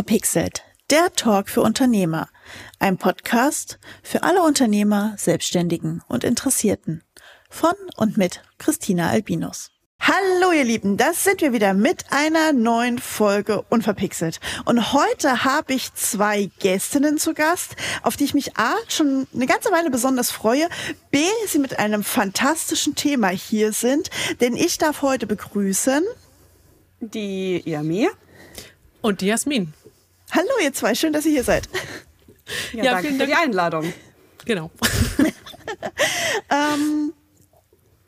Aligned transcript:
Unverpixelt, 0.00 0.62
der 0.88 1.12
Talk 1.12 1.50
für 1.50 1.60
Unternehmer. 1.60 2.30
Ein 2.78 2.96
Podcast 2.96 3.78
für 4.02 4.22
alle 4.22 4.42
Unternehmer, 4.42 5.12
Selbstständigen 5.18 6.02
und 6.08 6.24
Interessierten. 6.24 7.04
Von 7.50 7.74
und 7.98 8.16
mit 8.16 8.40
Christina 8.56 9.10
Albinus. 9.10 9.72
Hallo 10.00 10.52
ihr 10.52 10.64
Lieben, 10.64 10.96
das 10.96 11.22
sind 11.22 11.42
wir 11.42 11.52
wieder 11.52 11.74
mit 11.74 12.06
einer 12.08 12.54
neuen 12.54 12.98
Folge 12.98 13.60
Unverpixelt. 13.68 14.40
Und 14.64 14.94
heute 14.94 15.44
habe 15.44 15.74
ich 15.74 15.92
zwei 15.92 16.48
Gästinnen 16.60 17.18
zu 17.18 17.34
Gast, 17.34 17.76
auf 18.02 18.16
die 18.16 18.24
ich 18.24 18.32
mich 18.32 18.56
A 18.56 18.76
schon 18.88 19.26
eine 19.34 19.46
ganze 19.46 19.70
Weile 19.70 19.90
besonders 19.90 20.30
freue, 20.30 20.66
B 21.10 21.26
sie 21.46 21.58
mit 21.58 21.78
einem 21.78 22.04
fantastischen 22.04 22.94
Thema 22.94 23.28
hier 23.28 23.74
sind, 23.74 24.08
denn 24.40 24.56
ich 24.56 24.78
darf 24.78 25.02
heute 25.02 25.26
begrüßen 25.26 26.02
die 27.00 27.62
Yami 27.66 28.08
und 29.02 29.20
die 29.20 29.26
Jasmin. 29.26 29.74
Hallo 30.32 30.50
ihr 30.62 30.72
zwei, 30.72 30.94
schön, 30.94 31.12
dass 31.12 31.24
ihr 31.26 31.32
hier 31.32 31.44
seid. 31.44 31.68
Ja, 32.72 32.82
ja 32.82 32.92
danke 32.94 33.14
für 33.14 33.26
die 33.26 33.34
Einladung. 33.34 33.92
Genau. 34.44 34.72
ähm, 36.50 37.12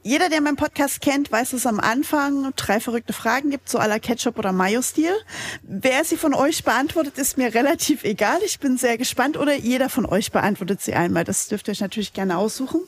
jeder, 0.03 0.29
der 0.29 0.41
meinen 0.41 0.57
Podcast 0.57 1.01
kennt, 1.01 1.31
weiß, 1.31 1.51
dass 1.51 1.61
es 1.61 1.67
am 1.67 1.79
Anfang 1.79 2.53
drei 2.57 2.81
verrückte 2.81 3.13
Fragen 3.13 3.51
gibt, 3.51 3.69
so 3.69 3.79
aller 3.79 4.01
Ketchup- 4.01 4.37
oder 4.37 4.51
Mayo-Stil. 4.51 5.15
Wer 5.63 6.05
sie 6.05 6.17
von 6.17 6.35
euch 6.35 6.65
beantwortet, 6.65 7.19
ist 7.19 7.39
mir 7.39 7.55
relativ 7.55 8.03
egal. 8.03 8.41
Ich 8.45 8.59
bin 8.59 8.77
sehr 8.79 8.99
gespannt. 8.99 9.37
Oder 9.37 9.55
jeder 9.55 9.89
von 9.89 10.05
euch 10.05 10.33
beantwortet 10.33 10.83
sie 10.83 10.95
einmal. 10.95 11.23
Das 11.23 11.47
dürft 11.47 11.69
ihr 11.69 11.73
euch 11.73 11.81
natürlich 11.81 12.13
gerne 12.13 12.37
aussuchen. 12.37 12.81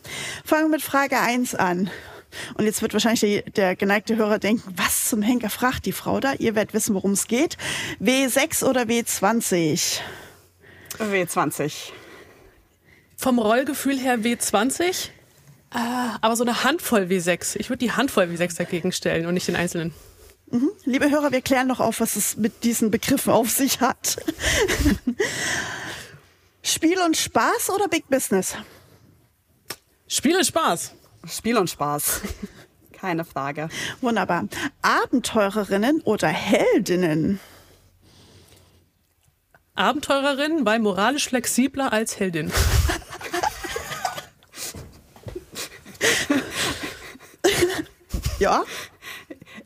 Fangen 0.45 0.65
wir 0.65 0.71
mit 0.71 0.83
Frage 0.83 1.21
eins 1.21 1.55
an. 1.55 1.89
Und 2.55 2.65
jetzt 2.65 2.83
wird 2.83 2.93
wahrscheinlich 2.93 3.45
der 3.55 3.77
geneigte 3.77 4.17
Hörer 4.17 4.39
denken, 4.39 4.75
was 4.77 5.09
zum 5.09 5.23
Henker 5.23 5.51
fragt 5.51 5.87
die 5.87 5.93
Frau 5.93 6.21
da? 6.21 6.35
Ihr 6.35 6.55
werdet 6.55 6.75
wissen, 6.75 6.95
worum 6.95 7.13
es 7.13 7.27
geht. 7.27 7.57
W6 8.01 8.65
oder 8.65 8.83
W20? 8.83 10.01
W20. 10.99 11.73
Vom 13.17 13.39
Rollgefühl 13.39 13.99
her 13.99 14.19
W20, 14.19 15.09
äh, 15.73 15.79
aber 16.21 16.37
so 16.37 16.45
eine 16.45 16.65
Handvoll 16.65 17.03
W6. 17.03 17.57
Ich 17.59 17.69
würde 17.69 17.79
die 17.79 17.93
Handvoll 17.93 18.25
W6 18.25 18.57
dagegen 18.57 18.93
stellen 18.93 19.27
und 19.27 19.35
nicht 19.35 19.49
den 19.49 19.57
einzelnen. 19.57 19.95
Mhm. 20.51 20.71
Liebe 20.85 21.11
Hörer, 21.11 21.33
wir 21.33 21.41
klären 21.41 21.67
noch 21.67 21.81
auf, 21.81 22.01
was 22.01 22.17
es 22.17 22.37
mit 22.37 22.65
diesen 22.65 22.91
Begriffen 22.91 23.33
auf 23.33 23.51
sich 23.51 23.81
hat. 23.81 24.19
Spiel 26.63 27.01
und 27.01 27.17
Spaß 27.17 27.71
oder 27.71 27.89
Big 27.89 28.09
Business? 28.09 28.55
Spiel 30.07 30.37
und 30.37 30.47
Spaß. 30.47 30.95
Spiel 31.29 31.57
und 31.57 31.71
Spaß. 31.71 32.23
Keine 32.93 33.25
Frage. 33.25 33.69
Wunderbar. 34.01 34.45
Abenteurerinnen 34.83 36.01
oder 36.03 36.29
Heldinnen? 36.29 37.41
Abenteurerin, 39.75 40.65
weil 40.65 40.79
moralisch 40.79 41.29
flexibler 41.29 41.93
als 41.93 42.21
Heldin. 42.21 42.53
ja. 48.39 48.63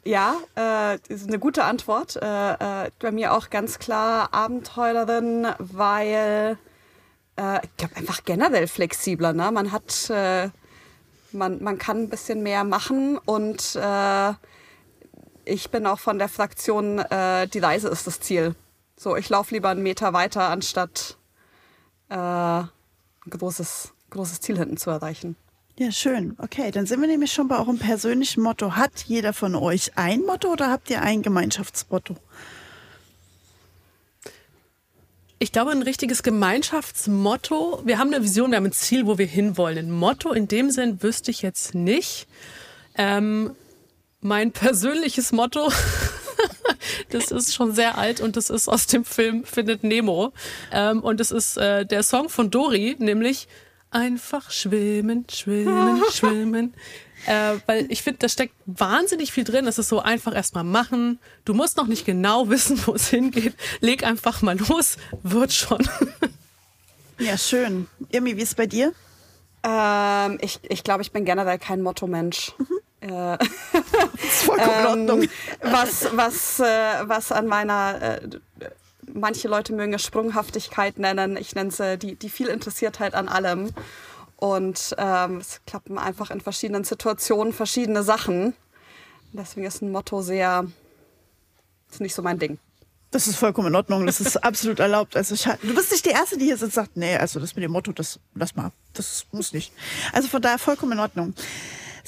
Ja, 0.05 0.36
äh, 0.56 0.98
ist 1.12 1.29
eine 1.29 1.39
gute 1.39 1.64
Antwort. 1.64 2.17
Äh, 2.17 2.53
äh, 2.86 2.91
bei 2.98 3.11
mir 3.11 3.34
auch 3.34 3.51
ganz 3.51 3.79
klar 3.79 4.33
Abenteurerin, 4.33 5.48
weil 5.59 6.56
äh, 7.39 7.64
ich 7.64 7.77
glaube 7.77 7.97
einfach 7.97 8.25
generell 8.25 8.67
flexibler. 8.67 9.34
Ne? 9.34 9.51
Man 9.53 9.73
hat, 9.73 10.09
äh, 10.09 10.48
man, 11.33 11.62
man 11.62 11.79
kann 11.79 12.03
ein 12.03 12.09
bisschen 12.09 12.43
mehr 12.43 12.65
machen 12.65 13.19
und 13.19 13.77
äh, 13.77 14.33
ich 15.45 15.70
bin 15.70 15.87
auch 15.87 15.98
von 15.98 16.19
der 16.19 16.29
Fraktion, 16.29 16.98
äh, 16.98 17.48
die 17.48 17.58
Reise 17.58 17.89
ist 17.89 18.07
das 18.07 18.20
Ziel. 18.20 18.55
So, 18.97 19.17
ich 19.17 19.29
laufe 19.29 19.55
lieber 19.55 19.70
einen 19.70 19.83
Meter 19.83 20.13
weiter, 20.13 20.48
anstatt 20.48 21.17
äh, 22.08 22.14
ein 22.17 22.70
großes, 23.30 23.92
großes 24.11 24.41
Ziel 24.41 24.58
hinten 24.58 24.77
zu 24.77 24.91
erreichen. 24.91 25.36
Ja, 25.79 25.92
schön. 25.92 26.36
Okay, 26.39 26.73
dann 26.73 26.86
sind 26.86 27.01
wir 27.01 27.07
nämlich 27.07 27.33
schon 27.33 27.47
bei 27.47 27.57
eurem 27.57 27.79
persönlichen 27.79 28.42
Motto. 28.42 28.75
Hat 28.75 29.05
jeder 29.07 29.33
von 29.33 29.55
euch 29.55 29.97
ein 29.97 30.23
Motto 30.23 30.51
oder 30.51 30.70
habt 30.70 30.91
ihr 30.91 31.02
ein 31.02 31.23
Gemeinschaftsmotto? 31.23 32.17
Ich 35.41 35.53
glaube, 35.53 35.71
ein 35.71 35.83
richtiges 35.83 36.25
Gemeinschaftsmotto. 36.25 37.83
Wir 37.85 37.99
haben 37.99 38.13
eine 38.13 38.25
Vision, 38.25 38.51
wir 38.51 38.57
haben 38.57 38.67
ein 38.67 38.73
Ziel, 38.73 39.07
wo 39.07 39.19
wir 39.19 39.27
hinwollen. 39.27 39.87
Ein 39.87 39.91
Motto 39.93 40.33
in 40.33 40.49
dem 40.49 40.71
Sinn 40.71 41.01
wüsste 41.01 41.31
ich 41.31 41.43
jetzt 41.43 41.77
nicht. 41.77 42.27
Ähm, 42.97 43.55
mein 44.21 44.51
persönliches 44.51 45.31
Motto, 45.31 45.71
das 47.11 47.31
ist 47.31 47.55
schon 47.55 47.73
sehr 47.73 47.99
alt 47.99 48.21
und 48.21 48.37
das 48.37 48.51
ist 48.51 48.69
aus 48.69 48.89
dem 48.89 49.05
Film 49.05 49.45
Findet 49.45 49.85
Nemo. 49.85 50.33
Ähm, 50.73 51.05
und 51.05 51.21
es 51.21 51.31
ist 51.31 51.57
äh, 51.57 51.87
der 51.87 52.03
Song 52.03 52.29
von 52.29 52.51
Dory, 52.51 52.97
nämlich 52.99 53.47
Einfach 53.91 54.51
schwimmen, 54.51 55.25
schwimmen, 55.31 56.03
schwimmen. 56.13 56.75
Äh, 57.27 57.56
weil 57.67 57.90
ich 57.90 58.02
finde, 58.02 58.20
da 58.20 58.29
steckt 58.29 58.55
wahnsinnig 58.67 59.33
viel 59.33 59.45
drin. 59.45 59.67
Es 59.67 59.79
ist 59.79 59.89
so 59.89 60.01
einfach 60.01 60.34
erstmal 60.34 60.64
machen. 60.64 61.18
Du 61.45 61.55
musst 61.55 61.77
noch 61.77 61.86
nicht 61.86 62.06
genau 62.06 62.48
wissen, 62.48 62.80
wo 62.86 62.95
es 62.95 63.08
hingeht. 63.08 63.55
Leg 63.80 64.05
einfach 64.05 64.42
mal 64.42 64.56
los, 64.56 64.96
wird 65.23 65.52
schon. 65.52 65.89
ja, 67.18 67.36
schön. 67.36 67.89
Irmi, 68.11 68.36
wie 68.36 68.42
ist 68.42 68.51
es 68.51 68.55
bei 68.55 68.67
dir? 68.67 68.92
Ähm, 69.62 70.39
ich 70.40 70.61
ich 70.62 70.84
glaube, 70.84 71.02
ich 71.02 71.12
bin 71.12 71.24
generell 71.24 71.58
kein 71.58 71.83
Motto-Mensch. 71.83 72.52
Mhm. 72.58 72.67
Äh, 73.01 73.08
das 73.39 74.24
ist 74.24 74.42
vollkommen 74.45 74.70
in 74.70 74.78
ähm, 74.78 74.86
Ordnung. 74.86 75.28
was, 75.62 76.08
was, 76.12 76.61
äh, 76.61 76.64
was 77.02 77.33
an 77.33 77.46
meiner 77.46 78.20
äh, 78.20 78.20
manche 79.12 79.48
Leute 79.48 79.73
mögen 79.73 79.95
es 79.95 80.05
Sprunghaftigkeit 80.05 80.98
nennen. 80.98 81.36
Ich 81.36 81.55
nenne 81.55 81.70
es 81.70 81.98
die, 81.98 82.14
die 82.14 82.28
viel 82.28 82.48
Interessiertheit 82.48 83.14
an 83.14 83.28
allem. 83.28 83.70
Und 84.39 84.95
ähm, 84.99 85.39
es 85.39 85.61
klappen 85.67 85.99
einfach 85.99 86.31
in 86.31 86.41
verschiedenen 86.41 86.85
Situationen 86.85 87.53
verschiedene 87.53 88.05
Sachen. 88.05 88.55
Deswegen 89.33 89.67
ist 89.67 89.83
ein 89.83 89.91
Motto 89.91 90.23
sehr, 90.23 90.65
ist 91.91 92.01
nicht 92.01 92.15
so 92.15 92.23
mein 92.23 92.39
Ding. 92.39 92.59
Das 93.11 93.27
ist 93.27 93.37
vollkommen 93.37 93.69
in 93.69 93.75
Ordnung, 93.75 94.07
das 94.07 94.21
ist 94.21 94.37
absolut 94.45 94.79
erlaubt. 94.79 95.17
Also 95.17 95.35
ich, 95.35 95.43
du 95.43 95.75
bist 95.75 95.91
nicht 95.91 96.07
die 96.07 96.11
Erste, 96.11 96.39
die 96.39 96.45
hier 96.45 96.57
sitzt 96.57 96.77
und 96.77 96.85
sagt, 96.85 96.97
nee, 96.97 97.17
also 97.17 97.41
das 97.41 97.57
mit 97.57 97.65
dem 97.65 97.73
Motto, 97.73 97.91
das 97.91 98.21
lass 98.35 98.55
mal, 98.55 98.71
das 98.93 99.27
muss 99.33 99.53
nicht. 99.53 99.73
Also 100.13 100.29
von 100.29 100.41
daher 100.41 100.59
vollkommen 100.59 100.93
in 100.93 101.01
Ordnung. 101.01 101.35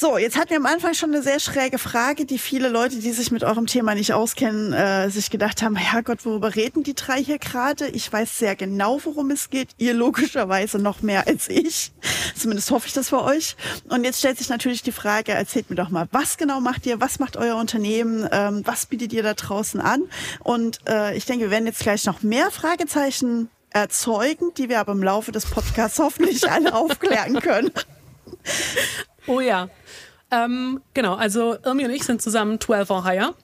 So, 0.00 0.16
jetzt 0.16 0.38
hatten 0.38 0.48
wir 0.48 0.56
am 0.56 0.64
Anfang 0.64 0.94
schon 0.94 1.10
eine 1.12 1.22
sehr 1.22 1.40
schräge 1.40 1.76
Frage, 1.76 2.24
die 2.24 2.38
viele 2.38 2.70
Leute, 2.70 3.00
die 3.00 3.12
sich 3.12 3.30
mit 3.30 3.44
eurem 3.44 3.66
Thema 3.66 3.94
nicht 3.94 4.14
auskennen, 4.14 4.72
äh, 4.72 5.10
sich 5.10 5.28
gedacht 5.28 5.60
haben, 5.60 5.76
Herrgott, 5.76 6.24
worüber 6.24 6.54
reden 6.54 6.82
die 6.82 6.94
drei 6.94 7.22
hier 7.22 7.38
gerade? 7.38 7.86
Ich 7.88 8.10
weiß 8.10 8.38
sehr 8.38 8.56
genau, 8.56 8.98
worum 9.04 9.30
es 9.30 9.50
geht. 9.50 9.68
Ihr 9.76 9.92
logischerweise 9.92 10.78
noch 10.78 11.02
mehr 11.02 11.26
als 11.26 11.50
ich. 11.50 11.92
Zumindest 12.34 12.70
hoffe 12.70 12.86
ich 12.86 12.94
das 12.94 13.10
für 13.10 13.22
euch. 13.22 13.56
Und 13.90 14.04
jetzt 14.04 14.20
stellt 14.20 14.38
sich 14.38 14.48
natürlich 14.48 14.82
die 14.82 14.90
Frage, 14.90 15.32
erzählt 15.32 15.68
mir 15.68 15.76
doch 15.76 15.90
mal, 15.90 16.08
was 16.12 16.38
genau 16.38 16.62
macht 16.62 16.86
ihr? 16.86 16.98
Was 16.98 17.18
macht 17.18 17.36
euer 17.36 17.56
Unternehmen? 17.56 18.26
Ähm, 18.32 18.62
was 18.64 18.86
bietet 18.86 19.12
ihr 19.12 19.22
da 19.22 19.34
draußen 19.34 19.82
an? 19.82 20.04
Und 20.42 20.78
äh, 20.88 21.14
ich 21.14 21.26
denke, 21.26 21.44
wir 21.44 21.50
werden 21.50 21.66
jetzt 21.66 21.80
gleich 21.80 22.06
noch 22.06 22.22
mehr 22.22 22.50
Fragezeichen 22.50 23.50
erzeugen, 23.68 24.54
die 24.56 24.70
wir 24.70 24.80
aber 24.80 24.92
im 24.92 25.02
Laufe 25.02 25.30
des 25.30 25.44
Podcasts 25.44 25.98
hoffentlich 25.98 26.50
alle 26.50 26.74
aufklären 26.74 27.38
können. 27.40 27.70
Oh 29.30 29.40
ja. 29.40 29.68
Ähm, 30.32 30.80
genau, 30.92 31.14
also 31.14 31.56
Irmi 31.64 31.84
und 31.84 31.92
ich 31.92 32.02
sind 32.02 32.20
zusammen 32.20 32.60
12 32.60 32.90
or 32.90 33.04
Higher. 33.04 33.34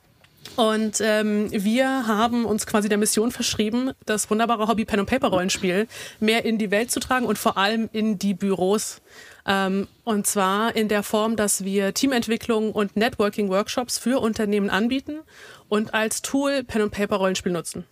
Und 0.57 1.01
ähm, 1.01 1.49
wir 1.53 2.09
haben 2.09 2.45
uns 2.45 2.67
quasi 2.67 2.89
der 2.89 2.99
Mission 2.99 3.31
verschrieben, 3.31 3.93
das 4.05 4.29
wunderbare 4.29 4.67
Hobby 4.67 4.85
Pen 4.85 5.01
and 5.01 5.09
Paper 5.09 5.29
Rollenspiel 5.29 5.87
mehr 6.19 6.45
in 6.45 6.59
die 6.59 6.73
Welt 6.73 6.91
zu 6.91 6.99
tragen 6.99 7.25
und 7.27 7.39
vor 7.39 7.57
allem 7.57 7.89
in 7.93 8.19
die 8.19 8.35
Büros. 8.35 9.01
Ähm, 9.47 9.87
und 10.03 10.27
zwar 10.27 10.75
in 10.75 10.88
der 10.88 11.05
Form, 11.05 11.37
dass 11.37 11.62
wir 11.62 11.94
Teamentwicklung 11.94 12.73
und 12.73 12.97
Networking 12.97 13.49
Workshops 13.49 13.97
für 13.97 14.21
Unternehmen 14.21 14.71
anbieten 14.71 15.21
und 15.69 15.94
als 15.94 16.21
Tool 16.21 16.65
Pen 16.65 16.82
and 16.82 16.93
Paper 16.93 17.17
Rollenspiel 17.17 17.53
nutzen. 17.53 17.85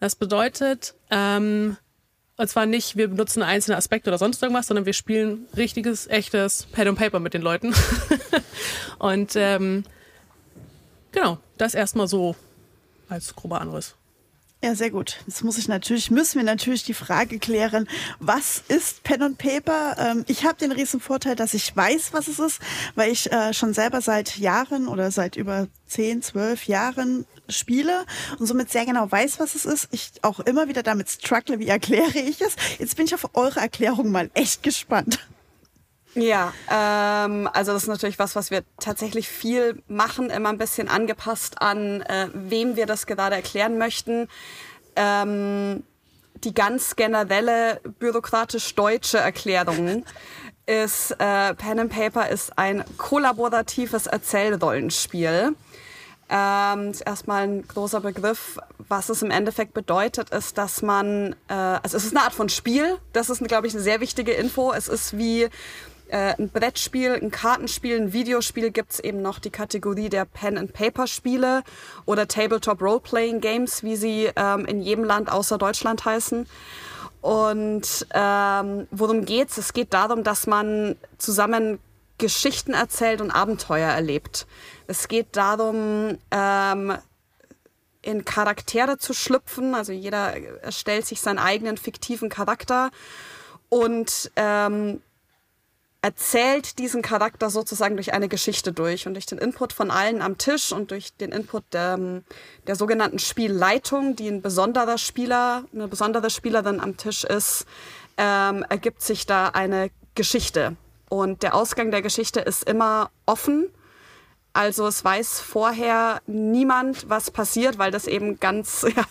Das 0.00 0.16
bedeutet, 0.16 0.94
ähm, 1.10 1.76
und 2.36 2.48
zwar 2.48 2.66
nicht, 2.66 2.96
wir 2.96 3.08
benutzen 3.08 3.42
einzelne 3.42 3.76
Aspekte 3.76 4.10
oder 4.10 4.18
sonst 4.18 4.42
irgendwas, 4.42 4.66
sondern 4.66 4.86
wir 4.86 4.92
spielen 4.92 5.46
richtiges, 5.56 6.06
echtes 6.08 6.66
Pad 6.72 6.88
and 6.88 6.98
Paper 6.98 7.20
mit 7.20 7.34
den 7.34 7.42
Leuten. 7.42 7.74
und 8.98 9.34
ähm, 9.36 9.84
genau, 11.12 11.38
das 11.58 11.74
erstmal 11.74 12.08
so 12.08 12.34
als 13.08 13.34
grober 13.36 13.60
Anriss. 13.60 13.94
Ja, 14.64 14.74
sehr 14.74 14.90
gut. 14.90 15.18
Jetzt 15.26 15.44
muss 15.44 15.58
ich 15.58 15.68
natürlich, 15.68 16.10
müssen 16.10 16.38
wir 16.38 16.42
natürlich 16.42 16.84
die 16.84 16.94
Frage 16.94 17.38
klären, 17.38 17.86
was 18.18 18.62
ist 18.68 19.02
Pen 19.02 19.22
und 19.22 19.36
Paper? 19.36 19.94
Ähm, 19.98 20.24
ich 20.26 20.46
habe 20.46 20.56
den 20.56 20.72
riesen 20.72 21.00
Vorteil, 21.00 21.36
dass 21.36 21.52
ich 21.52 21.76
weiß, 21.76 22.14
was 22.14 22.28
es 22.28 22.38
ist, 22.38 22.62
weil 22.94 23.12
ich 23.12 23.30
äh, 23.30 23.52
schon 23.52 23.74
selber 23.74 24.00
seit 24.00 24.38
Jahren 24.38 24.88
oder 24.88 25.10
seit 25.10 25.36
über 25.36 25.68
zehn, 25.86 26.22
zwölf 26.22 26.66
Jahren 26.66 27.26
spiele 27.46 28.06
und 28.38 28.46
somit 28.46 28.70
sehr 28.70 28.86
genau 28.86 29.12
weiß, 29.12 29.38
was 29.38 29.54
es 29.54 29.66
ist. 29.66 29.88
Ich 29.90 30.12
auch 30.22 30.40
immer 30.40 30.66
wieder 30.66 30.82
damit 30.82 31.10
struggle, 31.10 31.58
wie 31.58 31.68
erkläre 31.68 32.18
ich 32.18 32.40
es. 32.40 32.56
Jetzt 32.78 32.96
bin 32.96 33.04
ich 33.04 33.14
auf 33.14 33.28
eure 33.34 33.60
Erklärung 33.60 34.10
mal 34.10 34.30
echt 34.32 34.62
gespannt. 34.62 35.18
Ja, 36.14 36.52
ähm, 36.70 37.48
also 37.52 37.72
das 37.72 37.82
ist 37.82 37.88
natürlich 37.88 38.18
was, 38.18 38.36
was 38.36 38.50
wir 38.50 38.62
tatsächlich 38.78 39.28
viel 39.28 39.82
machen, 39.88 40.30
immer 40.30 40.50
ein 40.50 40.58
bisschen 40.58 40.88
angepasst 40.88 41.60
an, 41.60 42.02
äh, 42.02 42.28
wem 42.32 42.76
wir 42.76 42.86
das 42.86 43.06
gerade 43.06 43.34
erklären 43.34 43.78
möchten. 43.78 44.28
ähm, 44.96 45.82
die 46.42 46.54
ganz 46.54 46.96
generelle 46.96 47.80
bürokratisch-deutsche 47.98 49.18
Erklärung 49.18 50.04
ist, 50.66 51.12
äh, 51.12 51.54
Pen 51.54 51.80
and 51.80 51.92
Paper 51.92 52.28
ist 52.28 52.58
ein 52.58 52.84
kollaboratives 52.98 54.06
Erzählrollenspiel. 54.06 55.54
Ähm, 56.30 56.92
erstmal 57.04 57.44
ein 57.44 57.68
großer 57.68 58.00
Begriff. 58.00 58.58
Was 58.88 59.08
es 59.08 59.22
im 59.22 59.30
Endeffekt 59.30 59.74
bedeutet, 59.74 60.30
ist, 60.30 60.56
dass 60.58 60.82
man, 60.82 61.34
äh, 61.48 61.54
also 61.54 61.96
es 61.96 62.04
ist 62.04 62.16
eine 62.16 62.24
Art 62.24 62.32
von 62.32 62.48
Spiel. 62.48 62.98
Das 63.12 63.30
ist, 63.30 63.42
glaube 63.44 63.66
ich, 63.66 63.74
eine 63.74 63.82
sehr 63.82 64.00
wichtige 64.00 64.32
Info. 64.32 64.72
Es 64.72 64.88
ist 64.88 65.16
wie 65.18 65.48
äh, 66.08 66.34
ein 66.38 66.48
Brettspiel, 66.50 67.14
ein 67.14 67.30
Kartenspiel, 67.30 67.96
ein 67.96 68.12
Videospiel 68.12 68.70
gibt's 68.70 69.00
eben 69.00 69.22
noch 69.22 69.38
die 69.38 69.50
Kategorie 69.50 70.08
der 70.08 70.24
Pen-and-Paper-Spiele 70.24 71.62
oder 72.06 72.28
Tabletop 72.28 72.80
Role-Playing-Games, 72.80 73.82
wie 73.82 73.96
sie 73.96 74.30
ähm, 74.36 74.66
in 74.66 74.80
jedem 74.80 75.04
Land 75.04 75.30
außer 75.30 75.58
Deutschland 75.58 76.04
heißen. 76.04 76.46
Und 77.20 78.06
ähm, 78.12 78.86
worum 78.90 79.24
geht's? 79.24 79.56
Es 79.56 79.72
geht 79.72 79.94
darum, 79.94 80.24
dass 80.24 80.46
man 80.46 80.96
zusammen 81.16 81.78
Geschichten 82.18 82.74
erzählt 82.74 83.20
und 83.20 83.30
Abenteuer 83.30 83.88
erlebt. 83.88 84.46
Es 84.86 85.08
geht 85.08 85.28
darum, 85.36 86.18
ähm, 86.30 86.94
in 88.02 88.24
Charaktere 88.24 88.98
zu 88.98 89.14
schlüpfen. 89.14 89.74
Also 89.74 89.92
jeder 89.92 90.34
erstellt 90.62 91.06
sich 91.06 91.20
seinen 91.20 91.38
eigenen 91.38 91.76
fiktiven 91.76 92.28
Charakter 92.28 92.90
und 93.68 94.30
ähm, 94.36 95.00
erzählt 96.04 96.78
diesen 96.78 97.00
Charakter 97.00 97.48
sozusagen 97.48 97.96
durch 97.96 98.12
eine 98.12 98.28
Geschichte 98.28 98.74
durch 98.74 99.06
und 99.06 99.14
durch 99.14 99.24
den 99.24 99.38
Input 99.38 99.72
von 99.72 99.90
allen 99.90 100.20
am 100.20 100.36
Tisch 100.36 100.70
und 100.70 100.90
durch 100.90 101.16
den 101.16 101.32
Input 101.32 101.64
der, 101.72 101.98
der 102.66 102.76
sogenannten 102.76 103.18
Spielleitung, 103.18 104.14
die 104.14 104.28
ein 104.28 104.42
besonderer 104.42 104.98
Spieler, 104.98 105.64
eine 105.72 105.88
besondere 105.88 106.28
Spielerin 106.28 106.78
am 106.78 106.98
Tisch 106.98 107.24
ist, 107.24 107.64
ähm, 108.18 108.66
ergibt 108.68 109.00
sich 109.00 109.24
da 109.24 109.48
eine 109.48 109.90
Geschichte. 110.14 110.76
Und 111.08 111.42
der 111.42 111.54
Ausgang 111.54 111.90
der 111.90 112.02
Geschichte 112.02 112.40
ist 112.40 112.64
immer 112.68 113.10
offen. 113.24 113.70
Also 114.52 114.86
es 114.86 115.02
weiß 115.02 115.40
vorher 115.40 116.20
niemand, 116.26 117.08
was 117.08 117.30
passiert, 117.30 117.78
weil 117.78 117.90
das 117.90 118.06
eben 118.06 118.38
ganz, 118.40 118.84
ja, 118.94 119.04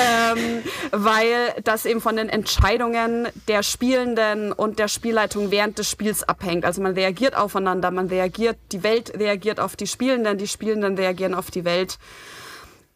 ähm, 0.00 0.62
weil 0.92 1.54
das 1.64 1.84
eben 1.84 2.00
von 2.00 2.16
den 2.16 2.28
Entscheidungen 2.28 3.28
der 3.48 3.62
Spielenden 3.62 4.52
und 4.52 4.78
der 4.78 4.88
Spielleitung 4.88 5.50
während 5.50 5.78
des 5.78 5.90
Spiels 5.90 6.22
abhängt. 6.22 6.64
Also 6.64 6.82
man 6.82 6.94
reagiert 6.94 7.36
aufeinander, 7.36 7.90
man 7.90 8.08
reagiert, 8.08 8.56
die 8.72 8.82
Welt 8.82 9.18
reagiert 9.18 9.60
auf 9.60 9.76
die 9.76 9.86
Spielenden, 9.86 10.38
die 10.38 10.48
Spielenden 10.48 10.96
reagieren 10.96 11.34
auf 11.34 11.50
die 11.50 11.64
Welt. 11.64 11.98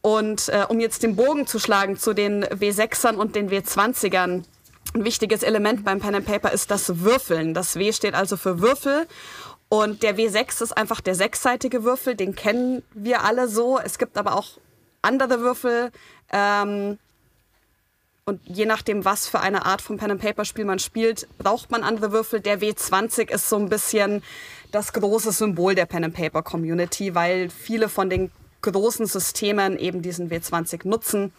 Und 0.00 0.48
äh, 0.48 0.66
um 0.68 0.80
jetzt 0.80 1.02
den 1.02 1.16
Bogen 1.16 1.46
zu 1.46 1.58
schlagen 1.58 1.96
zu 1.96 2.12
den 2.12 2.44
W6ern 2.44 3.14
und 3.14 3.36
den 3.36 3.50
W20ern, 3.50 4.42
ein 4.94 5.04
wichtiges 5.04 5.42
Element 5.42 5.84
beim 5.84 5.98
Pen 5.98 6.14
and 6.14 6.26
Paper 6.26 6.52
ist 6.52 6.70
das 6.70 7.00
Würfeln. 7.00 7.54
Das 7.54 7.76
W 7.76 7.92
steht 7.92 8.14
also 8.14 8.36
für 8.36 8.60
Würfel. 8.60 9.06
Und 9.68 10.02
der 10.02 10.16
W6 10.16 10.62
ist 10.62 10.76
einfach 10.76 11.00
der 11.00 11.14
sechsseitige 11.14 11.82
Würfel, 11.84 12.14
den 12.14 12.36
kennen 12.36 12.82
wir 12.92 13.24
alle 13.24 13.48
so. 13.48 13.80
Es 13.82 13.98
gibt 13.98 14.16
aber 14.18 14.36
auch 14.36 14.58
andere 15.02 15.40
Würfel. 15.40 15.90
Ähm, 16.32 16.98
und 18.26 18.40
je 18.44 18.64
nachdem, 18.64 19.04
was 19.04 19.28
für 19.28 19.40
eine 19.40 19.66
Art 19.66 19.82
von 19.82 19.98
Pen-and-Paper-Spiel 19.98 20.64
man 20.64 20.78
spielt, 20.78 21.28
braucht 21.36 21.70
man 21.70 21.82
andere 21.82 22.10
Würfel. 22.12 22.40
Der 22.40 22.60
W20 22.60 23.30
ist 23.30 23.50
so 23.50 23.56
ein 23.56 23.68
bisschen 23.68 24.22
das 24.72 24.94
große 24.94 25.30
Symbol 25.30 25.74
der 25.74 25.84
Pen-and-Paper-Community, 25.84 27.14
weil 27.14 27.50
viele 27.50 27.90
von 27.90 28.08
den 28.08 28.30
großen 28.62 29.06
Systemen 29.06 29.78
eben 29.78 30.00
diesen 30.00 30.30
W20 30.30 30.88
nutzen. 30.88 31.32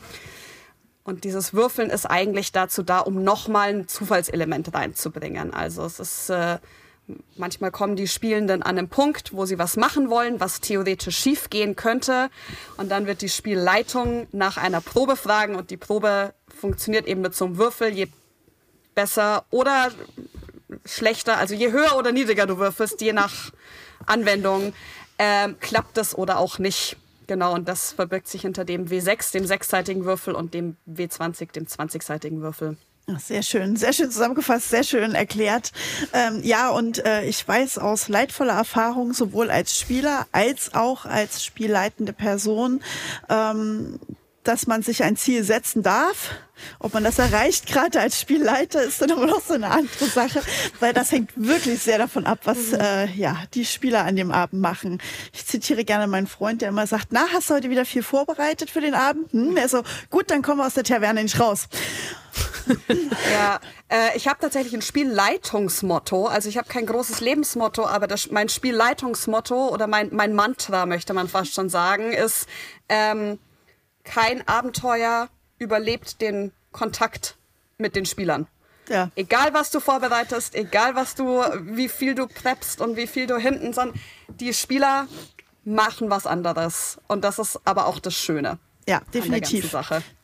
Und 1.03 1.23
dieses 1.23 1.53
Würfeln 1.53 1.89
ist 1.89 2.05
eigentlich 2.05 2.51
dazu 2.51 2.83
da, 2.83 2.99
um 2.99 3.23
nochmal 3.23 3.69
ein 3.69 3.88
Zufallselement 3.88 4.73
reinzubringen. 4.73 5.53
Also 5.53 5.83
es 5.85 5.99
ist 5.99 6.29
äh, 6.29 6.59
Manchmal 7.37 7.71
kommen 7.71 7.95
die 7.95 8.07
Spielenden 8.07 8.63
an 8.63 8.77
einen 8.77 8.89
Punkt, 8.89 9.33
wo 9.33 9.45
sie 9.45 9.59
was 9.59 9.77
machen 9.77 10.09
wollen, 10.09 10.39
was 10.39 10.59
theoretisch 10.59 11.17
schief 11.17 11.49
gehen 11.49 11.75
könnte. 11.75 12.29
Und 12.77 12.89
dann 12.89 13.05
wird 13.05 13.21
die 13.21 13.29
Spielleitung 13.29 14.27
nach 14.31 14.57
einer 14.57 14.81
Probe 14.81 15.15
fragen 15.15 15.55
und 15.55 15.69
die 15.69 15.77
Probe 15.77 16.33
funktioniert 16.47 17.05
eben 17.05 17.21
mit 17.21 17.35
so 17.35 17.45
einem 17.45 17.57
Würfel. 17.57 17.89
Je 17.89 18.07
besser 18.95 19.45
oder 19.51 19.91
schlechter, 20.85 21.37
also 21.37 21.53
je 21.53 21.71
höher 21.71 21.97
oder 21.97 22.11
niedriger 22.11 22.47
du 22.47 22.57
würfelst, 22.57 23.01
je 23.01 23.13
nach 23.13 23.51
Anwendung, 24.05 24.73
ähm, 25.19 25.57
klappt 25.59 25.97
es 25.97 26.17
oder 26.17 26.39
auch 26.39 26.59
nicht. 26.59 26.97
Genau, 27.27 27.53
und 27.53 27.67
das 27.67 27.91
verbirgt 27.91 28.27
sich 28.27 28.41
hinter 28.41 28.65
dem 28.65 28.87
W6, 28.87 29.31
dem 29.31 29.45
sechsseitigen 29.45 30.05
Würfel, 30.05 30.35
und 30.35 30.53
dem 30.53 30.77
W20, 30.87 31.51
dem 31.51 31.65
20-seitigen 31.65 32.41
Würfel. 32.41 32.77
Sehr 33.19 33.43
schön, 33.43 33.75
sehr 33.75 33.93
schön 33.93 34.09
zusammengefasst, 34.09 34.69
sehr 34.69 34.83
schön 34.83 35.13
erklärt. 35.13 35.71
Ähm, 36.11 36.41
ja, 36.43 36.69
und 36.69 37.05
äh, 37.05 37.23
ich 37.25 37.47
weiß 37.47 37.77
aus 37.77 38.07
leidvoller 38.07 38.53
Erfahrung, 38.53 39.13
sowohl 39.13 39.51
als 39.51 39.79
Spieler 39.79 40.25
als 40.31 40.73
auch 40.73 41.05
als 41.05 41.43
spielleitende 41.43 42.13
Person, 42.13 42.81
ähm, 43.29 43.99
dass 44.47 44.68
man 44.68 44.81
sich 44.81 45.03
ein 45.03 45.18
Ziel 45.18 45.44
setzen 45.44 45.83
darf. 45.83 46.31
Ob 46.80 46.94
man 46.94 47.03
das 47.03 47.19
erreicht, 47.19 47.68
gerade 47.68 48.00
als 48.00 48.19
Spielleiter, 48.19 48.81
ist 48.81 49.01
dann 49.01 49.12
aber 49.12 49.25
noch 49.25 49.42
so 49.42 49.56
eine 49.56 49.69
andere 49.71 50.06
Sache, 50.06 50.42
weil 50.80 50.94
das 50.94 51.12
hängt 51.12 51.31
wirklich 51.36 51.81
sehr 51.81 51.97
davon 51.97 52.25
ab, 52.25 52.39
was 52.45 52.71
mhm. 52.71 52.80
äh, 52.80 53.06
ja 53.07 53.38
die 53.53 53.65
Spieler 53.65 54.06
an 54.06 54.15
dem 54.15 54.31
Abend 54.31 54.62
machen. 54.62 55.01
Ich 55.33 55.45
zitiere 55.45 55.83
gerne 55.83 56.07
meinen 56.07 56.27
Freund, 56.27 56.62
der 56.62 56.69
immer 56.69 56.88
sagt: 56.88 57.07
Na, 57.12 57.25
hast 57.33 57.50
du 57.50 57.56
heute 57.56 57.69
wieder 57.69 57.86
viel 57.86 58.03
vorbereitet 58.03 58.69
für 58.69 58.81
den 58.81 58.94
Abend? 58.94 59.33
Hm? 59.33 59.57
Er 59.57 59.68
so: 59.68 59.83
Gut, 60.09 60.31
dann 60.31 60.42
kommen 60.42 60.59
wir 60.59 60.65
aus 60.65 60.75
der 60.75 60.83
Taverne 60.83 61.24
nicht 61.24 61.39
raus. 61.39 61.68
ja, 63.31 63.59
äh, 63.89 64.15
ich 64.15 64.27
habe 64.27 64.39
tatsächlich 64.39 64.74
ein 64.74 64.81
Spielleitungsmotto. 64.81 66.25
Also 66.25 66.50
ich 66.50 66.57
habe 66.57 66.68
kein 66.68 66.86
großes 66.86 67.21
Lebensmotto, 67.21 67.86
aber 67.86 68.07
das, 68.07 68.31
mein 68.31 68.50
Spielleitungsmotto 68.50 69.69
oder 69.69 69.88
mein, 69.88 70.09
mein 70.13 70.33
Mantra, 70.33 70.86
möchte 70.86 71.13
man 71.13 71.27
fast 71.27 71.53
schon 71.53 71.69
sagen, 71.69 72.12
ist, 72.12 72.48
ähm, 72.89 73.39
kein 74.05 74.47
Abenteuer 74.47 75.29
überlebt 75.59 76.21
den 76.21 76.51
Kontakt 76.71 77.35
mit 77.77 77.95
den 77.95 78.05
Spielern. 78.05 78.47
Ja. 78.87 79.09
Egal 79.15 79.53
was 79.53 79.71
du 79.71 79.79
vorbereitest, 79.79 80.55
egal 80.55 80.95
was 80.95 81.15
du, 81.15 81.41
wie 81.62 81.89
viel 81.89 82.15
du 82.15 82.27
preppst 82.27 82.81
und 82.81 82.95
wie 82.95 83.07
viel 83.07 83.27
du 83.27 83.38
hinten, 83.38 83.74
sondern 83.74 84.00
die 84.27 84.53
Spieler 84.53 85.07
machen 85.63 86.09
was 86.09 86.27
anderes. 86.27 87.00
Und 87.07 87.24
das 87.24 87.39
ist 87.39 87.59
aber 87.65 87.88
auch 87.88 88.00
das 88.00 88.13
Schöne. 88.13 88.59
Ja, 88.88 89.01
definitiv. 89.13 89.75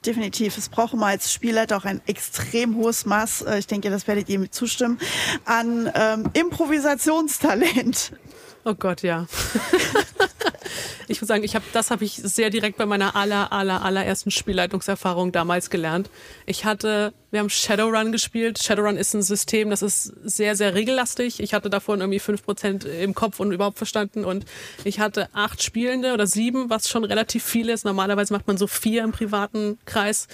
Definitiv. 0.05 0.57
Es 0.57 0.69
braucht 0.69 0.93
immer 0.93 1.07
als 1.07 1.33
Spielleiter 1.33 1.77
auch 1.77 1.85
ein 1.85 1.99
extrem 2.05 2.75
hohes 2.75 3.05
Maß, 3.05 3.41
äh, 3.41 3.57
ich 3.57 3.65
denke, 3.65 3.89
das 3.89 4.07
werdet 4.07 4.29
ihr 4.29 4.37
mir 4.37 4.51
zustimmen, 4.51 4.99
an 5.45 5.91
ähm, 5.95 6.29
Improvisationstalent. 6.33 8.11
Oh 8.63 8.75
Gott, 8.75 9.01
ja. 9.01 9.25
ich 11.07 11.19
muss 11.19 11.27
sagen, 11.27 11.43
ich 11.43 11.55
habe 11.55 11.65
das 11.73 11.91
habe 11.91 12.03
ich 12.05 12.13
sehr 12.13 12.49
direkt 12.49 12.77
bei 12.77 12.85
meiner 12.85 13.15
aller 13.15 13.51
aller 13.51 13.83
allerersten 13.83 14.31
Spielleitungserfahrung 14.31 15.31
damals 15.31 15.69
gelernt. 15.69 16.09
Ich 16.45 16.63
hatte, 16.63 17.13
wir 17.31 17.39
haben 17.39 17.49
Shadowrun 17.49 18.11
gespielt. 18.11 18.59
Shadowrun 18.59 18.97
ist 18.97 19.13
ein 19.13 19.23
System, 19.23 19.69
das 19.71 19.81
ist 19.81 20.13
sehr 20.23 20.55
sehr 20.55 20.75
regellastig. 20.75 21.39
Ich 21.39 21.53
hatte 21.53 21.69
davon 21.69 22.01
irgendwie 22.01 22.19
fünf 22.19 22.43
Prozent 22.43 22.85
im 22.85 23.15
Kopf 23.15 23.39
und 23.39 23.51
überhaupt 23.51 23.77
verstanden 23.77 24.25
und 24.25 24.45
ich 24.83 24.99
hatte 24.99 25.29
acht 25.33 25.63
Spielende 25.63 26.13
oder 26.13 26.27
sieben, 26.27 26.69
was 26.69 26.87
schon 26.87 27.03
relativ 27.03 27.43
viel 27.43 27.69
ist. 27.69 27.83
Normalerweise 27.83 28.33
macht 28.33 28.47
man 28.47 28.57
so 28.57 28.67
vier 28.67 29.03
im 29.03 29.11
privaten 29.11 29.79
Kreis 29.85 30.27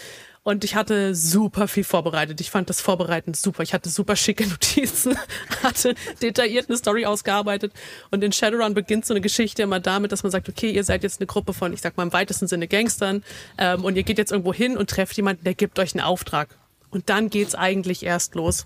und 0.48 0.64
ich 0.64 0.76
hatte 0.76 1.14
super 1.14 1.68
viel 1.68 1.84
vorbereitet. 1.84 2.40
Ich 2.40 2.52
fand 2.52 2.70
das 2.70 2.80
Vorbereiten 2.80 3.34
super. 3.34 3.64
Ich 3.64 3.74
hatte 3.74 3.90
super 3.90 4.16
schicke 4.16 4.48
Notizen, 4.48 5.20
hatte 5.62 5.94
detailliert 6.22 6.70
eine 6.70 6.78
Story 6.78 7.06
ausgearbeitet. 7.06 7.74
Und 8.12 8.24
in 8.24 8.32
Shadowrun 8.32 8.74
beginnt 8.74 9.06
so 9.06 9.14
eine 9.14 9.20
Geschichte 9.20 9.64
immer 9.64 9.82
damit, 9.82 10.14
dass 10.14 10.24
man 10.24 10.32
sagt, 10.32 10.48
okay, 10.48 10.72
ihr 10.72 10.86
seid 10.86 11.04
jetzt 11.04 11.20
eine 11.20 11.28
Gruppe 11.28 11.52
von, 11.52 11.74
ich 11.74 11.82
sag 11.82 11.98
mal 11.98 12.04
im 12.04 12.14
weitesten 12.14 12.48
Sinne 12.48 12.70
Gangstern, 12.70 13.26
ähm, 13.58 13.84
und 13.84 13.98
ihr 13.98 14.04
geht 14.04 14.18
jetzt 14.20 14.32
irgendwo 14.32 14.54
hin 14.54 14.78
und 14.78 14.90
trefft 14.90 15.18
jemanden, 15.18 15.44
der 15.44 15.54
gibt 15.54 15.80
euch 15.80 15.94
einen 15.94 16.06
Auftrag. 16.06 16.48
Und 16.92 17.10
dann 17.10 17.30
geht's 17.30 17.54
eigentlich 17.54 18.04
erst 18.04 18.34
los. 18.36 18.66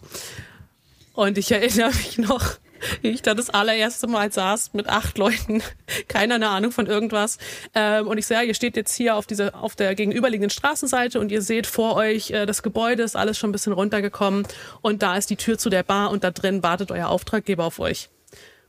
Und 1.13 1.39
ich 1.39 1.51
erinnere 1.51 1.95
mich 1.95 2.19
noch, 2.19 2.59
ich 3.01 3.21
da 3.21 3.33
das 3.33 3.49
allererste 3.49 4.07
Mal 4.07 4.31
saß 4.31 4.73
mit 4.73 4.87
acht 4.87 5.17
Leuten, 5.17 5.61
keiner 6.07 6.35
eine 6.35 6.49
Ahnung 6.49 6.71
von 6.71 6.87
irgendwas. 6.87 7.37
Ähm, 7.73 8.07
und 8.07 8.17
ich 8.17 8.27
so, 8.27 8.33
ja, 8.33 8.41
ihr 8.41 8.53
steht 8.53 8.75
jetzt 8.75 8.95
hier 8.95 9.15
auf 9.15 9.27
dieser, 9.27 9.55
auf 9.55 9.75
der 9.75 9.95
gegenüberliegenden 9.95 10.49
Straßenseite 10.49 11.19
und 11.19 11.31
ihr 11.31 11.41
seht 11.41 11.67
vor 11.67 11.95
euch, 11.95 12.31
äh, 12.31 12.45
das 12.45 12.63
Gebäude 12.63 13.03
ist 13.03 13.15
alles 13.15 13.37
schon 13.37 13.49
ein 13.49 13.53
bisschen 13.53 13.73
runtergekommen 13.73 14.47
und 14.81 15.03
da 15.03 15.17
ist 15.17 15.29
die 15.29 15.35
Tür 15.35 15.57
zu 15.57 15.69
der 15.69 15.83
Bar 15.83 16.11
und 16.11 16.23
da 16.23 16.31
drin 16.31 16.63
wartet 16.63 16.91
euer 16.91 17.07
Auftraggeber 17.07 17.65
auf 17.65 17.79
euch. 17.79 18.09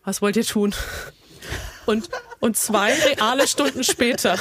Was 0.05 0.21
wollt 0.23 0.37
ihr 0.37 0.45
tun? 0.45 0.75
Und, 1.87 2.09
und 2.43 2.57
zwei 2.57 2.93
reale 2.93 3.47
Stunden 3.47 3.85
später 3.85 4.37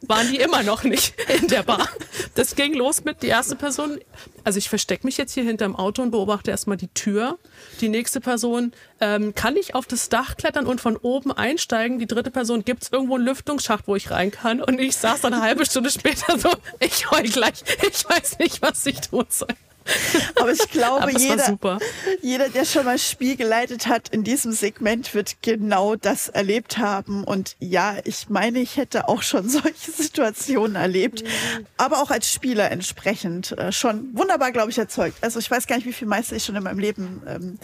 waren 0.00 0.32
die 0.32 0.38
immer 0.38 0.62
noch 0.62 0.84
nicht 0.84 1.14
in 1.38 1.48
der 1.48 1.62
Bar. 1.62 1.86
Das 2.34 2.56
ging 2.56 2.72
los 2.72 3.04
mit 3.04 3.22
die 3.22 3.26
erste 3.26 3.56
Person. 3.56 4.00
Also 4.42 4.56
ich 4.56 4.70
verstecke 4.70 5.06
mich 5.06 5.18
jetzt 5.18 5.34
hier 5.34 5.44
hinterm 5.44 5.76
Auto 5.76 6.00
und 6.00 6.12
beobachte 6.12 6.50
erstmal 6.50 6.78
die 6.78 6.88
Tür. 6.88 7.38
Die 7.82 7.90
nächste 7.90 8.22
Person 8.22 8.72
ähm, 9.00 9.34
kann 9.34 9.54
ich 9.56 9.74
auf 9.74 9.86
das 9.86 10.08
Dach 10.08 10.38
klettern 10.38 10.64
und 10.64 10.80
von 10.80 10.96
oben 10.96 11.30
einsteigen. 11.30 11.98
Die 11.98 12.06
dritte 12.06 12.30
Person 12.30 12.64
gibt 12.64 12.84
es 12.84 12.88
irgendwo 12.90 13.16
einen 13.16 13.26
Lüftungsschacht, 13.26 13.86
wo 13.86 13.96
ich 13.96 14.10
rein 14.10 14.30
kann. 14.30 14.62
Und 14.62 14.80
ich 14.80 14.96
saß 14.96 15.20
dann 15.20 15.34
eine 15.34 15.42
halbe 15.42 15.66
Stunde 15.66 15.90
später 15.90 16.38
so, 16.38 16.48
ich 16.80 17.10
heul 17.10 17.24
gleich. 17.24 17.62
Ich 17.86 18.08
weiß 18.08 18.38
nicht, 18.38 18.62
was 18.62 18.86
ich 18.86 18.98
tun 19.02 19.26
soll. 19.28 19.48
Aber 20.36 20.52
ich 20.52 20.70
glaube, 20.70 21.02
Aber 21.02 21.18
jeder, 21.18 21.78
jeder, 22.20 22.48
der 22.48 22.64
schon 22.64 22.84
mal 22.84 22.98
Spiel 22.98 23.36
geleitet 23.36 23.86
hat 23.86 24.08
in 24.08 24.24
diesem 24.24 24.52
Segment, 24.52 25.14
wird 25.14 25.36
genau 25.42 25.96
das 25.96 26.28
erlebt 26.28 26.78
haben. 26.78 27.24
Und 27.24 27.56
ja, 27.58 27.96
ich 28.04 28.28
meine, 28.28 28.60
ich 28.60 28.76
hätte 28.76 29.08
auch 29.08 29.22
schon 29.22 29.48
solche 29.48 29.90
Situationen 29.90 30.76
erlebt, 30.76 31.22
mhm. 31.22 31.66
aber 31.76 32.02
auch 32.02 32.10
als 32.10 32.30
Spieler 32.30 32.70
entsprechend 32.70 33.52
äh, 33.52 33.72
schon 33.72 34.16
wunderbar, 34.16 34.52
glaube 34.52 34.70
ich, 34.70 34.78
erzeugt. 34.78 35.18
Also 35.22 35.38
ich 35.38 35.50
weiß 35.50 35.66
gar 35.66 35.76
nicht, 35.76 35.86
wie 35.86 35.92
viel 35.92 36.08
Meister 36.08 36.36
ich 36.36 36.44
schon 36.44 36.56
in 36.56 36.62
meinem 36.62 36.78
Leben 36.78 37.22
ähm, 37.26 37.58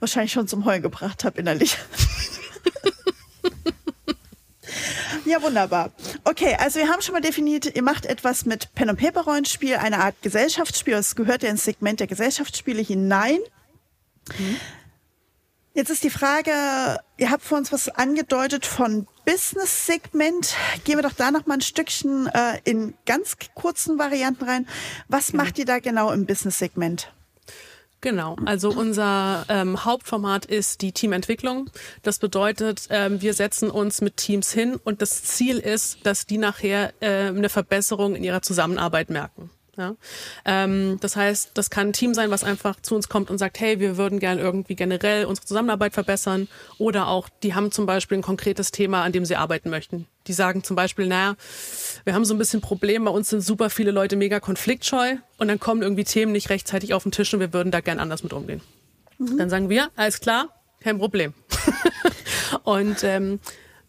wahrscheinlich 0.00 0.32
schon 0.32 0.48
zum 0.48 0.64
Heulen 0.64 0.82
gebracht 0.82 1.24
habe 1.24 1.40
innerlich. 1.40 1.76
Ja, 5.24 5.40
wunderbar. 5.40 5.90
Okay, 6.24 6.56
also 6.58 6.78
wir 6.78 6.88
haben 6.88 7.02
schon 7.02 7.14
mal 7.14 7.20
definiert, 7.20 7.74
ihr 7.74 7.82
macht 7.82 8.06
etwas 8.06 8.46
mit 8.46 8.72
Pen- 8.74 8.90
und 8.90 8.96
Paper-Rollenspiel, 8.96 9.76
eine 9.76 9.98
Art 9.98 10.14
Gesellschaftsspiel. 10.22 10.94
Es 10.94 11.16
gehört 11.16 11.42
ja 11.42 11.50
ins 11.50 11.64
Segment 11.64 11.98
der 11.98 12.06
Gesellschaftsspiele 12.06 12.80
hinein. 12.80 13.38
Mhm. 14.38 14.56
Jetzt 15.74 15.90
ist 15.90 16.04
die 16.04 16.10
Frage, 16.10 16.52
ihr 17.16 17.30
habt 17.30 17.42
vor 17.42 17.56
uns 17.58 17.72
was 17.72 17.88
angedeutet 17.88 18.66
von 18.66 19.08
Business-Segment. 19.24 20.54
Gehen 20.84 20.98
wir 20.98 21.02
doch 21.02 21.14
da 21.14 21.30
noch 21.30 21.46
mal 21.46 21.54
ein 21.54 21.60
Stückchen 21.62 22.26
äh, 22.26 22.58
in 22.64 22.94
ganz 23.06 23.36
kurzen 23.54 23.98
Varianten 23.98 24.44
rein. 24.44 24.68
Was 25.08 25.32
mhm. 25.32 25.38
macht 25.38 25.58
ihr 25.58 25.64
da 25.64 25.78
genau 25.78 26.12
im 26.12 26.26
Business-Segment? 26.26 27.12
Genau, 28.02 28.34
also 28.46 28.70
unser 28.70 29.46
ähm, 29.48 29.84
Hauptformat 29.84 30.44
ist 30.44 30.82
die 30.82 30.90
Teamentwicklung. 30.90 31.70
Das 32.02 32.18
bedeutet, 32.18 32.88
ähm, 32.90 33.22
wir 33.22 33.32
setzen 33.32 33.70
uns 33.70 34.00
mit 34.00 34.16
Teams 34.16 34.50
hin 34.50 34.74
und 34.74 35.00
das 35.02 35.22
Ziel 35.22 35.58
ist, 35.58 36.04
dass 36.04 36.26
die 36.26 36.36
nachher 36.36 36.92
äh, 37.00 37.28
eine 37.28 37.48
Verbesserung 37.48 38.16
in 38.16 38.24
ihrer 38.24 38.42
Zusammenarbeit 38.42 39.08
merken. 39.08 39.50
Ja? 39.76 39.96
Ähm, 40.44 40.98
das 41.00 41.16
heißt, 41.16 41.52
das 41.54 41.70
kann 41.70 41.88
ein 41.88 41.92
Team 41.92 42.14
sein, 42.14 42.30
was 42.30 42.44
einfach 42.44 42.80
zu 42.80 42.94
uns 42.94 43.08
kommt 43.08 43.30
und 43.30 43.38
sagt, 43.38 43.58
hey, 43.60 43.80
wir 43.80 43.96
würden 43.96 44.18
gern 44.18 44.38
irgendwie 44.38 44.74
generell 44.74 45.24
unsere 45.24 45.46
Zusammenarbeit 45.46 45.94
verbessern. 45.94 46.48
Oder 46.78 47.08
auch, 47.08 47.28
die 47.42 47.54
haben 47.54 47.72
zum 47.72 47.86
Beispiel 47.86 48.18
ein 48.18 48.22
konkretes 48.22 48.70
Thema, 48.70 49.02
an 49.02 49.12
dem 49.12 49.24
sie 49.24 49.36
arbeiten 49.36 49.70
möchten. 49.70 50.06
Die 50.26 50.34
sagen 50.34 50.62
zum 50.62 50.76
Beispiel, 50.76 51.06
naja, 51.06 51.36
wir 52.04 52.14
haben 52.14 52.24
so 52.24 52.34
ein 52.34 52.38
bisschen 52.38 52.60
Problem, 52.60 53.04
bei 53.04 53.10
uns 53.10 53.30
sind 53.30 53.40
super 53.40 53.70
viele 53.70 53.90
Leute 53.90 54.16
mega 54.16 54.40
konfliktscheu 54.40 55.16
und 55.38 55.48
dann 55.48 55.58
kommen 55.58 55.82
irgendwie 55.82 56.04
Themen 56.04 56.32
nicht 56.32 56.50
rechtzeitig 56.50 56.94
auf 56.94 57.02
den 57.02 57.12
Tisch 57.12 57.32
und 57.34 57.40
wir 57.40 57.52
würden 57.52 57.72
da 57.72 57.80
gern 57.80 57.98
anders 57.98 58.22
mit 58.22 58.32
umgehen. 58.32 58.60
Mhm. 59.18 59.38
Dann 59.38 59.50
sagen 59.50 59.68
wir, 59.68 59.90
alles 59.96 60.20
klar, 60.20 60.48
kein 60.80 60.98
Problem. 60.98 61.32
und 62.62 63.02
ähm, 63.02 63.40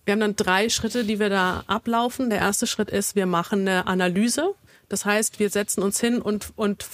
wir 0.05 0.13
haben 0.13 0.19
dann 0.19 0.35
drei 0.35 0.69
Schritte, 0.69 1.03
die 1.03 1.19
wir 1.19 1.29
da 1.29 1.63
ablaufen. 1.67 2.29
Der 2.29 2.39
erste 2.39 2.67
Schritt 2.67 2.89
ist, 2.89 3.15
wir 3.15 3.25
machen 3.25 3.61
eine 3.61 3.87
Analyse 3.87 4.55
das 4.93 5.05
heißt, 5.05 5.39
wir 5.39 5.49
setzen 5.49 5.81
uns 5.81 5.99
hin 5.99 6.21
und, 6.21 6.53
und 6.55 6.85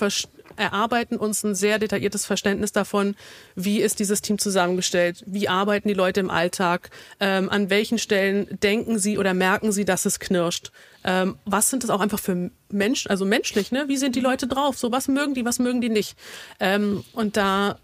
erarbeiten 0.56 1.18
uns 1.18 1.44
ein 1.44 1.54
sehr 1.54 1.80
detailliertes 1.80 2.26
Verständnis 2.26 2.72
davon, 2.72 3.18
wie 3.56 3.82
ist 3.82 4.00
dieses 4.00 4.22
Team 4.22 4.38
zusammengestellt, 4.40 5.22
wie 5.28 5.50
arbeiten 5.50 5.90
die 5.90 5.94
Leute 5.94 6.22
im 6.22 6.30
Alltag, 6.30 6.92
ähm, 7.20 7.50
an 7.50 7.70
welchen 7.70 7.98
Stellen 7.98 8.48
denken 8.64 9.00
sie 9.00 9.18
oder 9.18 9.34
merken 9.34 9.74
sie, 9.74 9.84
dass 9.84 10.06
es 10.06 10.22
knirscht. 10.22 10.72
Ähm, 11.04 11.38
was 11.44 11.70
sind 11.70 11.84
das 11.84 11.90
auch 11.90 12.00
einfach 12.00 12.20
für 12.20 12.52
Menschen, 12.72 13.12
also 13.12 13.26
menschlich, 13.26 13.74
ne? 13.74 13.90
Wie 13.90 13.98
sind 13.98 14.16
die 14.16 14.22
Leute 14.22 14.48
drauf? 14.48 14.78
So, 14.78 14.94
was 14.94 15.10
mögen 15.10 15.34
die, 15.34 15.44
was 15.44 15.60
mögen 15.60 15.82
die 15.82 15.90
nicht? 15.90 16.18
Ähm, 16.62 17.04
und 17.12 17.36
da 17.36 17.80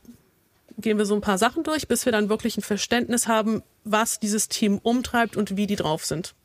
gehen 0.77 0.97
wir 0.97 1.05
so 1.05 1.15
ein 1.15 1.21
paar 1.21 1.37
Sachen 1.37 1.63
durch, 1.63 1.89
bis 1.89 2.05
wir 2.05 2.13
dann 2.13 2.29
wirklich 2.29 2.55
ein 2.55 2.61
Verständnis 2.61 3.27
haben, 3.27 3.63
was 3.83 4.21
dieses 4.21 4.47
Team 4.47 4.79
umtreibt 4.81 5.35
und 5.35 5.57
wie 5.57 5.67
die 5.67 5.75
drauf 5.75 6.05
sind. 6.05 6.35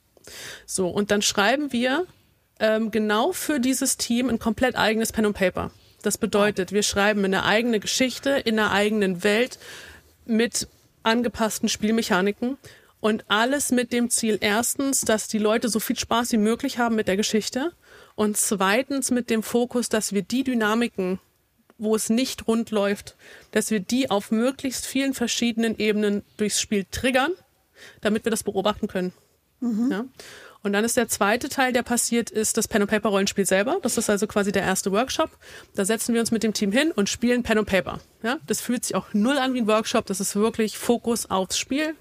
So, 0.67 0.89
und 0.89 1.13
dann 1.13 1.23
schreiben 1.23 1.73
wir 1.73 2.07
ähm, 2.61 2.91
genau 2.91 3.33
für 3.33 3.59
dieses 3.59 3.97
Team 3.97 4.29
ein 4.29 4.39
komplett 4.39 4.77
eigenes 4.77 5.13
Pen 5.13 5.27
und 5.27 5.35
Paper. 5.35 5.71
Das 6.03 6.19
bedeutet, 6.19 6.73
wir 6.73 6.83
schreiben 6.83 7.25
eine 7.25 7.45
eigene 7.45 7.81
Geschichte 7.81 8.31
in 8.31 8.59
einer 8.59 8.71
eigenen 8.71 9.23
Welt 9.25 9.59
mit 10.25 10.69
angepassten 11.03 11.69
Spielmechaniken 11.69 12.57
und 13.01 13.25
alles 13.29 13.71
mit 13.71 13.93
dem 13.93 14.11
Ziel 14.11 14.39
erstens, 14.41 15.01
dass 15.03 15.29
die 15.29 15.39
Leute 15.39 15.69
so 15.69 15.81
viel 15.81 15.99
Spaß 15.99 16.33
wie 16.33 16.39
möglich 16.39 16.79
haben 16.79 16.95
mit 16.95 17.09
der 17.09 17.17
Geschichte 17.17 17.73
und 18.15 18.37
zweitens 18.37 19.11
mit 19.11 19.31
dem 19.31 19.43
Fokus, 19.43 19.89
dass 19.89 20.13
wir 20.13 20.23
die 20.23 20.45
Dynamiken, 20.45 21.19
wo 21.79 21.97
es 21.97 22.11
nicht 22.11 22.47
rund 22.47 22.71
läuft, 22.71 23.17
dass 23.53 23.71
wir 23.71 23.81
die 23.81 24.11
auf 24.11 24.31
möglichst 24.31 24.87
vielen 24.87 25.15
verschiedenen 25.15 25.79
Ebenen 25.79 26.23
durchs 26.37 26.61
Spiel 26.61 26.85
triggern, 26.91 27.33
damit 28.03 28.25
wir 28.25 28.31
das 28.31 28.43
beobachten 28.43 28.89
können. 28.89 29.13
Mhm. 29.61 29.91
Ja? 29.91 30.05
Und 30.63 30.75
dann 30.75 30.85
ist 30.85 30.97
der 30.97 31.09
zweite 31.09 31.49
Teil, 31.49 31.73
der 31.73 31.83
passiert, 31.83 32.31
ist 32.31 32.57
das 32.57 32.69
Pen 32.69 32.83
and 32.83 32.91
Paper 32.91 33.09
Rollenspiel 33.09 33.47
selber. 33.47 33.79
Das 33.83 33.97
ist 33.97 34.11
also 34.11 34.27
quasi 34.27 34.53
der 34.53 34.63
erste 34.63 34.93
Workshop. 34.93 35.31
Da 35.75 35.85
setzen 35.85 36.13
wir 36.13 36.21
uns 36.21 36.31
mit 36.31 36.43
dem 36.43 36.53
Team 36.53 36.71
hin 36.71 36.93
und 36.93 37.09
spielen 37.09 37.43
Pen 37.43 37.59
and 37.59 37.69
Paper. 37.69 38.01
Ja, 38.23 38.39
das 38.47 38.61
fühlt 38.61 38.85
sich 38.85 38.95
auch 38.95 39.07
null 39.15 39.39
an 39.39 39.55
wie 39.55 39.63
ein 39.63 39.67
Workshop. 39.67 40.05
Das 40.07 40.21
ist 40.21 40.37
wirklich 40.37 40.77
Fokus 40.77 41.31
aufs 41.31 41.59
Spiel. 41.59 41.95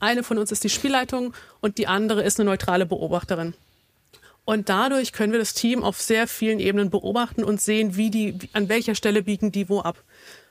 Eine 0.00 0.22
von 0.22 0.38
uns 0.38 0.52
ist 0.52 0.64
die 0.64 0.70
Spielleitung 0.70 1.34
und 1.60 1.76
die 1.76 1.86
andere 1.86 2.22
ist 2.22 2.40
eine 2.40 2.48
neutrale 2.48 2.86
Beobachterin. 2.86 3.54
Und 4.44 4.70
dadurch 4.70 5.12
können 5.12 5.32
wir 5.32 5.38
das 5.38 5.52
Team 5.52 5.84
auf 5.84 6.00
sehr 6.00 6.26
vielen 6.26 6.60
Ebenen 6.60 6.88
beobachten 6.88 7.44
und 7.44 7.60
sehen, 7.60 7.96
wie 7.96 8.08
die, 8.08 8.38
an 8.54 8.70
welcher 8.70 8.94
Stelle 8.94 9.22
biegen 9.22 9.52
die 9.52 9.68
wo 9.68 9.80
ab. 9.80 10.02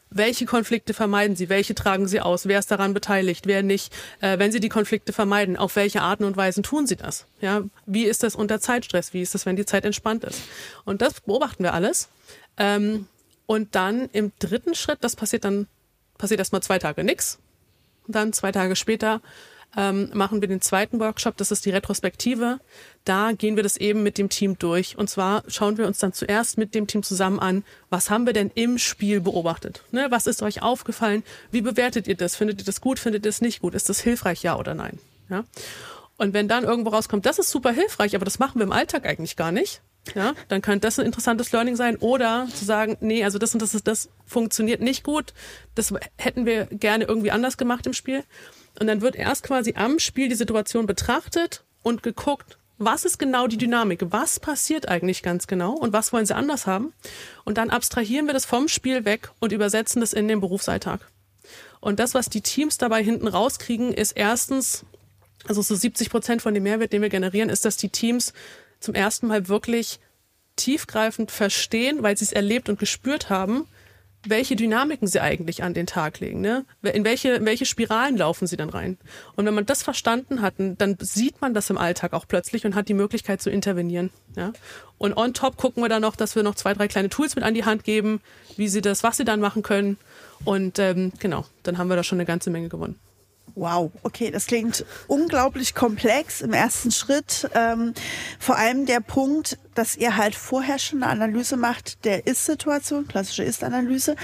Welche 0.10 0.46
Konflikte 0.46 0.94
vermeiden 0.94 1.36
Sie? 1.36 1.50
Welche 1.50 1.76
tragen 1.76 2.08
Sie 2.08 2.22
aus? 2.22 2.48
Wer 2.48 2.60
ist 2.60 2.72
daran 2.72 2.94
beteiligt? 2.94 3.46
Wer 3.46 3.62
nicht? 3.62 3.94
Äh, 4.22 4.40
wenn 4.40 4.52
Sie 4.52 4.60
die 4.60 4.70
Konflikte 4.70 5.12
vermeiden, 5.12 5.58
auf 5.58 5.76
welche 5.76 6.02
Arten 6.02 6.24
und 6.24 6.38
Weisen 6.38 6.64
tun 6.64 6.88
Sie 6.88 6.96
das? 6.96 7.26
Ja, 7.42 7.64
wie 7.86 8.06
ist 8.06 8.24
das 8.24 8.36
unter 8.36 8.62
Zeitstress? 8.62 9.14
Wie 9.14 9.22
ist 9.22 9.34
das, 9.34 9.46
wenn 9.46 9.58
die 9.58 9.66
Zeit 9.66 9.86
entspannt 9.86 10.24
ist? 10.24 10.42
Und 10.86 11.02
das 11.02 11.22
beobachten 11.22 11.64
wir 11.64 11.74
alles. 11.74 12.10
Ähm, 12.58 13.08
und 13.46 13.76
dann 13.76 14.10
im 14.14 14.32
dritten 14.40 14.76
Schritt, 14.76 15.00
das 15.02 15.16
passiert 15.16 15.44
dann, 15.44 15.68
passiert 16.18 16.40
erstmal 16.40 16.64
zwei 16.64 16.80
Tage 16.80 17.04
nichts. 17.04 17.40
Dann 18.08 18.32
zwei 18.32 18.52
Tage 18.52 18.76
später 18.76 19.22
ähm, 19.76 20.10
machen 20.14 20.42
wir 20.42 20.48
den 20.48 20.62
zweiten 20.62 21.00
Workshop, 21.00 21.38
das 21.38 21.52
ist 21.52 21.66
die 21.66 21.70
Retrospektive. 21.70 22.60
Da 23.04 23.32
gehen 23.34 23.56
wir 23.56 23.64
das 23.64 23.78
eben 23.78 24.04
mit 24.04 24.18
dem 24.18 24.30
Team 24.30 24.58
durch. 24.58 24.98
Und 24.98 25.10
zwar 25.10 25.44
schauen 25.48 25.78
wir 25.78 25.88
uns 25.88 26.00
dann 26.00 26.14
zuerst 26.14 26.58
mit 26.58 26.74
dem 26.74 26.88
Team 26.88 27.04
zusammen 27.04 27.40
an, 27.40 27.64
was 27.90 28.10
haben 28.10 28.26
wir 28.26 28.34
denn 28.34 28.52
im 28.56 28.78
Spiel 28.78 29.22
beobachtet? 29.22 29.84
Ne? 29.92 30.08
Was 30.10 30.28
ist 30.28 30.42
euch 30.42 30.62
aufgefallen? 30.62 31.24
Wie 31.52 31.62
bewertet 31.62 32.08
ihr 32.08 32.16
das? 32.16 32.36
Findet 32.36 32.60
ihr 32.60 32.66
das 32.66 32.82
gut? 32.82 33.00
Findet 33.00 33.26
ihr 33.26 33.30
das 33.30 33.42
nicht 33.42 33.62
gut? 33.62 33.76
Ist 33.76 33.90
das 33.90 34.00
hilfreich, 34.00 34.42
ja 34.44 34.58
oder 34.58 34.74
nein? 34.74 35.00
Ja? 35.30 35.44
Und 36.18 36.34
wenn 36.34 36.48
dann 36.48 36.64
irgendwo 36.64 36.90
rauskommt, 36.90 37.26
das 37.26 37.38
ist 37.38 37.52
super 37.52 37.72
hilfreich, 37.72 38.16
aber 38.16 38.26
das 38.26 38.40
machen 38.40 38.60
wir 38.60 38.64
im 38.64 38.72
Alltag 38.72 39.06
eigentlich 39.06 39.36
gar 39.36 39.52
nicht, 39.52 39.82
ja, 40.16 40.34
dann 40.48 40.62
könnte 40.62 40.88
das 40.88 41.00
ein 41.00 41.06
interessantes 41.06 41.52
Learning 41.52 41.76
sein. 41.76 41.98
Oder 41.98 42.48
zu 42.54 42.66
sagen, 42.66 42.98
nee, 43.02 43.24
also 43.24 43.38
das 43.38 43.54
und 43.54 43.62
das 43.62 43.74
ist, 43.74 43.88
das 43.88 44.10
funktioniert 44.26 44.82
nicht 44.82 45.04
gut. 45.04 45.34
Das 45.76 45.94
hätten 46.18 46.46
wir 46.46 46.66
gerne 46.66 47.06
irgendwie 47.06 47.32
anders 47.32 47.58
gemacht 47.58 47.86
im 47.86 47.94
Spiel. 47.94 48.24
Und 48.80 48.88
dann 48.88 49.02
wird 49.02 49.16
erst 49.16 49.44
quasi 49.44 49.74
am 49.76 50.00
Spiel 50.00 50.30
die 50.30 50.36
Situation 50.36 50.86
betrachtet 50.86 51.64
und 51.84 52.04
geguckt, 52.04 52.58
was 52.78 53.06
ist 53.06 53.18
genau 53.18 53.48
die 53.48 53.58
Dynamik? 53.58 54.02
Was 54.12 54.40
passiert 54.40 54.88
eigentlich 54.88 55.24
ganz 55.24 55.48
genau? 55.48 55.74
Und 55.74 55.94
was 55.94 56.14
wollen 56.14 56.28
sie 56.28 56.36
anders 56.36 56.68
haben? 56.68 56.94
Und 57.44 57.58
dann 57.58 57.72
abstrahieren 57.72 58.28
wir 58.28 58.34
das 58.34 58.46
vom 58.46 58.68
Spiel 58.68 59.04
weg 59.04 59.32
und 59.40 59.52
übersetzen 59.52 60.00
das 60.00 60.14
in 60.14 60.28
den 60.28 60.42
Berufsalltag. 60.42 61.02
Und 61.80 62.00
das, 62.00 62.14
was 62.14 62.30
die 62.30 62.42
Teams 62.42 62.78
dabei 62.78 63.04
hinten 63.04 63.28
rauskriegen, 63.28 63.94
ist 63.94 64.12
erstens, 64.12 64.86
also 65.48 65.62
so 65.62 65.74
70 65.74 66.10
Prozent 66.12 66.42
von 66.42 66.54
dem 66.54 66.64
Mehrwert, 66.64 66.94
den 66.94 67.02
wir 67.02 67.10
generieren, 67.10 67.50
ist, 67.50 67.66
dass 67.66 67.78
die 67.78 67.90
Teams 67.90 68.34
zum 68.80 68.94
ersten 68.94 69.28
Mal 69.28 69.48
wirklich 69.48 70.00
tiefgreifend 70.56 71.32
verstehen, 71.32 72.04
weil 72.04 72.18
sie 72.18 72.26
es 72.26 72.34
erlebt 72.34 72.70
und 72.70 72.80
gespürt 72.80 73.30
haben, 73.30 73.68
welche 74.30 74.56
Dynamiken 74.56 75.08
sie 75.08 75.22
eigentlich 75.22 75.64
an 75.64 75.74
den 75.74 75.86
Tag 75.86 76.20
legen. 76.20 76.42
Ne? 76.42 76.66
In, 76.82 77.04
welche, 77.04 77.34
in 77.34 77.46
welche 77.46 77.66
Spiralen 77.66 78.18
laufen 78.18 78.48
sie 78.48 78.58
dann 78.58 78.70
rein? 78.70 78.98
Und 79.36 79.46
wenn 79.46 79.54
man 79.54 79.66
das 79.66 79.84
verstanden 79.84 80.42
hat, 80.42 80.56
dann 80.58 80.98
sieht 81.00 81.42
man 81.42 81.54
das 81.54 81.70
im 81.70 81.78
Alltag 81.78 82.14
auch 82.14 82.28
plötzlich 82.28 82.66
und 82.66 82.76
hat 82.76 82.90
die 82.90 82.94
Möglichkeit 82.94 83.42
zu 83.42 83.50
intervenieren. 83.50 84.12
Ja? 84.36 84.54
Und 84.98 85.16
on 85.16 85.34
top 85.34 85.58
gucken 85.58 85.84
wir 85.84 85.90
dann 85.90 86.02
noch, 86.02 86.16
dass 86.16 86.36
wir 86.36 86.44
noch 86.44 86.56
zwei, 86.56 86.74
drei 86.74 86.88
kleine 86.88 87.10
Tools 87.10 87.36
mit 87.36 87.44
an 87.44 87.54
die 87.54 87.66
Hand 87.66 87.84
geben, 87.84 88.22
wie 88.56 88.68
sie 88.68 88.82
das, 88.82 89.04
was 89.04 89.18
sie 89.18 89.26
dann 89.26 89.40
machen 89.40 89.64
können. 89.64 89.98
Und 90.46 90.80
ähm, 90.80 91.12
genau, 91.20 91.46
dann 91.64 91.78
haben 91.78 91.90
wir 91.90 91.96
da 91.96 92.04
schon 92.04 92.18
eine 92.18 92.26
ganze 92.26 92.50
Menge 92.50 92.70
gewonnen. 92.70 93.00
Wow, 93.56 93.92
okay, 94.04 94.30
das 94.30 94.46
klingt 94.46 94.86
unglaublich 95.08 95.74
komplex 95.74 96.42
im 96.42 96.54
ersten 96.54 96.92
Schritt. 96.92 97.50
Ähm, 97.56 97.94
vor 98.40 98.56
allem 98.56 98.86
der 98.86 99.00
Punkt, 99.00 99.58
dass 99.74 99.96
ihr 99.96 100.16
halt 100.16 100.36
vorher 100.36 100.78
schon 100.78 101.02
eine 101.02 101.12
Analyse 101.12 101.58
macht 101.58 102.06
der 102.06 102.28
Ist-Situation, 102.28 103.08
klassische 103.08 103.44
Ist-Analyse, 103.44 104.16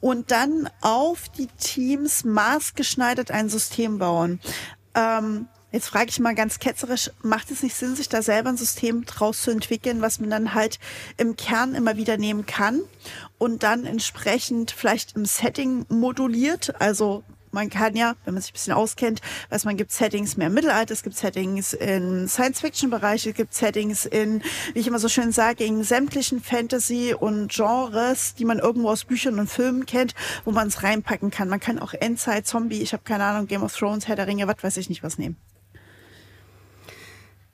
und 0.00 0.32
dann 0.32 0.68
auf 0.80 1.28
die 1.28 1.46
Teams 1.46 2.24
maßgeschneidert 2.24 3.30
ein 3.30 3.48
System 3.48 3.98
bauen. 3.98 4.40
Ähm, 4.94 5.46
Jetzt 5.72 5.88
frage 5.88 6.08
ich 6.08 6.18
mal 6.18 6.34
ganz 6.34 6.58
ketzerisch, 6.58 7.12
macht 7.22 7.52
es 7.52 7.62
nicht 7.62 7.76
Sinn, 7.76 7.94
sich 7.94 8.08
da 8.08 8.22
selber 8.22 8.48
ein 8.48 8.56
System 8.56 9.04
draus 9.04 9.42
zu 9.42 9.52
entwickeln, 9.52 10.02
was 10.02 10.18
man 10.18 10.28
dann 10.28 10.54
halt 10.54 10.80
im 11.16 11.36
Kern 11.36 11.76
immer 11.76 11.96
wieder 11.96 12.16
nehmen 12.16 12.44
kann 12.44 12.80
und 13.38 13.62
dann 13.62 13.86
entsprechend 13.86 14.72
vielleicht 14.72 15.14
im 15.14 15.24
Setting 15.24 15.86
moduliert? 15.88 16.80
Also 16.80 17.22
man 17.52 17.70
kann 17.70 17.96
ja, 17.96 18.14
wenn 18.24 18.34
man 18.34 18.42
sich 18.42 18.52
ein 18.52 18.54
bisschen 18.54 18.72
auskennt, 18.72 19.20
weiß 19.50 19.64
man, 19.64 19.76
gibt 19.76 19.92
Settings 19.92 20.36
mehr 20.36 20.48
im 20.48 20.54
Mittelalter, 20.54 20.92
es 20.92 21.02
gibt 21.02 21.16
Settings 21.16 21.72
in 21.72 22.28
Science-Fiction-Bereich, 22.28 23.26
es 23.26 23.34
gibt 23.34 23.54
Settings 23.54 24.06
in, 24.06 24.42
wie 24.72 24.80
ich 24.80 24.86
immer 24.86 24.98
so 24.98 25.08
schön 25.08 25.32
sage, 25.32 25.64
in 25.64 25.82
sämtlichen 25.82 26.40
Fantasy- 26.40 27.14
und 27.14 27.52
Genres, 27.52 28.34
die 28.34 28.44
man 28.44 28.58
irgendwo 28.58 28.90
aus 28.90 29.04
Büchern 29.04 29.38
und 29.38 29.48
Filmen 29.48 29.86
kennt, 29.86 30.14
wo 30.44 30.52
man 30.52 30.68
es 30.68 30.82
reinpacken 30.82 31.30
kann. 31.30 31.48
Man 31.48 31.60
kann 31.60 31.78
auch 31.78 31.94
Endzeit, 31.94 32.46
Zombie, 32.46 32.82
ich 32.82 32.92
habe 32.92 33.02
keine 33.04 33.24
Ahnung, 33.24 33.46
Game 33.46 33.62
of 33.62 33.76
Thrones, 33.76 34.08
Herr 34.08 34.16
der 34.16 34.26
Ringe, 34.26 34.46
was 34.46 34.62
weiß 34.62 34.76
ich 34.76 34.88
nicht 34.88 35.02
was 35.02 35.18
nehmen. 35.18 35.36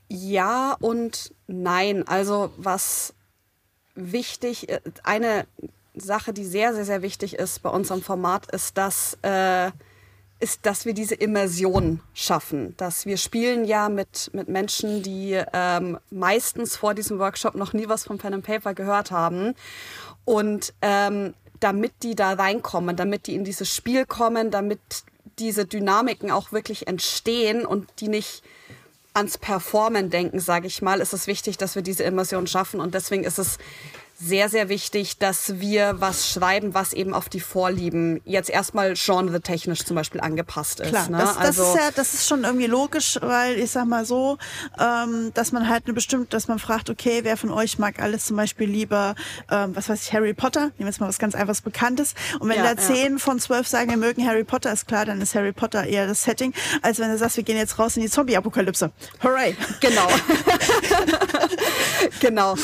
Ja 0.09 0.76
und 0.81 1.35
nein. 1.47 2.07
Also 2.07 2.53
was 2.57 3.15
wichtig, 3.95 4.69
äh, 4.69 4.81
eine 5.03 5.47
Sache, 5.97 6.33
die 6.33 6.45
sehr, 6.45 6.75
sehr, 6.75 6.85
sehr 6.85 7.03
wichtig 7.03 7.35
ist 7.35 7.62
bei 7.62 7.71
unserem 7.71 8.03
Format, 8.03 8.50
ist, 8.53 8.76
dass, 8.79 9.19
äh, 9.23 9.71
ist, 10.38 10.67
dass 10.67 10.85
wir 10.85 10.95
diese 10.95 11.15
Immersion 11.15 12.00
schaffen. 12.15 12.75
Dass 12.76 13.07
wir 13.07 13.17
spielen 13.17 13.65
ja 13.65 13.88
mit, 13.88 14.31
mit 14.33 14.49
Menschen, 14.49 15.03
die 15.03 15.41
ähm, 15.53 15.99
meistens 16.11 16.76
vor 16.76 16.95
diesem 16.95 17.19
Workshop 17.19 17.55
noch 17.55 17.73
nie 17.73 17.88
was 17.88 18.05
von 18.05 18.19
Pen 18.19 18.35
and 18.35 18.45
Paper 18.45 18.75
gehört 18.75 19.11
haben. 19.11 19.55
Und 20.25 20.75
ähm, 20.83 21.35
damit 21.61 21.93
die 22.03 22.15
da 22.15 22.35
reinkommen, 22.35 22.97
damit 22.97 23.26
die 23.26 23.35
in 23.35 23.45
dieses 23.45 23.75
Spiel 23.75 24.05
kommen, 24.05 24.50
damit 24.50 24.81
diese 25.38 25.65
Dynamiken 25.67 26.31
auch 26.31 26.53
wirklich 26.53 26.87
entstehen 26.87 27.65
und 27.67 27.88
die 28.00 28.09
nicht 28.09 28.43
ans 29.17 29.38
Performen 29.38 30.11
denken, 30.11 30.41
sage 30.41 30.67
ich 30.67 30.83
mal, 30.83 31.00
ist 31.00 31.15
es 31.15 31.26
wichtig, 31.26 31.57
dass 31.57 31.75
wir 31.75 31.83
diese 31.83 32.05
Immersion 32.05 32.47
schaffen. 32.47 32.81
Und 32.81 32.95
deswegen 32.95 33.25
ist 33.25 33.38
es 33.38 33.59
sehr, 34.18 34.49
sehr 34.49 34.68
wichtig, 34.68 35.18
dass 35.18 35.61
wir 35.61 35.96
was 35.99 36.30
schreiben, 36.30 36.73
was 36.75 36.92
eben 36.94 37.12
auf 37.12 37.28
die 37.28 37.40
Vorlieben 37.40 38.23
jetzt 38.25 38.49
erstmal 38.49 38.94
genre-technisch 38.94 39.85
zum 39.85 39.94
Beispiel 39.94 40.20
angepasst 40.20 40.80
ist. 40.80 40.88
Klar, 40.88 41.11
ne? 41.11 41.18
das, 41.18 41.35
das 41.35 41.38
also, 41.38 41.62
ist 41.64 41.76
ja, 41.76 41.90
das 41.94 42.14
ist 42.14 42.26
schon 42.26 42.44
irgendwie 42.44 42.66
logisch, 42.66 43.18
weil 43.20 43.58
ich 43.58 43.70
sag 43.70 43.87
mal 43.87 44.06
so, 44.06 44.38
ähm, 44.80 45.32
dass 45.35 45.52
man 45.52 45.68
halt 45.68 45.85
eine 45.85 45.92
bestimmte, 45.92 46.28
dass 46.30 46.49
man 46.49 46.58
fragt, 46.58 46.88
okay, 46.88 47.20
wer 47.25 47.37
von 47.37 47.50
euch 47.50 47.78
mag 47.78 48.00
alles 48.00 48.25
zum 48.25 48.37
Beispiel 48.37 48.68
lieber, 48.68 49.14
ähm, 49.50 49.76
was 49.76 49.88
weiß 49.88 50.02
ich, 50.02 50.12
Harry 50.14 50.32
Potter? 50.32 50.61
Nehmen 50.61 50.75
wir 50.78 50.87
jetzt 50.87 51.00
mal 51.00 51.08
was 51.08 51.18
ganz 51.18 51.35
einfaches 51.35 51.61
Bekanntes. 51.61 52.14
Und 52.40 52.49
wenn 52.49 52.56
Ja, 52.56 52.75
da 52.75 52.80
ja. 52.80 52.88
zehn 52.88 53.18
von 53.18 53.38
zwölf 53.38 53.68
sagen, 53.68 53.90
wir 53.90 53.99
mögen 53.99 54.26
Harry 54.26 54.44
Potter, 54.44 54.73
ist 54.73 54.88
klar, 54.88 55.04
dann 55.04 55.20
ist 55.20 55.35
Harry 55.35 55.52
Potter 55.52 55.85
eher 55.85 56.06
das 56.06 56.23
Setting, 56.23 56.54
als 56.80 56.99
wenn 56.99 57.11
du 57.11 57.18
sagst, 57.18 57.37
wir 57.37 57.44
gehen 57.44 57.58
jetzt 57.58 57.78
raus 57.78 57.96
in 57.96 58.02
die 58.02 58.11
Zombie-Apokalypse. 58.11 58.90
Hooray! 59.23 59.54
Genau. 59.80 60.06
genau. 62.21 62.55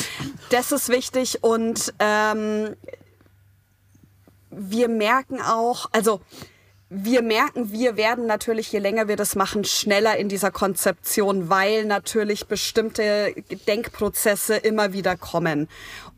Das 0.49 0.71
ist 0.71 0.89
wichtig 0.89 1.43
und 1.43 1.93
ähm, 1.99 2.75
wir 4.49 4.87
merken 4.87 5.41
auch, 5.41 5.89
also 5.91 6.21
wir 6.95 7.23
merken, 7.23 7.71
wir 7.71 7.97
werden 7.97 8.27
natürlich, 8.27 8.71
je 8.71 8.77
länger 8.77 9.07
wir 9.07 9.15
das 9.15 9.35
machen, 9.35 9.63
schneller 9.63 10.15
in 10.17 10.29
dieser 10.29 10.51
Konzeption, 10.51 11.49
weil 11.49 11.85
natürlich 11.85 12.45
bestimmte 12.45 13.33
Denkprozesse 13.67 14.57
immer 14.57 14.93
wieder 14.93 15.17
kommen. 15.17 15.67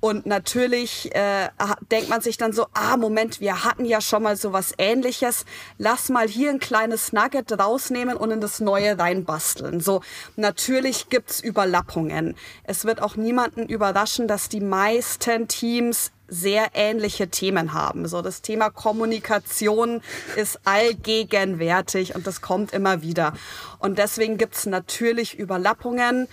Und 0.06 0.28
natürlich 0.28 1.16
äh, 1.16 1.50
denkt 1.90 2.10
man 2.10 2.22
sich 2.22 2.38
dann 2.38 2.54
so, 2.54 2.68
ah, 2.76 2.96
Moment, 2.96 3.42
wir 3.42 3.64
hatten 3.64 3.86
ja 3.86 4.02
schon 4.02 4.22
mal 4.22 4.36
sowas 4.36 4.72
ähnliches. 4.78 5.46
Lass 5.80 6.10
mal 6.10 6.28
hier 6.28 6.52
ein 6.52 6.60
kleines 6.60 7.12
Nugget 7.12 7.52
rausnehmen 7.60 8.16
und 8.16 8.30
in 8.30 8.40
das 8.40 8.60
Neue 8.60 9.00
reinbasteln. 9.00 9.80
So, 9.80 10.02
natürlich 10.36 11.10
gibt's 11.10 11.40
Überlappungen. 11.40 12.36
Es 12.66 12.86
wird 12.86 13.02
auch 13.02 13.16
niemanden 13.16 13.68
überraschen, 13.68 14.28
dass 14.28 14.48
die 14.48 14.60
meisten 14.60 15.48
Teams 15.48 16.12
sehr 16.28 16.68
ähnliche 16.76 17.30
Themen 17.30 17.74
haben. 17.74 18.08
So 18.08 18.22
das 18.22 18.44
Thema 18.44 18.70
Kommunikation 18.70 20.04
ist 20.36 20.60
allgegenwärtig 20.66 22.14
und 22.14 22.28
das 22.28 22.42
kommt 22.42 22.74
immer 22.74 23.02
wieder. 23.02 23.34
Und 23.80 23.98
deswegen 23.98 24.38
gibt's 24.38 24.68
natürlich 24.68 25.40
Überlappungen. 25.40 26.28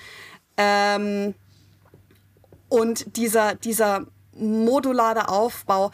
Ähm, 0.58 1.35
und 2.72 3.18
dieser, 3.18 3.54
dieser 3.54 4.06
modulare 4.35 5.28
Aufbau, 5.28 5.90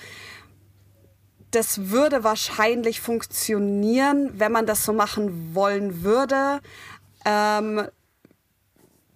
das 1.51 1.91
würde 1.91 2.23
wahrscheinlich 2.23 3.01
funktionieren, 3.01 4.31
wenn 4.35 4.53
man 4.53 4.64
das 4.64 4.85
so 4.85 4.93
machen 4.93 5.57
wollen 5.57 6.05
würde. 6.05 6.61
Ähm, 7.25 7.88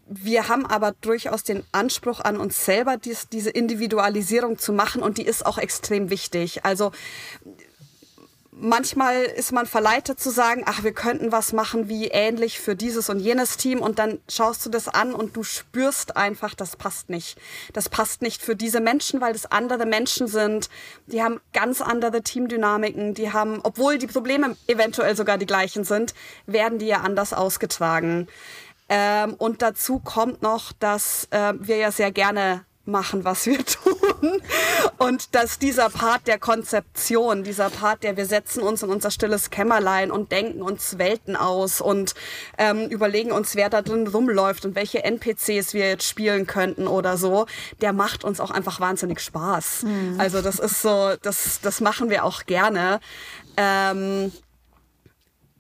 wir 0.07 0.49
haben 0.49 0.67
aber 0.67 0.93
durchaus 1.03 1.45
den 1.45 1.63
Anspruch 1.71 2.19
an 2.19 2.37
uns 2.37 2.65
selber, 2.65 2.97
dies, 2.97 3.29
diese 3.29 3.51
Individualisierung 3.51 4.59
zu 4.59 4.73
machen 4.73 5.01
und 5.01 5.19
die 5.19 5.25
ist 5.25 5.47
auch 5.47 5.59
extrem 5.59 6.11
wichtig. 6.11 6.65
Also 6.65 6.91
manchmal 8.55 9.23
ist 9.23 9.53
man 9.53 9.67
verleitet 9.67 10.21
zu 10.21 10.31
sagen, 10.31 10.63
ach, 10.67 10.83
wir 10.85 10.93
könnten 10.93 11.33
was 11.33 11.53
machen 11.53 11.89
wie 11.89 12.09
ähnlich 12.09 12.61
für 12.61 12.77
dieses 12.77 13.09
und 13.09 13.19
jenes 13.19 13.57
Team 13.57 13.81
und 13.81 13.99
dann 13.99 14.21
schaust 14.29 14.65
du 14.67 14.71
das 14.71 14.89
an 14.89 15.15
und 15.15 15.37
du 15.37 15.43
spürst 15.43 16.17
einfach, 16.17 16.55
das 16.55 16.77
passt 16.77 17.09
nicht. 17.09 17.39
Das 17.73 17.89
passt 17.89 18.23
nicht 18.23 18.43
für 18.43 18.55
diese 18.55 18.81
Menschen, 18.81 19.21
weil 19.21 19.33
das 19.33 19.47
andere 19.51 19.87
Menschen 19.87 20.29
sind. 20.29 20.69
Die 21.07 21.23
haben 21.23 21.41
ganz 21.53 21.81
andere 21.81 22.23
Teamdynamiken, 22.23 23.15
die 23.15 23.33
haben, 23.33 23.61
obwohl 23.63 23.99
die 23.99 24.07
Probleme 24.07 24.57
eventuell 24.67 25.17
sogar 25.17 25.39
die 25.39 25.47
gleichen 25.47 25.85
sind, 25.85 26.15
werden 26.47 26.79
die 26.79 26.87
ja 26.87 27.01
anders 27.01 27.33
ausgetragen. 27.33 28.29
Ähm, 28.89 29.35
und 29.35 29.63
dazu 29.63 29.99
kommt 29.99 30.43
noch, 30.43 30.73
dass 30.73 31.27
äh, 31.31 31.55
wir 31.59 31.77
ja 31.77 31.91
sehr 31.91 32.13
gerne 32.13 32.65
machen, 32.85 33.25
was 33.25 33.47
wir 33.47 33.65
tun. 33.65 33.92
Und 34.99 35.35
dass 35.35 35.59
dieser 35.59 35.91
Part 35.91 36.27
der 36.27 36.39
Konzeption, 36.39 37.45
dieser 37.45 37.71
Part, 37.71 38.03
der 38.03 38.17
wir 38.17 38.27
setzen 38.27 38.63
uns 38.63 38.83
in 38.83 38.91
unser 38.91 39.11
stilles 39.11 39.51
Kämmerlein 39.51 40.11
und 40.11 40.33
denken 40.33 40.63
uns 40.63 40.99
Welten 40.99 41.37
aus 41.37 41.81
und 41.81 42.15
ähm, 42.59 42.89
überlegen 42.89 43.33
uns, 43.33 43.57
wer 43.57 43.71
da 43.71 43.83
drin 43.83 44.07
rumläuft 44.07 44.65
und 44.65 44.75
welche 44.75 45.05
NPCs 45.05 45.75
wir 45.75 45.89
jetzt 45.89 46.09
spielen 46.09 46.47
könnten 46.47 46.87
oder 46.87 47.17
so, 47.17 47.47
der 47.81 47.93
macht 47.93 48.25
uns 48.25 48.41
auch 48.41 48.51
einfach 48.51 48.81
wahnsinnig 48.81 49.21
Spaß. 49.21 49.85
Also 50.19 50.43
das 50.43 50.59
ist 50.59 50.83
so, 50.83 51.15
das, 51.23 51.61
das 51.61 51.81
machen 51.81 52.11
wir 52.11 52.25
auch 52.25 52.47
gerne. 52.47 53.01
Ähm, 53.57 54.33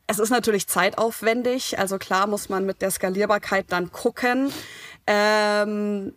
es 0.06 0.18
ist 0.18 0.30
natürlich 0.30 0.66
zeitaufwendig, 0.66 1.78
also 1.78 1.98
klar 1.98 2.26
muss 2.26 2.48
man 2.48 2.66
mit 2.66 2.82
der 2.82 2.90
Skalierbarkeit 2.90 3.66
dann 3.68 3.92
gucken. 3.92 4.52
Ähm, 5.06 6.12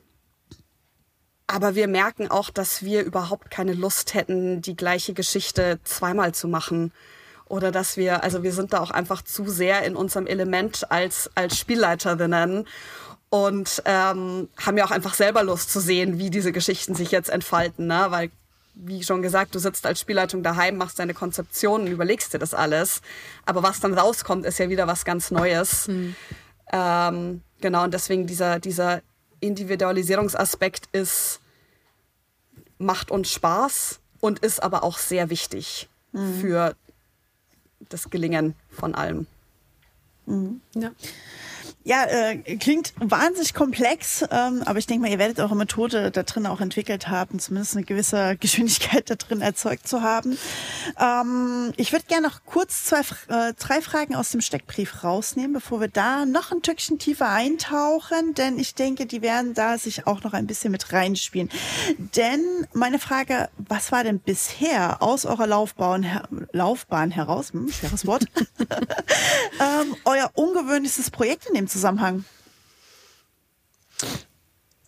aber 1.47 1.75
wir 1.75 1.87
merken 1.87 2.29
auch, 2.29 2.49
dass 2.49 2.83
wir 2.83 3.03
überhaupt 3.03 3.51
keine 3.51 3.73
Lust 3.73 4.13
hätten, 4.13 4.61
die 4.61 4.75
gleiche 4.75 5.13
Geschichte 5.13 5.79
zweimal 5.83 6.33
zu 6.33 6.47
machen. 6.47 6.91
Oder 7.47 7.71
dass 7.71 7.97
wir, 7.97 8.23
also 8.23 8.41
wir 8.41 8.51
sind 8.51 8.73
da 8.73 8.79
auch 8.79 8.89
einfach 8.89 9.21
zu 9.21 9.47
sehr 9.47 9.83
in 9.83 9.95
unserem 9.95 10.25
Element 10.25 10.89
als, 10.91 11.29
als 11.35 11.59
Spielleiterinnen 11.59 12.65
und 13.29 13.83
ähm, 13.85 14.49
haben 14.57 14.77
ja 14.77 14.85
auch 14.85 14.91
einfach 14.91 15.13
selber 15.13 15.43
Lust 15.43 15.71
zu 15.71 15.79
sehen, 15.79 16.17
wie 16.17 16.31
diese 16.31 16.51
Geschichten 16.51 16.95
sich 16.95 17.11
jetzt 17.11 17.29
entfalten, 17.29 17.85
ne? 17.85 18.07
Weil, 18.09 18.31
wie 18.73 19.03
schon 19.03 19.21
gesagt, 19.21 19.53
du 19.53 19.59
sitzt 19.59 19.85
als 19.85 19.99
Spielleitung 19.99 20.41
daheim, 20.41 20.77
machst 20.77 20.97
deine 20.97 21.13
Konzeption 21.13 21.81
und 21.81 21.87
überlegst 21.87 22.33
dir 22.33 22.39
das 22.39 22.53
alles. 22.53 23.01
Aber 23.45 23.61
was 23.61 23.79
dann 23.79 23.93
rauskommt, 23.93 24.45
ist 24.45 24.57
ja 24.57 24.69
wieder 24.69 24.87
was 24.87 25.05
ganz 25.05 25.31
Neues. 25.31 25.87
Ähm, 26.73 27.41
genau, 27.61 27.83
und 27.83 27.93
deswegen 27.93 28.25
dieser, 28.25 28.59
dieser 28.59 29.01
Individualisierungsaspekt 29.45 30.89
ist, 30.91 31.39
macht 32.77 33.11
uns 33.11 33.31
Spaß 33.31 33.99
und 34.19 34.39
ist 34.39 34.61
aber 34.61 34.83
auch 34.83 34.97
sehr 34.97 35.29
wichtig 35.29 35.87
für 36.41 36.75
das 37.89 38.09
Gelingen 38.09 38.55
von 38.69 38.95
allem. 38.95 39.27
Ja. 40.73 40.91
Ja, 41.87 42.03
äh, 42.05 42.37
klingt 42.57 42.93
wahnsinnig 42.97 43.53
komplex, 43.53 44.25
ähm, 44.31 44.63
aber 44.65 44.79
ich 44.79 44.87
denke 44.87 45.03
mal, 45.03 45.11
ihr 45.11 45.19
werdet 45.19 45.39
eure 45.39 45.55
Methode 45.55 46.09
da 46.09 46.23
drin 46.23 46.47
auch 46.47 46.59
entwickelt 46.59 47.09
haben, 47.09 47.37
zumindest 47.37 47.75
eine 47.75 47.85
gewisse 47.85 48.37
Geschwindigkeit 48.37 49.07
da 49.11 49.13
drin 49.13 49.41
erzeugt 49.41 49.87
zu 49.87 50.01
haben. 50.01 50.35
Ähm, 50.99 51.73
ich 51.77 51.91
würde 51.91 52.05
gerne 52.07 52.27
noch 52.27 52.43
kurz 52.43 52.85
zwei, 52.85 53.01
äh, 53.27 53.53
drei 53.53 53.81
Fragen 53.81 54.15
aus 54.15 54.31
dem 54.31 54.41
Steckbrief 54.41 55.03
rausnehmen, 55.03 55.53
bevor 55.53 55.79
wir 55.79 55.87
da 55.87 56.25
noch 56.25 56.51
ein 56.51 56.57
Stückchen 56.57 56.97
tiefer 56.97 57.29
eintauchen, 57.29 58.33
denn 58.33 58.57
ich 58.57 58.73
denke, 58.73 59.05
die 59.05 59.21
werden 59.21 59.53
da 59.53 59.77
sich 59.77 60.07
auch 60.07 60.23
noch 60.23 60.33
ein 60.33 60.47
bisschen 60.47 60.71
mit 60.71 60.91
reinspielen. 60.91 61.51
Denn 62.15 62.65
meine 62.73 62.97
Frage, 62.97 63.49
was 63.59 63.91
war 63.91 64.03
denn 64.03 64.17
bisher 64.17 65.03
aus 65.03 65.27
eurer 65.27 65.45
Laufbahn, 65.45 66.01
her 66.01 66.27
Laufbahn 66.51 67.11
heraus, 67.11 67.53
hm, 67.53 67.71
schweres 67.71 68.07
Wort, 68.07 68.25
ähm, 69.59 69.95
euer 70.05 70.31
ungewöhnlichstes 70.33 71.11
Projekt 71.11 71.45
in 71.45 71.53
dem 71.53 71.67
Zusammenhang? 71.75 72.23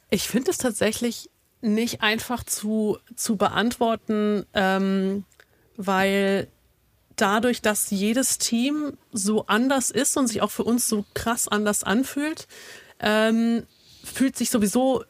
Ich 0.09 0.29
finde 0.29 0.51
es 0.51 0.57
tatsächlich 0.57 1.29
nicht 1.59 2.01
einfach 2.01 2.45
zu, 2.45 2.97
zu 3.13 3.35
beantworten, 3.35 4.45
ähm, 4.53 5.25
weil 5.75 6.47
dadurch, 7.17 7.61
dass 7.61 7.89
jedes 7.89 8.37
Team 8.37 8.97
so 9.11 9.47
anders 9.47 9.91
ist 9.91 10.15
und 10.15 10.27
sich 10.27 10.41
auch 10.41 10.51
für 10.51 10.63
uns 10.63 10.87
so 10.87 11.03
krass 11.13 11.49
anders 11.49 11.83
anfühlt, 11.83 12.47
ähm, 13.01 13.63
fühlt 14.01 14.37
sich 14.37 14.49
sowieso 14.49 15.03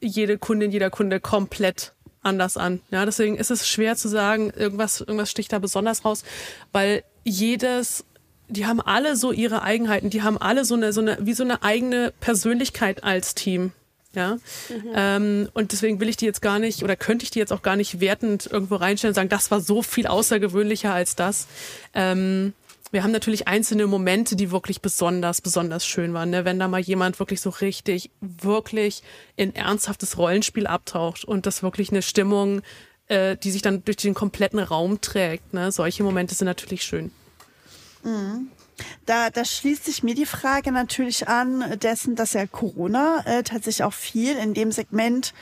jede 0.00 0.38
Kundin, 0.38 0.70
jeder 0.70 0.90
Kunde 0.90 1.18
komplett 1.18 1.94
anders 2.22 2.56
an. 2.56 2.80
Ja, 2.92 3.04
deswegen 3.04 3.36
ist 3.36 3.50
es 3.50 3.66
schwer 3.66 3.96
zu 3.96 4.06
sagen, 4.08 4.50
irgendwas, 4.50 5.00
irgendwas 5.00 5.32
sticht 5.32 5.52
da 5.52 5.58
besonders 5.58 6.04
raus, 6.04 6.22
weil 6.70 7.02
jedes, 7.24 8.04
die 8.48 8.66
haben 8.66 8.80
alle 8.80 9.16
so 9.16 9.32
ihre 9.32 9.62
Eigenheiten, 9.62 10.10
die 10.10 10.22
haben 10.22 10.38
alle 10.38 10.64
so 10.64 10.74
eine, 10.74 10.92
so 10.92 11.00
eine, 11.00 11.18
wie 11.20 11.34
so 11.34 11.44
eine 11.44 11.62
eigene 11.62 12.12
Persönlichkeit 12.20 13.04
als 13.04 13.34
Team. 13.34 13.72
Ja, 14.14 14.34
mhm. 14.68 14.92
ähm, 14.94 15.48
und 15.54 15.72
deswegen 15.72 15.98
will 15.98 16.08
ich 16.08 16.16
die 16.16 16.24
jetzt 16.24 16.40
gar 16.40 16.60
nicht 16.60 16.84
oder 16.84 16.94
könnte 16.94 17.24
ich 17.24 17.32
die 17.32 17.40
jetzt 17.40 17.52
auch 17.52 17.62
gar 17.62 17.74
nicht 17.74 17.98
wertend 17.98 18.48
irgendwo 18.48 18.76
reinstellen 18.76 19.10
und 19.10 19.16
sagen, 19.16 19.28
das 19.28 19.50
war 19.50 19.60
so 19.60 19.82
viel 19.82 20.06
außergewöhnlicher 20.06 20.94
als 20.94 21.16
das. 21.16 21.48
Ähm, 21.94 22.52
wir 22.92 23.02
haben 23.02 23.10
natürlich 23.10 23.48
einzelne 23.48 23.88
Momente, 23.88 24.36
die 24.36 24.52
wirklich 24.52 24.80
besonders, 24.80 25.40
besonders 25.40 25.84
schön 25.84 26.14
waren. 26.14 26.30
Ne? 26.30 26.44
Wenn 26.44 26.60
da 26.60 26.68
mal 26.68 26.80
jemand 26.80 27.18
wirklich 27.18 27.40
so 27.40 27.50
richtig, 27.50 28.10
wirklich 28.20 29.02
in 29.34 29.52
ernsthaftes 29.56 30.16
Rollenspiel 30.16 30.68
abtaucht 30.68 31.24
und 31.24 31.44
das 31.44 31.64
wirklich 31.64 31.90
eine 31.90 32.02
Stimmung, 32.02 32.62
äh, 33.08 33.36
die 33.36 33.50
sich 33.50 33.62
dann 33.62 33.84
durch 33.84 33.96
den 33.96 34.14
kompletten 34.14 34.60
Raum 34.60 35.00
trägt. 35.00 35.54
Ne? 35.54 35.72
Solche 35.72 36.04
Momente 36.04 36.36
sind 36.36 36.46
natürlich 36.46 36.84
schön. 36.84 37.10
Mhm. 38.04 38.48
Da, 39.06 39.30
da 39.30 39.44
schließt 39.44 39.84
sich 39.84 40.02
mir 40.02 40.14
die 40.14 40.26
Frage 40.26 40.72
natürlich 40.72 41.28
an, 41.28 41.78
dessen, 41.80 42.16
dass 42.16 42.32
ja 42.32 42.46
Corona 42.46 43.22
äh, 43.24 43.42
tatsächlich 43.42 43.84
auch 43.84 43.92
viel 43.92 44.36
in 44.36 44.54
dem 44.54 44.72
Segment 44.72 45.32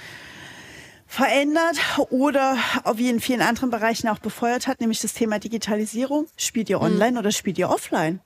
verändert 1.06 1.76
oder 2.10 2.56
wie 2.94 3.10
in 3.10 3.20
vielen 3.20 3.42
anderen 3.42 3.70
Bereichen 3.70 4.08
auch 4.08 4.18
befeuert 4.18 4.66
hat, 4.66 4.80
nämlich 4.80 5.00
das 5.00 5.12
Thema 5.12 5.38
Digitalisierung. 5.38 6.26
Spielt 6.36 6.70
ihr 6.70 6.78
mhm. 6.78 6.84
online 6.84 7.12
mhm. 7.12 7.18
oder 7.18 7.32
spielt 7.32 7.58
ihr 7.58 7.68
offline? 7.68 8.20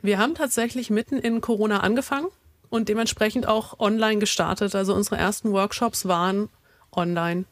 Wir 0.00 0.18
haben 0.18 0.34
tatsächlich 0.34 0.90
mitten 0.90 1.18
in 1.18 1.40
Corona 1.40 1.80
angefangen 1.80 2.28
und 2.70 2.88
dementsprechend 2.88 3.46
auch 3.46 3.78
online 3.78 4.18
gestartet. 4.18 4.74
Also 4.74 4.94
unsere 4.94 5.16
ersten 5.16 5.52
Workshops 5.52 6.08
waren 6.08 6.48
online. 6.92 7.44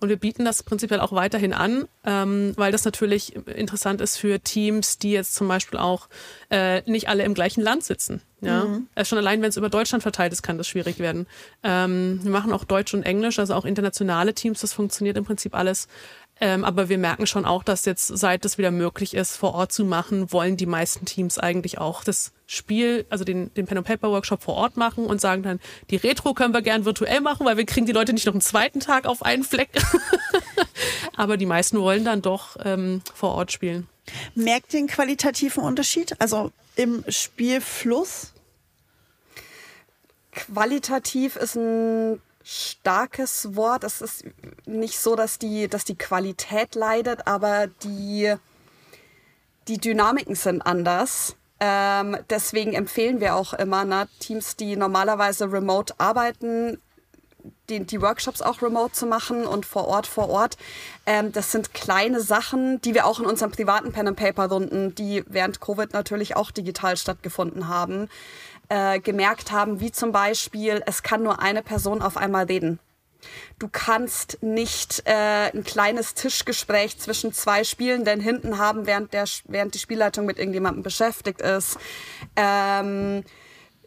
Und 0.00 0.08
wir 0.08 0.16
bieten 0.16 0.44
das 0.44 0.62
prinzipiell 0.62 1.00
auch 1.00 1.12
weiterhin 1.12 1.52
an, 1.52 1.88
ähm, 2.04 2.52
weil 2.56 2.72
das 2.72 2.84
natürlich 2.84 3.36
interessant 3.46 4.00
ist 4.00 4.16
für 4.16 4.40
Teams, 4.40 4.98
die 4.98 5.12
jetzt 5.12 5.34
zum 5.34 5.48
Beispiel 5.48 5.78
auch 5.78 6.08
äh, 6.50 6.82
nicht 6.90 7.08
alle 7.08 7.24
im 7.24 7.34
gleichen 7.34 7.62
Land 7.62 7.84
sitzen. 7.84 8.22
Ja, 8.40 8.64
mhm. 8.64 8.86
also 8.94 9.10
schon 9.10 9.18
allein, 9.18 9.42
wenn 9.42 9.48
es 9.48 9.56
über 9.56 9.68
Deutschland 9.68 10.02
verteilt 10.02 10.32
ist, 10.32 10.42
kann 10.42 10.58
das 10.58 10.68
schwierig 10.68 11.00
werden. 11.00 11.26
Ähm, 11.64 12.20
wir 12.22 12.30
machen 12.30 12.52
auch 12.52 12.64
Deutsch 12.64 12.94
und 12.94 13.02
Englisch, 13.02 13.38
also 13.38 13.54
auch 13.54 13.64
internationale 13.64 14.32
Teams. 14.32 14.60
Das 14.60 14.72
funktioniert 14.72 15.16
im 15.16 15.24
Prinzip 15.24 15.54
alles. 15.54 15.88
Ähm, 16.40 16.64
aber 16.64 16.88
wir 16.88 16.98
merken 16.98 17.26
schon 17.26 17.44
auch, 17.44 17.64
dass 17.64 17.84
jetzt, 17.84 18.06
seit 18.06 18.44
es 18.44 18.58
wieder 18.58 18.70
möglich 18.70 19.14
ist, 19.14 19.36
vor 19.36 19.54
Ort 19.54 19.72
zu 19.72 19.84
machen, 19.84 20.32
wollen 20.32 20.56
die 20.56 20.66
meisten 20.66 21.04
Teams 21.04 21.38
eigentlich 21.38 21.78
auch 21.78 22.04
das 22.04 22.32
Spiel, 22.46 23.06
also 23.10 23.24
den, 23.24 23.52
den 23.54 23.66
Pen 23.66 23.78
and 23.78 23.86
Paper 23.86 24.10
Workshop 24.10 24.42
vor 24.42 24.54
Ort 24.54 24.76
machen 24.76 25.04
und 25.04 25.20
sagen 25.20 25.42
dann, 25.42 25.60
die 25.90 25.96
Retro 25.96 26.34
können 26.34 26.54
wir 26.54 26.62
gern 26.62 26.84
virtuell 26.84 27.20
machen, 27.20 27.44
weil 27.44 27.56
wir 27.56 27.66
kriegen 27.66 27.86
die 27.86 27.92
Leute 27.92 28.12
nicht 28.12 28.26
noch 28.26 28.34
einen 28.34 28.40
zweiten 28.40 28.78
Tag 28.80 29.06
auf 29.06 29.22
einen 29.22 29.42
Fleck. 29.42 29.70
aber 31.16 31.36
die 31.36 31.46
meisten 31.46 31.80
wollen 31.80 32.04
dann 32.04 32.22
doch 32.22 32.56
ähm, 32.64 33.02
vor 33.14 33.32
Ort 33.32 33.50
spielen. 33.50 33.88
Merkt 34.34 34.72
den 34.72 34.86
qualitativen 34.86 35.62
Unterschied? 35.64 36.18
Also 36.20 36.52
im 36.76 37.04
Spielfluss? 37.08 38.32
Qualitativ 40.32 41.34
ist 41.36 41.56
ein 41.56 42.20
starkes 42.48 43.56
Wort. 43.56 43.84
Es 43.84 44.00
ist 44.00 44.24
nicht 44.64 44.98
so, 44.98 45.16
dass 45.16 45.38
die, 45.38 45.68
dass 45.68 45.84
die 45.84 45.98
Qualität 45.98 46.74
leidet, 46.74 47.26
aber 47.26 47.66
die, 47.66 48.34
die 49.68 49.76
Dynamiken 49.76 50.34
sind 50.34 50.62
anders. 50.62 51.36
Ähm, 51.60 52.16
deswegen 52.30 52.72
empfehlen 52.72 53.20
wir 53.20 53.34
auch 53.34 53.52
immer 53.52 53.84
ne, 53.84 54.08
Teams, 54.18 54.56
die 54.56 54.76
normalerweise 54.76 55.52
remote 55.52 55.92
arbeiten, 55.98 56.80
die, 57.68 57.84
die 57.84 58.00
Workshops 58.00 58.40
auch 58.40 58.62
remote 58.62 58.92
zu 58.92 59.04
machen 59.04 59.46
und 59.46 59.66
vor 59.66 59.86
Ort 59.86 60.06
vor 60.06 60.30
Ort. 60.30 60.56
Ähm, 61.04 61.32
das 61.32 61.52
sind 61.52 61.74
kleine 61.74 62.22
Sachen, 62.22 62.80
die 62.80 62.94
wir 62.94 63.04
auch 63.04 63.20
in 63.20 63.26
unseren 63.26 63.50
privaten 63.50 63.92
Pen 63.92 64.08
and 64.08 64.16
Paper 64.16 64.48
Runden, 64.48 64.94
die 64.94 65.22
während 65.26 65.60
Covid 65.60 65.92
natürlich 65.92 66.34
auch 66.34 66.50
digital 66.50 66.96
stattgefunden 66.96 67.68
haben, 67.68 68.08
äh, 68.68 69.00
gemerkt 69.00 69.52
haben, 69.52 69.80
wie 69.80 69.92
zum 69.92 70.12
Beispiel, 70.12 70.82
es 70.86 71.02
kann 71.02 71.22
nur 71.22 71.40
eine 71.40 71.62
Person 71.62 72.02
auf 72.02 72.16
einmal 72.16 72.44
reden. 72.44 72.78
Du 73.58 73.68
kannst 73.68 74.42
nicht 74.42 75.02
äh, 75.06 75.50
ein 75.52 75.64
kleines 75.64 76.14
Tischgespräch 76.14 76.98
zwischen 76.98 77.32
zwei 77.32 77.64
Spielenden 77.64 78.20
hinten 78.20 78.58
haben, 78.58 78.86
während, 78.86 79.12
der, 79.12 79.24
während 79.46 79.74
die 79.74 79.80
Spielleitung 79.80 80.24
mit 80.26 80.38
irgendjemandem 80.38 80.82
beschäftigt 80.82 81.40
ist. 81.40 81.78
Ähm, 82.36 83.24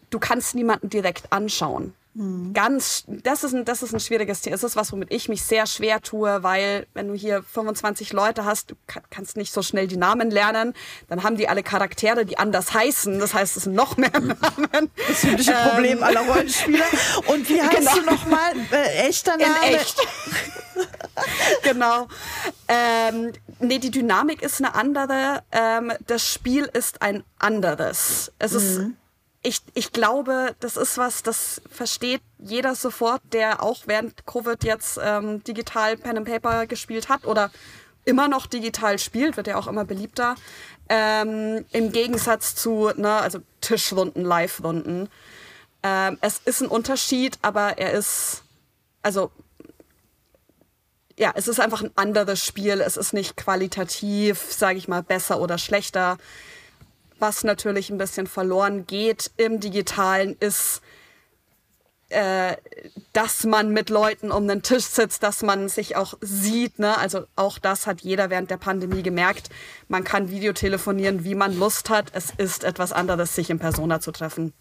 du 0.10 0.20
kannst 0.20 0.56
niemanden 0.56 0.90
direkt 0.90 1.32
anschauen. 1.32 1.94
Mhm. 2.14 2.54
Ganz, 2.54 3.06
das 3.08 3.44
ist, 3.44 3.54
ein, 3.54 3.64
das 3.64 3.84
ist 3.84 3.94
ein 3.94 4.00
schwieriges 4.00 4.42
Thema. 4.42 4.56
Es 4.56 4.64
ist 4.64 4.76
was, 4.76 4.92
womit 4.92 5.12
ich 5.12 5.30
mich 5.30 5.44
sehr 5.44 5.66
schwer 5.66 6.02
tue, 6.02 6.44
weil 6.44 6.88
wenn 6.94 7.08
du 7.08 7.14
hier 7.14 7.42
25 7.42 8.12
Leute 8.12 8.44
hast, 8.44 8.72
du 8.72 8.76
kannst 9.10 9.38
nicht 9.38 9.54
so 9.54 9.62
schnell 9.62 9.88
die 9.88 9.98
Namen 9.98 10.30
lernen, 10.30 10.74
dann 11.08 11.24
haben 11.24 11.38
die 11.38 11.48
alle 11.48 11.64
Charaktere, 11.64 12.26
die 12.26 12.38
anders 12.38 12.74
heißen. 12.74 13.20
Das 13.20 13.34
heißt, 13.34 13.56
es 13.56 13.64
sind 13.64 13.76
noch 13.76 13.96
mehr 13.96 14.12
Namen. 14.20 14.92
Das 15.08 15.22
typische 15.22 15.52
ähm, 15.52 15.70
Problem 15.70 16.04
aller 16.04 16.22
Rollenspieler. 16.22 16.86
Und 17.28 17.48
wie 17.48 17.62
heißt 17.62 17.78
genau. 17.78 17.96
du 17.96 18.02
nochmal? 18.02 18.52
Äh, 18.72 19.08
echter 19.08 19.38
Name? 19.38 19.56
In 19.68 19.76
echt. 19.76 19.98
genau. 21.64 22.08
Ähm, 22.68 23.32
nee, 23.60 23.80
die 23.80 23.92
Dynamik 23.92 24.42
ist 24.42 24.60
eine 24.60 24.76
andere. 24.76 25.44
Ähm, 25.52 25.94
das 26.08 26.28
Spiel 26.28 26.70
ist 26.74 27.02
ein 27.02 27.24
anderes. 27.40 28.32
Es 28.38 28.52
mhm. 28.52 28.58
ist 28.58 28.82
ich, 29.44 29.62
ich 29.74 29.92
glaube, 29.92 30.56
das 30.60 30.78
ist 30.78 30.98
was, 30.98 31.24
das 31.24 31.62
versteht 31.70 32.22
jeder 32.38 32.76
sofort, 32.76 33.22
der 33.34 33.64
auch 33.64 33.84
während 33.88 34.26
Covid 34.26 34.64
jetzt 34.64 35.00
ähm, 35.02 35.44
digital 35.44 35.98
Pen 35.98 36.18
and 36.18 36.28
Paper 36.28 36.68
gespielt 36.68 37.10
hat 37.10 37.26
oder 37.26 37.50
immer 38.06 38.28
noch 38.28 38.48
digital 38.48 39.00
spielt, 39.00 39.38
wird 39.38 39.48
ja 39.48 39.58
auch 39.58 39.68
immer 39.68 39.86
beliebter. 39.86 40.36
Ähm, 40.90 41.66
Im 41.72 41.92
Gegensatz 41.92 42.56
zu, 42.56 42.92
ne, 42.96 43.14
also 43.14 43.40
Tischrunden, 43.62 44.24
Live-Runden. 44.24 45.10
Ähm, 45.84 46.18
es 46.22 46.40
ist 46.46 46.62
ein 46.62 46.68
Unterschied, 46.68 47.40
aber 47.42 47.78
er 47.78 47.94
ist, 47.94 48.44
also 49.02 49.32
ja, 51.18 51.32
es 51.36 51.48
ist 51.48 51.60
einfach 51.60 51.82
ein 51.82 51.92
anderes 51.96 52.44
Spiel. 52.44 52.82
Es 52.82 52.98
ist 52.98 53.14
nicht 53.14 53.38
qualitativ, 53.38 54.42
sage 54.52 54.78
ich 54.78 54.88
mal, 54.88 55.04
besser 55.04 55.40
oder 55.40 55.58
schlechter. 55.58 56.18
Was 57.22 57.44
natürlich 57.44 57.92
ein 57.92 58.00
bisschen 58.00 58.26
verloren 58.26 58.88
geht 58.88 59.30
im 59.38 59.60
digitalen 59.60 60.36
ist, 60.40 60.82
äh, 62.10 62.58
dass 63.14 63.44
man 63.44 63.70
mit 63.70 63.92
Leuten 63.92 64.32
um 64.32 64.48
den 64.48 64.64
Tisch 64.64 64.86
sitzt, 64.86 65.22
dass 65.22 65.44
man 65.44 65.70
sich 65.70 65.96
auch 65.96 66.16
sieht. 66.20 66.80
Ne? 66.80 66.98
Also 66.98 67.26
auch 67.36 67.60
das 67.60 67.86
hat 67.86 68.02
jeder 68.02 68.32
während 68.32 68.50
der 68.50 68.58
Pandemie 68.58 69.04
gemerkt. 69.04 69.50
Man 69.88 70.04
kann 70.04 70.32
Videotelefonieren, 70.32 71.24
wie 71.24 71.36
man 71.36 71.56
Lust 71.56 71.92
hat. 71.92 72.08
Es 72.14 72.32
ist 72.36 72.64
etwas 72.64 72.92
anderes, 72.92 73.36
sich 73.36 73.52
in 73.52 73.60
Persona 73.60 74.00
zu 74.00 74.12
treffen. 74.12 74.52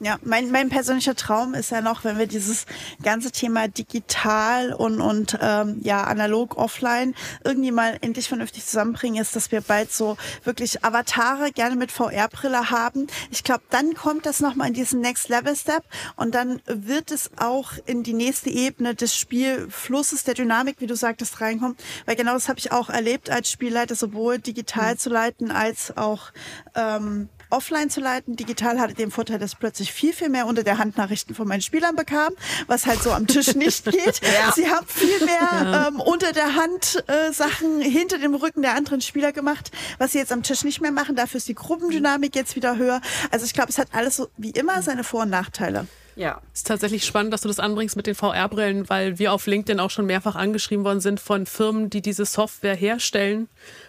Ja, 0.00 0.18
mein, 0.22 0.50
mein 0.50 0.70
persönlicher 0.70 1.14
Traum 1.14 1.54
ist 1.54 1.70
ja 1.70 1.80
noch, 1.80 2.02
wenn 2.02 2.18
wir 2.18 2.26
dieses 2.26 2.66
ganze 3.04 3.30
Thema 3.30 3.68
digital 3.68 4.72
und, 4.72 5.00
und 5.00 5.38
ähm, 5.40 5.80
ja 5.84 6.02
analog, 6.02 6.58
offline 6.58 7.14
irgendwie 7.44 7.70
mal 7.70 7.96
endlich 8.00 8.26
vernünftig 8.26 8.66
zusammenbringen, 8.66 9.22
ist, 9.22 9.36
dass 9.36 9.52
wir 9.52 9.60
bald 9.60 9.92
so 9.92 10.16
wirklich 10.42 10.84
Avatare 10.84 11.52
gerne 11.52 11.76
mit 11.76 11.92
VR-Brille 11.92 12.70
haben. 12.70 13.06
Ich 13.30 13.44
glaube, 13.44 13.62
dann 13.70 13.94
kommt 13.94 14.26
das 14.26 14.40
nochmal 14.40 14.68
in 14.68 14.74
diesen 14.74 15.00
Next-Level-Step 15.00 15.84
und 16.16 16.34
dann 16.34 16.60
wird 16.66 17.12
es 17.12 17.30
auch 17.36 17.72
in 17.86 18.02
die 18.02 18.14
nächste 18.14 18.50
Ebene 18.50 18.96
des 18.96 19.16
Spielflusses, 19.16 20.24
der 20.24 20.34
Dynamik, 20.34 20.80
wie 20.80 20.86
du 20.88 20.96
sagtest, 20.96 21.40
reinkommen. 21.40 21.76
Weil 22.04 22.16
genau 22.16 22.32
das 22.34 22.48
habe 22.48 22.58
ich 22.58 22.72
auch 22.72 22.90
erlebt 22.90 23.30
als 23.30 23.48
Spielleiter, 23.48 23.94
sowohl 23.94 24.40
digital 24.40 24.94
mhm. 24.94 24.98
zu 24.98 25.08
leiten 25.08 25.52
als 25.52 25.96
auch 25.96 26.32
ähm, 26.74 27.28
offline 27.50 27.90
zu 27.90 28.00
leiten. 28.00 28.36
Digital 28.36 28.80
hatte 28.80 28.94
den 28.94 29.10
Vorteil, 29.10 29.38
dass 29.38 29.52
ich 29.52 29.58
plötzlich 29.58 29.92
viel, 29.92 30.12
viel 30.12 30.28
mehr 30.28 30.46
unter 30.46 30.62
der 30.62 30.78
Hand 30.78 30.96
Nachrichten 30.96 31.34
von 31.34 31.46
meinen 31.48 31.62
Spielern 31.62 31.96
bekam, 31.96 32.32
was 32.66 32.86
halt 32.86 33.02
so 33.02 33.10
am 33.12 33.26
Tisch 33.26 33.54
nicht 33.54 33.84
geht. 33.90 34.20
ja. 34.22 34.52
Sie 34.54 34.68
haben 34.68 34.86
viel 34.86 35.24
mehr 35.24 35.38
ja. 35.40 35.88
ähm, 35.88 36.00
unter 36.00 36.32
der 36.32 36.54
Hand 36.54 37.04
äh, 37.06 37.32
Sachen 37.32 37.80
hinter 37.80 38.18
dem 38.18 38.34
Rücken 38.34 38.62
der 38.62 38.74
anderen 38.74 39.00
Spieler 39.00 39.32
gemacht, 39.32 39.70
was 39.98 40.12
sie 40.12 40.18
jetzt 40.18 40.32
am 40.32 40.42
Tisch 40.42 40.64
nicht 40.64 40.80
mehr 40.80 40.92
machen. 40.92 41.16
Dafür 41.16 41.38
ist 41.38 41.48
die 41.48 41.54
Gruppendynamik 41.54 42.34
jetzt 42.34 42.56
wieder 42.56 42.76
höher. 42.76 43.00
Also 43.30 43.46
ich 43.46 43.54
glaube, 43.54 43.70
es 43.70 43.78
hat 43.78 43.88
alles 43.92 44.16
so 44.16 44.28
wie 44.36 44.50
immer 44.50 44.82
seine 44.82 45.04
Vor- 45.04 45.22
und 45.22 45.30
Nachteile. 45.30 45.86
Ja. 46.16 46.40
Es 46.52 46.60
ist 46.60 46.66
tatsächlich 46.68 47.04
spannend, 47.04 47.32
dass 47.32 47.40
du 47.40 47.48
das 47.48 47.58
anbringst 47.58 47.96
mit 47.96 48.06
den 48.06 48.14
VR-Brillen, 48.14 48.88
weil 48.88 49.18
wir 49.18 49.32
auf 49.32 49.46
LinkedIn 49.46 49.80
auch 49.80 49.90
schon 49.90 50.06
mehrfach 50.06 50.36
angeschrieben 50.36 50.84
worden 50.84 51.00
sind 51.00 51.18
von 51.18 51.46
Firmen, 51.46 51.90
die 51.90 52.02
diese 52.02 52.24
Software 52.24 52.76
herstellen 52.76 53.48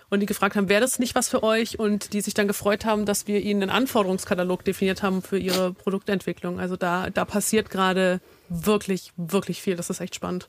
und 0.10 0.20
die 0.20 0.26
gefragt 0.26 0.56
haben, 0.56 0.70
wäre 0.70 0.82
das 0.82 1.00
nicht 1.00 1.16
was 1.16 1.30
für 1.30 1.44
euch? 1.44 1.80
Und 1.80 2.14
die 2.14 2.22
sich 2.22 2.34
dann 2.34 2.48
gefreut 2.48 2.86
haben, 2.86 3.06
dass 3.06 3.28
wir 3.28 3.42
ihnen 3.42 3.64
einen 3.64 3.72
Anforderungskatalog 3.72 4.64
definiert 4.64 5.04
haben 5.04 5.22
für 5.22 5.38
ihre 5.38 5.74
Produktentwicklung. 5.74 6.60
Also 6.60 6.76
da, 6.76 7.10
da 7.10 7.26
passiert 7.26 7.70
gerade 7.70 8.22
wirklich, 8.50 9.12
wirklich 9.18 9.62
viel. 9.62 9.76
Das 9.76 9.90
ist 9.90 10.00
echt 10.00 10.16
spannend. 10.16 10.48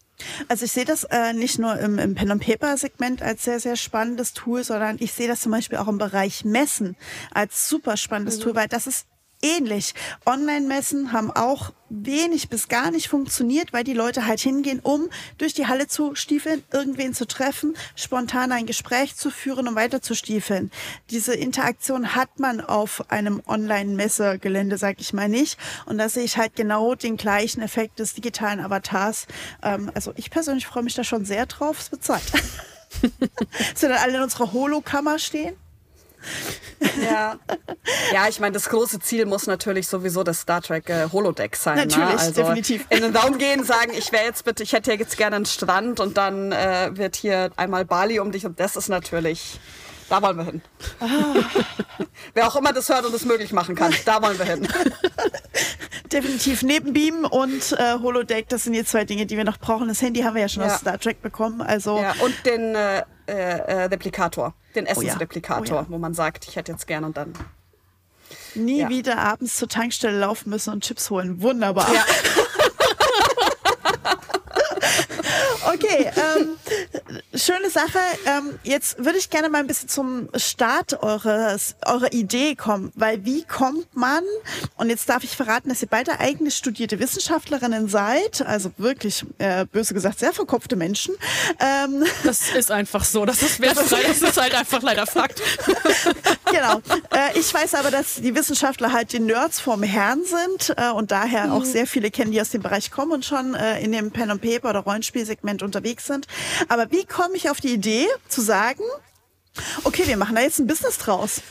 Also 0.49 0.65
ich 0.65 0.73
sehe 0.73 0.85
das 0.85 1.05
äh, 1.05 1.33
nicht 1.33 1.59
nur 1.59 1.79
im, 1.79 1.99
im 1.99 2.15
Pen 2.15 2.31
and 2.31 2.43
Paper 2.43 2.77
Segment 2.77 3.23
als 3.23 3.45
sehr 3.45 3.61
sehr 3.61 3.77
spannendes 3.77 4.33
Tool, 4.33 4.65
sondern 4.65 4.97
ich 4.99 5.13
sehe 5.13 5.29
das 5.29 5.41
zum 5.41 5.53
Beispiel 5.53 5.79
auch 5.79 5.89
im 5.89 5.99
Bereich 5.99 6.45
Messen 6.45 6.97
als 7.33 7.69
super 7.69 7.97
spannendes 7.97 8.39
mhm. 8.39 8.43
Tool, 8.43 8.55
weil 8.55 8.69
das 8.69 8.87
ist 8.87 9.07
ähnlich. 9.43 9.95
Online-Messen 10.25 11.13
haben 11.13 11.31
auch 11.31 11.73
wenig 11.89 12.49
bis 12.49 12.69
gar 12.69 12.91
nicht 12.91 13.09
funktioniert, 13.09 13.73
weil 13.73 13.85
die 13.85 13.93
Leute 13.93 14.27
halt 14.27 14.41
hingehen, 14.41 14.81
um 14.83 15.09
durch 15.39 15.55
die 15.55 15.67
Halle 15.67 15.87
zu 15.87 16.15
stiefeln, 16.15 16.65
irgendwen 16.73 17.15
zu 17.15 17.27
treffen, 17.27 17.77
spontan 17.95 18.53
ein 18.53 18.67
Gespräch 18.67 19.17
zu 19.17 19.31
führen 19.31 19.69
und 19.69 19.77
weiter 19.77 20.03
zu 20.03 20.15
stiefeln. 20.15 20.71
Diese 21.11 21.35
Interaktion 21.35 22.15
hat 22.15 22.41
man 22.41 22.61
auf 22.61 23.11
einem 23.11 23.43
Online-Messegelände, 23.47 24.79
sag 24.79 25.01
ich 25.01 25.13
mal 25.13 25.29
nicht. 25.29 25.59
Und 25.87 25.99
da 25.99 26.09
sehe 26.09 26.25
ich 26.25 26.37
halt 26.37 26.57
genau 26.57 26.95
den 26.95 27.17
gleichen 27.17 27.63
Effekt 27.63 27.99
des 27.99 28.15
digitalen 28.15 28.61
Avatars. 28.61 29.27
Ähm, 29.63 29.91
also 29.95 30.13
ich 30.17 30.31
persönlich 30.31 30.67
freue 30.67 30.83
mich 30.83 30.95
da 30.95 31.05
schon 31.05 31.25
sehr 31.25 31.47
drauf. 31.47 31.79
Es 31.79 31.93
wird 31.93 32.05
Zeit. 32.05 32.23
Wir 33.01 33.89
dann 33.89 33.99
alle 33.99 34.17
in 34.17 34.23
unserer 34.23 34.53
Holokammer 34.53 35.19
stehen. 35.19 35.57
Ja, 37.03 37.39
ja 38.13 38.29
ich 38.29 38.41
meine, 38.41 38.53
das 38.53 38.69
große 38.69 39.01
Ziel 39.01 39.27
muss 39.27 39.47
natürlich 39.47 39.89
sowieso 39.89 40.23
das 40.23 40.41
Star 40.41 40.63
Trek 40.63 40.89
äh, 40.91 41.09
Holodeck 41.13 41.57
sein. 41.57 41.77
Ne? 41.77 41.87
Natürlich, 41.87 42.15
ne? 42.15 42.21
also 42.21 42.43
definitiv. 42.43 42.87
In 42.91 43.03
den 43.03 43.17
Raum 43.17 43.39
gehen, 43.39 43.65
sagen, 43.65 43.93
ich 43.97 44.13
wäre 44.13 44.25
jetzt 44.25 44.45
bitte, 44.45 44.63
ich 44.63 44.73
hätte 44.73 44.93
jetzt 44.93 45.17
gerne 45.17 45.37
einen 45.37 45.47
Strand 45.47 46.01
und 46.01 46.17
dann 46.17 46.53
äh, 46.53 46.91
wird 46.93 47.17
hier 47.17 47.51
einmal 47.57 47.85
Bali 47.85 48.21
um 48.21 48.33
dich 48.33 48.47
und 48.47 48.61
das 48.61 48.77
ist 48.77 48.89
natürlich, 48.89 49.59
da 50.09 50.23
wollen 50.23 50.37
wir 50.37 50.45
hin. 50.45 50.63
Ah. 51.01 51.07
Wer 52.35 52.47
auch 52.47 52.57
immer 52.57 52.73
das 52.73 52.89
hört 52.89 53.05
und 53.05 53.15
es 53.15 53.25
möglich 53.25 53.53
machen 53.53 53.75
kann, 53.75 53.95
da 54.05 54.23
wollen 54.23 54.39
wir 54.39 54.47
hin. 54.47 54.69
Definitiv 56.13 56.63
neben 56.63 56.93
Beam 56.93 57.25
und 57.25 57.73
äh, 57.73 57.99
Holodeck, 58.01 58.49
das 58.49 58.65
sind 58.65 58.75
jetzt 58.75 58.91
zwei 58.91 59.05
Dinge, 59.05 59.27
die 59.27 59.37
wir 59.37 59.45
noch 59.45 59.59
brauchen. 59.59 59.89
Das 59.89 60.01
Handy 60.03 60.23
haben 60.23 60.35
wir 60.35 60.43
ja 60.43 60.49
schon 60.49 60.63
ja. 60.63 60.69
aus 60.69 60.81
Star 60.81 60.99
Trek 60.99 61.21
bekommen. 61.23 61.61
Also 61.61 61.99
ja, 61.99 62.15
und 62.21 62.35
den 62.47 62.75
äh, 62.75 63.03
äh, 63.27 63.85
Replikator 63.85 64.55
den 64.77 64.87
Essensreplikator, 64.87 65.63
oh 65.63 65.65
ja. 65.65 65.81
oh 65.81 65.83
ja. 65.83 65.87
wo 65.89 65.99
man 65.99 66.15
sagt, 66.15 66.47
ich 66.49 66.57
hätte 66.57 66.73
jetzt 66.73 66.87
gern 66.87 67.05
und 67.05 67.17
dann. 67.17 67.33
Nie 68.55 68.81
ja. 68.81 68.89
wieder 68.89 69.19
abends 69.19 69.57
zur 69.57 69.69
Tankstelle 69.69 70.19
laufen 70.19 70.51
müssen 70.51 70.73
und 70.73 70.85
Chips 70.85 71.11
holen. 71.11 71.43
Wunderbar. 71.43 71.93
Ja. 71.93 72.05
okay, 75.73 76.11
ähm, 76.17 76.57
schöne 77.39 77.71
Sache. 77.71 77.99
Ähm, 78.25 78.59
jetzt 78.63 79.05
würde 79.05 79.19
ich 79.19 79.31
gerne 79.31 79.49
mal 79.49 79.59
ein 79.59 79.67
bisschen 79.67 79.89
zum 79.89 80.29
Start 80.37 81.03
eures, 81.03 81.77
eurer 81.85 82.13
Idee 82.13 82.55
kommen, 82.55 82.93
weil 82.95 83.25
wie 83.25 83.45
kommt 83.45 83.95
man, 83.95 84.23
und 84.77 84.91
jetzt 84.91 85.09
darf 85.09 85.25
ich 85.25 85.37
verraten, 85.37 85.69
dass 85.69 85.83
ihr 85.83 85.89
beide 85.89 86.19
eigentlich 86.21 86.57
studierte 86.57 86.99
Wissenschaftlerinnen 86.99 87.89
seid, 87.89 88.43
also 88.47 88.71
wirklich, 88.79 89.25
äh, 89.39 89.65
böse 89.67 89.95
gesagt, 89.95 90.19
sehr 90.19 90.33
verkopfte 90.33 90.77
Menschen. 90.77 91.15
Ähm, 91.61 92.05
das 92.25 92.51
ist 92.51 92.71
einfach 92.71 93.05
so, 93.05 93.25
das 93.25 93.43
ist 93.43 93.61
wertfrei, 93.61 94.03
das 94.07 94.23
ist 94.23 94.41
halt 94.41 94.55
einfach 94.55 94.83
leider 94.83 95.07
Fakt. 95.07 95.43
genau. 96.51 96.81
Äh, 97.11 97.39
ich 97.39 97.53
weiß 97.53 97.75
aber, 97.75 97.91
dass 97.91 98.17
die 98.17 98.35
Wissenschaftler 98.35 98.93
halt 98.93 99.13
die 99.13 99.21
Nerds 99.21 99.61
vom 99.61 99.83
Herrn 99.83 100.23
sind 100.25 100.75
äh, 100.77 100.91
und 100.91 101.11
daher 101.11 101.47
mhm. 101.47 101.53
auch 101.53 101.65
sehr 101.65 101.87
viele 101.87 102.11
kennen, 102.11 102.33
die 102.33 102.41
aus 102.41 102.51
dem 102.51 102.63
Bereich 102.63 102.91
kommen 102.91 103.13
und 103.13 103.25
schon 103.25 103.55
äh, 103.55 103.81
in 103.81 103.93
dem 103.93 104.11
Pen 104.11 104.31
and 104.31 104.43
Paper 104.43 104.71
oder 104.71 104.81
Rollenspielsegment 104.81 105.63
unterwegs 105.63 106.07
sind. 106.07 106.27
Aber 106.69 106.91
wie 106.91 107.05
komme 107.27 107.39
ich 107.39 107.51
auf 107.51 107.61
die 107.61 107.75
Idee 107.75 108.07
zu 108.29 108.41
sagen, 108.41 108.85
okay, 109.83 110.07
wir 110.07 110.17
machen 110.17 110.37
da 110.37 110.43
jetzt 110.43 110.61
ein 110.61 110.69
Business 110.69 110.97
draus? 110.97 111.43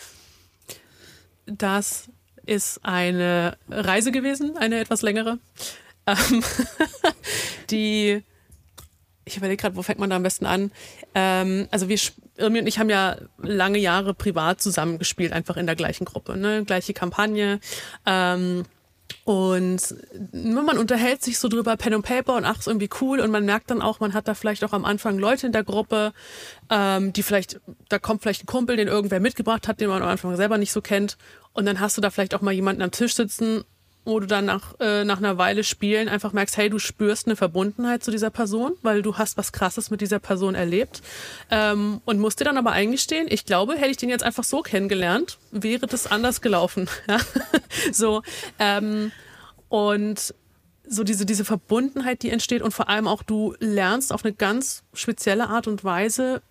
Das 1.48 2.08
ist 2.46 2.80
eine 2.86 3.58
Reise 3.68 4.14
gewesen, 4.14 4.56
eine 4.56 4.80
etwas 4.80 5.02
längere. 5.02 5.38
Ähm, 6.08 6.44
die, 7.72 8.24
ich 9.26 9.36
überlege 9.36 9.62
gerade, 9.62 9.76
wo 9.76 9.82
fängt 9.82 10.00
man 10.00 10.10
da 10.10 10.16
am 10.16 10.24
besten 10.24 10.46
an? 10.46 10.72
Ähm, 11.14 11.68
also 11.72 11.90
wir, 11.90 12.00
Irmi 12.38 12.60
und 12.60 12.68
ich 12.68 12.80
haben 12.80 12.90
ja 12.90 13.18
lange 13.38 13.80
Jahre 13.80 14.14
privat 14.14 14.62
zusammengespielt, 14.62 15.34
einfach 15.34 15.58
in 15.58 15.66
der 15.66 15.76
gleichen 15.76 16.06
Gruppe, 16.06 16.38
ne? 16.38 16.64
gleiche 16.64 16.94
Kampagne. 16.94 17.60
Ähm, 18.06 18.64
und 19.26 19.82
man 20.32 20.78
unterhält 20.78 21.24
sich 21.24 21.40
so 21.40 21.48
drüber 21.48 21.76
Pen 21.78 21.96
und 21.96 22.04
Paper 22.04 22.36
und 22.36 22.46
ach, 22.46 22.60
ist 22.60 22.68
irgendwie 22.68 22.92
cool. 23.02 23.20
Und 23.20 23.32
man 23.32 23.44
merkt 23.44 23.72
dann 23.72 23.82
auch, 23.82 24.00
man 24.00 24.14
hat 24.14 24.28
da 24.28 24.36
vielleicht 24.36 24.64
auch 24.64 24.72
am 24.72 24.86
Anfang 24.86 25.18
Leute 25.18 25.48
in 25.48 25.52
der 25.52 25.64
Gruppe, 25.64 26.14
ähm, 26.70 27.12
die 27.12 27.24
vielleicht, 27.24 27.60
da 27.90 27.98
kommt 27.98 28.22
vielleicht 28.22 28.44
ein 28.44 28.46
Kumpel, 28.46 28.78
den 28.78 28.88
irgendwer 28.88 29.20
mitgebracht 29.20 29.68
hat, 29.68 29.82
den 29.82 29.90
man 29.90 30.04
am 30.04 30.10
Anfang 30.10 30.36
selber 30.36 30.60
nicht 30.60 30.72
so 30.72 30.80
kennt. 30.80 31.18
Und 31.54 31.66
dann 31.66 31.80
hast 31.80 31.98
du 31.98 32.02
da 32.02 32.12
vielleicht 32.12 32.36
auch 32.36 32.42
mal 32.42 32.52
jemanden 32.52 32.84
am 32.84 32.92
Tisch 32.92 33.16
sitzen 33.16 33.64
wo 34.06 34.20
du 34.20 34.28
dann 34.28 34.46
nach, 34.46 34.80
äh, 34.80 35.04
nach 35.04 35.18
einer 35.18 35.38
Weile 35.38 35.64
spielen 35.64 36.08
einfach 36.08 36.32
merkst, 36.32 36.56
hey, 36.58 36.70
du 36.70 36.80
spürst 36.80 37.26
eine 37.28 37.36
Verbundenheit 37.36 38.04
zu 38.04 38.12
dieser 38.12 38.30
Person, 38.30 38.74
weil 38.84 39.02
du 39.02 39.18
hast 39.18 39.36
was 39.38 39.52
Krasses 39.52 39.90
mit 39.90 40.00
dieser 40.00 40.20
Person 40.20 40.54
erlebt 40.54 41.02
ähm, 41.50 42.02
und 42.06 42.20
musst 42.20 42.40
dir 42.40 42.46
dann 42.46 42.58
aber 42.58 42.72
eingestehen, 42.72 43.28
ich 43.30 43.46
glaube, 43.46 43.76
hätte 43.76 43.90
ich 43.90 43.98
den 43.98 44.10
jetzt 44.10 44.24
einfach 44.24 44.44
so 44.44 44.62
kennengelernt, 44.62 45.40
wäre 45.52 45.88
das 45.88 46.08
anders 46.08 46.42
gelaufen. 46.42 46.88
So 47.92 48.22
ähm, 48.58 49.12
und 49.70 50.34
so 50.88 51.04
diese, 51.04 51.26
diese 51.26 51.46
Verbundenheit, 51.46 52.24
die 52.24 52.30
entsteht 52.30 52.62
und 52.62 52.74
vor 52.74 52.90
allem 52.90 53.08
auch 53.08 53.24
du 53.24 53.56
lernst 53.60 54.14
auf 54.14 54.24
eine 54.24 54.34
ganz 54.34 54.84
spezielle 54.94 55.50
Art 55.50 55.68
und 55.68 55.84
Weise, 55.84 56.42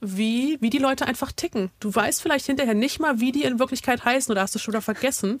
wie, 0.00 0.58
wie 0.60 0.70
die 0.70 0.78
Leute 0.78 1.06
einfach 1.06 1.32
ticken. 1.32 1.70
Du 1.80 1.94
weißt 1.94 2.20
vielleicht 2.20 2.46
hinterher 2.46 2.74
nicht 2.74 3.00
mal, 3.00 3.20
wie 3.20 3.32
die 3.32 3.44
in 3.44 3.58
Wirklichkeit 3.58 4.04
heißen 4.04 4.30
oder 4.30 4.42
hast 4.42 4.54
du 4.54 4.58
schon 4.58 4.74
wieder 4.74 4.82
vergessen 4.82 5.40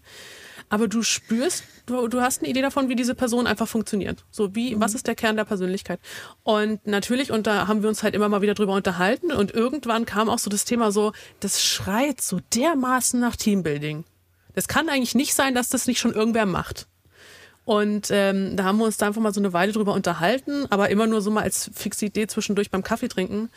aber 0.72 0.88
du 0.88 1.02
spürst, 1.02 1.64
du, 1.84 2.08
du 2.08 2.22
hast 2.22 2.40
eine 2.40 2.48
Idee 2.48 2.62
davon, 2.62 2.88
wie 2.88 2.96
diese 2.96 3.14
Person 3.14 3.46
einfach 3.46 3.68
funktioniert. 3.68 4.24
So 4.30 4.54
wie, 4.54 4.74
mhm. 4.74 4.80
was 4.80 4.94
ist 4.94 5.06
der 5.06 5.14
Kern 5.14 5.36
der 5.36 5.44
Persönlichkeit? 5.44 6.00
Und 6.44 6.86
natürlich, 6.86 7.30
und 7.30 7.46
da 7.46 7.68
haben 7.68 7.82
wir 7.82 7.90
uns 7.90 8.02
halt 8.02 8.14
immer 8.14 8.30
mal 8.30 8.40
wieder 8.40 8.54
drüber 8.54 8.72
unterhalten 8.72 9.32
und 9.32 9.52
irgendwann 9.52 10.06
kam 10.06 10.30
auch 10.30 10.38
so 10.38 10.48
das 10.48 10.64
Thema 10.64 10.90
so, 10.90 11.12
das 11.40 11.62
schreit 11.62 12.22
so 12.22 12.40
dermaßen 12.54 13.20
nach 13.20 13.36
Teambuilding. 13.36 14.04
Das 14.54 14.66
kann 14.66 14.88
eigentlich 14.88 15.14
nicht 15.14 15.34
sein, 15.34 15.54
dass 15.54 15.68
das 15.68 15.86
nicht 15.86 15.98
schon 15.98 16.14
irgendwer 16.14 16.46
macht. 16.46 16.86
Und 17.66 18.08
ähm, 18.10 18.56
da 18.56 18.64
haben 18.64 18.78
wir 18.78 18.86
uns 18.86 18.96
da 18.96 19.08
einfach 19.08 19.20
mal 19.20 19.34
so 19.34 19.42
eine 19.42 19.52
Weile 19.52 19.72
drüber 19.72 19.92
unterhalten, 19.92 20.64
aber 20.70 20.88
immer 20.88 21.06
nur 21.06 21.20
so 21.20 21.30
mal 21.30 21.42
als 21.42 21.70
fixe 21.74 22.06
Idee 22.06 22.28
zwischendurch 22.28 22.70
beim 22.70 22.82
Kaffee 22.82 23.08
trinken. 23.08 23.50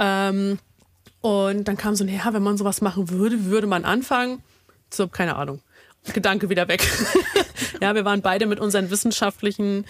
Ähm, 0.00 0.58
und 1.20 1.68
dann 1.68 1.76
kam 1.76 1.94
so, 1.94 2.04
ja, 2.04 2.32
wenn 2.32 2.42
man 2.42 2.56
sowas 2.56 2.80
machen 2.80 3.08
würde, 3.08 3.44
würde 3.44 3.68
man 3.68 3.84
anfangen. 3.84 4.42
So, 4.92 5.06
keine 5.06 5.36
Ahnung. 5.36 5.60
Gedanke 6.12 6.50
wieder 6.50 6.68
weg. 6.68 6.86
ja, 7.80 7.94
wir 7.94 8.04
waren 8.04 8.22
beide 8.22 8.46
mit 8.46 8.60
unseren 8.60 8.90
wissenschaftlichen 8.90 9.84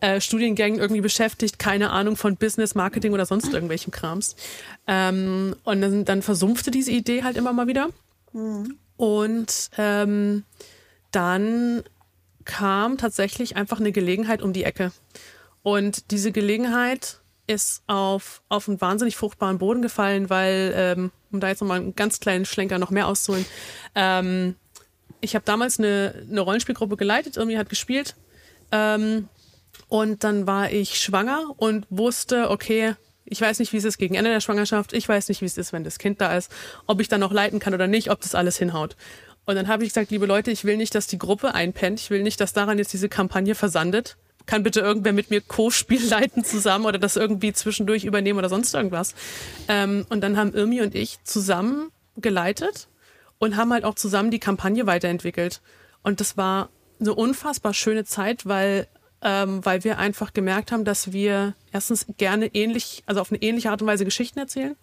äh, 0.00 0.20
Studiengängen 0.20 0.80
irgendwie 0.80 1.00
beschäftigt, 1.00 1.58
keine 1.58 1.90
Ahnung 1.90 2.16
von 2.16 2.36
Business, 2.36 2.74
Marketing 2.74 3.12
oder 3.12 3.24
sonst 3.24 3.52
irgendwelchen 3.52 3.92
Krams. 3.92 4.34
Ähm, 4.86 5.54
und 5.64 5.80
dann, 5.80 6.04
dann 6.04 6.22
versumpfte 6.22 6.70
diese 6.70 6.90
Idee 6.90 7.22
halt 7.22 7.36
immer 7.36 7.52
mal 7.52 7.68
wieder. 7.68 7.88
Mhm. 8.32 8.78
Und 8.96 9.70
ähm, 9.78 10.44
dann 11.12 11.82
kam 12.44 12.98
tatsächlich 12.98 13.56
einfach 13.56 13.78
eine 13.78 13.92
Gelegenheit 13.92 14.42
um 14.42 14.52
die 14.52 14.64
Ecke. 14.64 14.92
Und 15.62 16.10
diese 16.10 16.32
Gelegenheit 16.32 17.20
ist 17.46 17.82
auf, 17.86 18.42
auf 18.48 18.68
einen 18.68 18.80
wahnsinnig 18.80 19.16
fruchtbaren 19.16 19.58
Boden 19.58 19.82
gefallen, 19.82 20.30
weil, 20.30 20.72
ähm, 20.74 21.10
um 21.30 21.40
da 21.40 21.48
jetzt 21.48 21.60
nochmal 21.60 21.80
einen 21.80 21.94
ganz 21.94 22.20
kleinen 22.20 22.44
Schlenker 22.44 22.78
noch 22.78 22.90
mehr 22.90 23.06
auszuholen, 23.06 23.46
ähm, 23.94 24.56
ich 25.22 25.34
habe 25.34 25.44
damals 25.46 25.78
eine, 25.78 26.26
eine 26.28 26.40
Rollenspielgruppe 26.40 26.98
geleitet, 26.98 27.38
irgendwie 27.38 27.56
hat 27.56 27.70
gespielt. 27.70 28.16
Ähm, 28.70 29.28
und 29.88 30.24
dann 30.24 30.46
war 30.46 30.70
ich 30.70 31.00
schwanger 31.00 31.54
und 31.56 31.86
wusste, 31.88 32.50
okay, 32.50 32.94
ich 33.24 33.40
weiß 33.40 33.60
nicht, 33.60 33.72
wie 33.72 33.76
es 33.76 33.84
ist 33.84 33.98
gegen 33.98 34.16
Ende 34.16 34.30
der 34.30 34.40
Schwangerschaft, 34.40 34.92
ich 34.92 35.08
weiß 35.08 35.28
nicht, 35.28 35.40
wie 35.40 35.46
es 35.46 35.56
ist, 35.56 35.72
wenn 35.72 35.84
das 35.84 35.98
Kind 35.98 36.20
da 36.20 36.36
ist, 36.36 36.50
ob 36.86 37.00
ich 37.00 37.08
dann 37.08 37.20
noch 37.20 37.32
leiten 37.32 37.60
kann 37.60 37.72
oder 37.72 37.86
nicht, 37.86 38.10
ob 38.10 38.20
das 38.20 38.34
alles 38.34 38.58
hinhaut. 38.58 38.96
Und 39.44 39.54
dann 39.54 39.68
habe 39.68 39.84
ich 39.84 39.90
gesagt, 39.90 40.10
liebe 40.10 40.26
Leute, 40.26 40.50
ich 40.50 40.64
will 40.64 40.76
nicht, 40.76 40.94
dass 40.94 41.06
die 41.06 41.18
Gruppe 41.18 41.54
einpennt, 41.54 42.00
ich 42.00 42.10
will 42.10 42.22
nicht, 42.22 42.40
dass 42.40 42.52
daran 42.52 42.78
jetzt 42.78 42.92
diese 42.92 43.08
Kampagne 43.08 43.54
versandet. 43.54 44.16
Kann 44.44 44.64
bitte 44.64 44.80
irgendwer 44.80 45.12
mit 45.12 45.30
mir 45.30 45.40
Co-Spiel 45.40 46.04
leiten 46.08 46.44
zusammen 46.44 46.84
oder 46.84 46.98
das 46.98 47.16
irgendwie 47.16 47.52
zwischendurch 47.52 48.04
übernehmen 48.04 48.38
oder 48.38 48.48
sonst 48.48 48.74
irgendwas. 48.74 49.14
Ähm, 49.68 50.04
und 50.08 50.20
dann 50.20 50.36
haben 50.36 50.52
Irmi 50.52 50.82
und 50.82 50.94
ich 50.94 51.22
zusammen 51.22 51.90
geleitet 52.16 52.88
und 53.42 53.56
haben 53.56 53.72
halt 53.72 53.84
auch 53.84 53.96
zusammen 53.96 54.30
die 54.30 54.38
Kampagne 54.38 54.86
weiterentwickelt. 54.86 55.62
Und 56.04 56.20
das 56.20 56.36
war 56.36 56.68
eine 57.00 57.12
unfassbar 57.12 57.74
schöne 57.74 58.04
Zeit, 58.04 58.46
weil, 58.46 58.86
ähm, 59.20 59.64
weil 59.64 59.82
wir 59.82 59.98
einfach 59.98 60.32
gemerkt 60.32 60.70
haben, 60.70 60.84
dass 60.84 61.10
wir 61.10 61.54
erstens 61.72 62.06
gerne 62.18 62.54
ähnlich, 62.54 63.02
also 63.04 63.20
auf 63.20 63.32
eine 63.32 63.42
ähnliche 63.42 63.72
Art 63.72 63.82
und 63.82 63.88
Weise 63.88 64.04
Geschichten 64.04 64.38
erzählen 64.38 64.76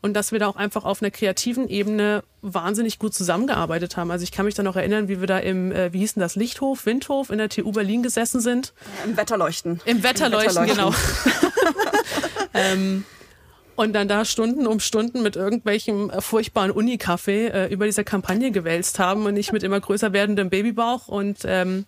und 0.00 0.14
dass 0.14 0.32
wir 0.32 0.38
da 0.38 0.46
auch 0.46 0.56
einfach 0.56 0.86
auf 0.86 1.02
einer 1.02 1.10
kreativen 1.10 1.68
Ebene 1.68 2.24
wahnsinnig 2.40 2.98
gut 2.98 3.12
zusammengearbeitet 3.12 3.98
haben. 3.98 4.10
Also 4.10 4.22
ich 4.22 4.32
kann 4.32 4.46
mich 4.46 4.54
da 4.54 4.62
noch 4.62 4.76
erinnern, 4.76 5.08
wie 5.08 5.20
wir 5.20 5.26
da 5.26 5.36
im, 5.36 5.70
äh, 5.70 5.92
wie 5.92 5.98
hieß 5.98 6.14
denn 6.14 6.22
das, 6.22 6.36
Lichthof, 6.36 6.86
Windhof 6.86 7.28
in 7.28 7.36
der 7.36 7.50
TU 7.50 7.70
Berlin 7.70 8.02
gesessen 8.02 8.40
sind. 8.40 8.72
Im 9.04 9.18
Wetterleuchten. 9.18 9.82
Im 9.84 10.02
Wetterleuchten, 10.02 10.64
Im 10.64 10.70
Wetterleuchten. 10.70 10.94
genau. 11.34 11.50
ähm, 12.54 13.04
und 13.76 13.92
dann 13.92 14.08
da 14.08 14.24
Stunden 14.24 14.66
um 14.66 14.80
Stunden 14.80 15.22
mit 15.22 15.36
irgendwelchem 15.36 16.10
furchtbaren 16.18 16.70
Unikaffee 16.70 17.48
äh, 17.48 17.66
über 17.66 17.86
diese 17.86 18.04
Kampagne 18.04 18.50
gewälzt 18.50 18.98
haben 18.98 19.26
und 19.26 19.36
ich 19.36 19.52
mit 19.52 19.62
immer 19.62 19.80
größer 19.80 20.12
werdendem 20.12 20.50
Babybauch 20.50 21.08
und 21.08 21.38
ähm, 21.44 21.86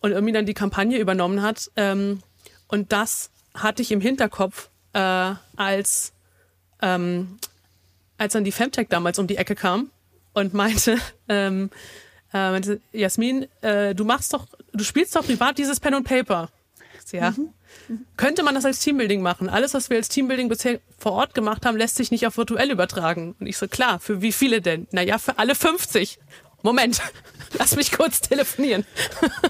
und 0.00 0.12
irgendwie 0.12 0.32
dann 0.32 0.46
die 0.46 0.54
Kampagne 0.54 0.98
übernommen 0.98 1.42
hat. 1.42 1.70
Ähm, 1.76 2.20
und 2.68 2.92
das 2.92 3.30
hatte 3.54 3.82
ich 3.82 3.92
im 3.92 4.00
Hinterkopf, 4.00 4.70
äh, 4.92 5.34
als, 5.56 6.12
ähm, 6.82 7.38
als 8.18 8.32
dann 8.32 8.44
die 8.44 8.52
Femtech 8.52 8.88
damals 8.88 9.18
um 9.18 9.26
die 9.26 9.36
Ecke 9.36 9.54
kam 9.54 9.90
und 10.32 10.54
meinte, 10.54 10.98
ähm, 11.28 11.70
äh, 12.32 12.50
meinte 12.50 12.80
Jasmin, 12.92 13.46
äh, 13.60 13.94
du 13.94 14.04
machst 14.04 14.32
doch, 14.32 14.46
du 14.72 14.84
spielst 14.84 15.14
doch 15.16 15.24
privat 15.24 15.58
dieses 15.58 15.80
Pen 15.80 15.94
und 15.94 16.04
Paper. 16.04 16.48
Ja. 17.12 17.30
Mhm. 17.30 18.04
Könnte 18.16 18.42
man 18.42 18.54
das 18.54 18.64
als 18.64 18.80
Teambuilding 18.80 19.22
machen? 19.22 19.48
Alles, 19.48 19.74
was 19.74 19.90
wir 19.90 19.96
als 19.96 20.08
Teambuilding 20.08 20.48
bisher 20.48 20.80
vor 20.98 21.12
Ort 21.12 21.34
gemacht 21.34 21.66
haben, 21.66 21.76
lässt 21.76 21.96
sich 21.96 22.10
nicht 22.10 22.26
auf 22.26 22.36
virtuell 22.36 22.70
übertragen. 22.70 23.34
Und 23.38 23.46
ich 23.46 23.56
so, 23.56 23.68
klar, 23.68 24.00
für 24.00 24.22
wie 24.22 24.32
viele 24.32 24.60
denn? 24.60 24.86
Naja, 24.92 25.18
für 25.18 25.38
alle 25.38 25.54
50. 25.54 26.18
Moment, 26.62 27.00
lass 27.58 27.76
mich 27.76 27.92
kurz 27.92 28.20
telefonieren. 28.20 28.84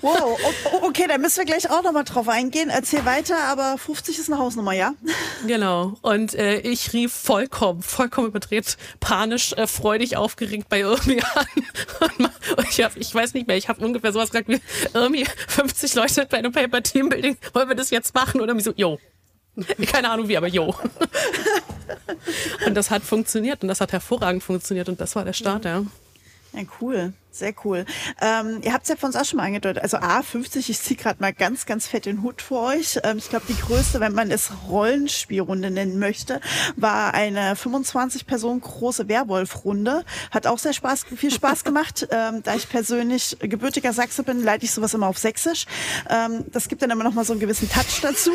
Wow, 0.01 0.39
okay, 0.83 1.07
da 1.09 1.19
müssen 1.19 1.39
wir 1.39 1.45
gleich 1.45 1.71
auch 1.71 1.83
nochmal 1.83 2.05
drauf 2.05 2.29
eingehen. 2.29 2.71
Erzähl 2.71 3.05
weiter, 3.05 3.37
aber 3.45 3.77
50 3.79 4.19
ist 4.19 4.31
eine 4.31 4.41
Hausnummer, 4.41 4.73
ja? 4.73 4.95
Genau. 5.47 5.99
Und 6.03 6.35
äh, 6.35 6.61
ich 6.61 6.93
rief 6.93 7.13
vollkommen, 7.13 7.83
vollkommen 7.83 8.29
überdreht, 8.29 8.77
panisch, 9.01 9.53
äh, 9.55 9.67
freudig, 9.67 10.17
aufgeregt 10.17 10.69
bei 10.69 10.81
Irmi 10.81 11.21
an. 11.35 12.31
Und 12.57 12.69
ich, 12.69 12.83
hab, 12.83 12.97
ich 12.97 13.15
weiß 13.15 13.35
nicht 13.35 13.47
mehr, 13.47 13.57
ich 13.57 13.69
habe 13.69 13.85
ungefähr 13.85 14.13
sowas 14.13 14.31
gesagt 14.31 14.49
wie, 14.49 14.61
Irmi, 14.95 15.27
50 15.49 15.95
Leute 15.95 16.27
bei 16.27 16.39
einem 16.39 16.53
Paper 16.53 16.83
Teambuilding, 16.83 17.37
wollen 17.53 17.69
wir 17.69 17.77
das 17.77 17.91
jetzt 17.91 18.15
machen? 18.15 18.41
Und 18.41 18.49
Irmi 18.49 18.63
so, 18.63 18.73
yo. 18.77 18.99
Keine 19.91 20.11
Ahnung 20.11 20.29
wie, 20.29 20.37
aber 20.37 20.47
yo. 20.47 20.75
Und 22.67 22.75
das 22.75 22.91
hat 22.91 23.03
funktioniert 23.03 23.63
und 23.63 23.69
das 23.69 23.81
hat 23.81 23.93
hervorragend 23.93 24.43
funktioniert 24.43 24.89
und 24.89 25.01
das 25.01 25.17
war 25.17 25.25
der 25.25 25.33
Start, 25.33 25.65
ja. 25.65 25.79
Ja, 25.79 25.87
cool. 26.81 27.13
Sehr 27.33 27.55
cool. 27.65 27.85
Ähm, 28.21 28.61
ihr 28.63 28.73
habt 28.73 28.83
es 28.83 28.89
ja 28.89 28.97
von 28.97 29.09
uns 29.09 29.17
auch 29.17 29.25
schon 29.25 29.37
mal 29.37 29.45
angedeutet. 29.45 29.83
Also 29.83 29.99
A50, 29.99 30.69
ich 30.69 30.81
ziehe 30.81 30.99
gerade 30.99 31.21
mal 31.21 31.33
ganz, 31.33 31.65
ganz 31.65 31.87
fett 31.87 32.07
den 32.07 32.23
Hut 32.23 32.43
für 32.43 32.57
euch. 32.57 32.99
Ähm, 33.05 33.19
ich 33.19 33.29
glaube, 33.29 33.45
die 33.49 33.57
größte, 33.57 34.01
wenn 34.01 34.13
man 34.13 34.33
es 34.33 34.51
Rollenspielrunde 34.69 35.71
nennen 35.71 36.01
möchte, 36.01 36.41
war 36.77 37.15
eine 37.15 37.55
25 37.55 38.27
Personen 38.27 38.61
große 38.61 39.09
Werwolf-Runde. 39.09 40.05
Hat 40.33 40.49
auch 40.49 40.59
sehr 40.59 40.73
Spaß, 40.73 41.05
viel 41.17 41.31
Spaß 41.31 41.65
gemacht. 41.65 42.09
Ähm, 42.21 42.43
da 42.43 42.55
ich 42.55 42.69
persönlich 42.69 43.37
gebürtiger 43.41 43.93
Sachse 43.93 44.25
bin, 44.25 44.43
leite 44.43 44.65
ich 44.65 44.73
sowas 44.73 44.95
immer 44.95 45.07
auf 45.07 45.17
Sächsisch. 45.17 45.67
Ähm, 46.09 46.45
das 46.51 46.69
gibt 46.69 46.83
dann 46.83 46.91
immer 46.91 47.05
noch 47.05 47.15
mal 47.15 47.25
so 47.25 47.33
einen 47.33 47.41
gewissen 47.41 47.71
Touch 47.71 48.01
dazu. 48.03 48.33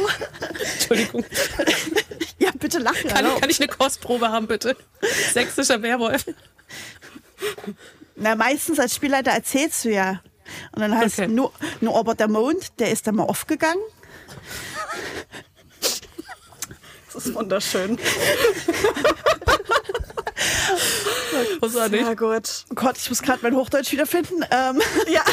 Entschuldigung. 0.73 1.25
ja, 2.39 2.51
bitte 2.57 2.79
lachen. 2.79 3.09
Kann, 3.09 3.25
kann 3.39 3.49
ich 3.49 3.59
eine 3.59 3.67
Kostprobe 3.67 4.29
haben, 4.29 4.47
bitte? 4.47 4.77
Sächsischer 5.33 5.81
Werwolf. 5.81 6.25
Na, 8.15 8.35
meistens 8.35 8.79
als 8.79 8.95
Spielleiter 8.95 9.31
erzählst 9.31 9.85
du 9.85 9.89
ja. 9.89 10.21
Und 10.71 10.81
dann 10.81 10.97
heißt 10.97 11.19
okay. 11.19 11.27
nur, 11.27 11.51
nur 11.81 11.97
aber 11.97 12.15
der 12.15 12.27
Mond, 12.27 12.79
der 12.79 12.91
ist 12.91 13.07
dann 13.07 13.15
mal 13.15 13.23
aufgegangen. 13.23 13.81
Das 17.13 17.25
ist 17.25 17.33
wunderschön. 17.33 17.97
Großartig. 21.59 22.05
Sehr 22.05 22.15
gut. 22.15 22.65
Oh 22.69 22.75
Gott, 22.75 22.97
ich 22.97 23.09
muss 23.09 23.21
gerade 23.21 23.39
mein 23.41 23.55
Hochdeutsch 23.55 23.91
wiederfinden. 23.91 24.45
Ähm, 24.51 24.81
ja. 25.07 25.23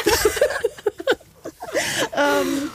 ähm, 2.41 2.71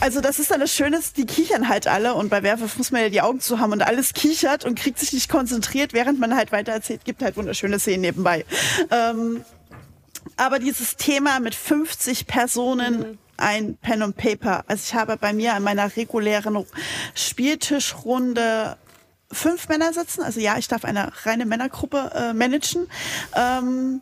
also 0.00 0.20
das 0.20 0.38
ist 0.38 0.50
dann 0.50 0.60
das 0.60 0.72
Schöne, 0.72 1.00
die 1.16 1.26
kichern 1.26 1.68
halt 1.68 1.86
alle 1.86 2.14
und 2.14 2.28
bei 2.28 2.42
Werwolf 2.42 2.78
muss 2.78 2.90
man 2.90 3.02
ja 3.02 3.08
die 3.08 3.20
Augen 3.20 3.40
zu 3.40 3.58
haben 3.58 3.72
und 3.72 3.82
alles 3.82 4.14
kichert 4.14 4.64
und 4.64 4.78
kriegt 4.78 4.98
sich 4.98 5.12
nicht 5.12 5.28
konzentriert, 5.28 5.92
während 5.92 6.20
man 6.20 6.36
halt 6.36 6.52
weiter 6.52 6.72
erzählt. 6.72 7.04
Gibt 7.04 7.22
halt 7.22 7.36
wunderschöne 7.36 7.78
Szenen 7.78 8.02
nebenbei. 8.02 8.44
Ähm, 8.90 9.44
aber 10.36 10.58
dieses 10.58 10.96
Thema 10.96 11.40
mit 11.40 11.54
50 11.54 12.26
Personen, 12.26 12.98
mhm. 12.98 13.18
ein 13.36 13.76
Pen 13.76 14.02
und 14.02 14.16
Paper. 14.16 14.64
Also 14.66 14.82
ich 14.86 14.94
habe 14.94 15.16
bei 15.16 15.32
mir 15.32 15.54
an 15.54 15.62
meiner 15.62 15.96
regulären 15.96 16.64
Spieltischrunde 17.14 18.76
fünf 19.30 19.68
Männer 19.68 19.92
sitzen. 19.92 20.22
Also 20.22 20.40
ja, 20.40 20.58
ich 20.58 20.68
darf 20.68 20.84
eine 20.84 21.12
reine 21.24 21.46
Männergruppe 21.46 22.10
äh, 22.14 22.32
managen. 22.32 22.88
Ähm, 23.34 24.00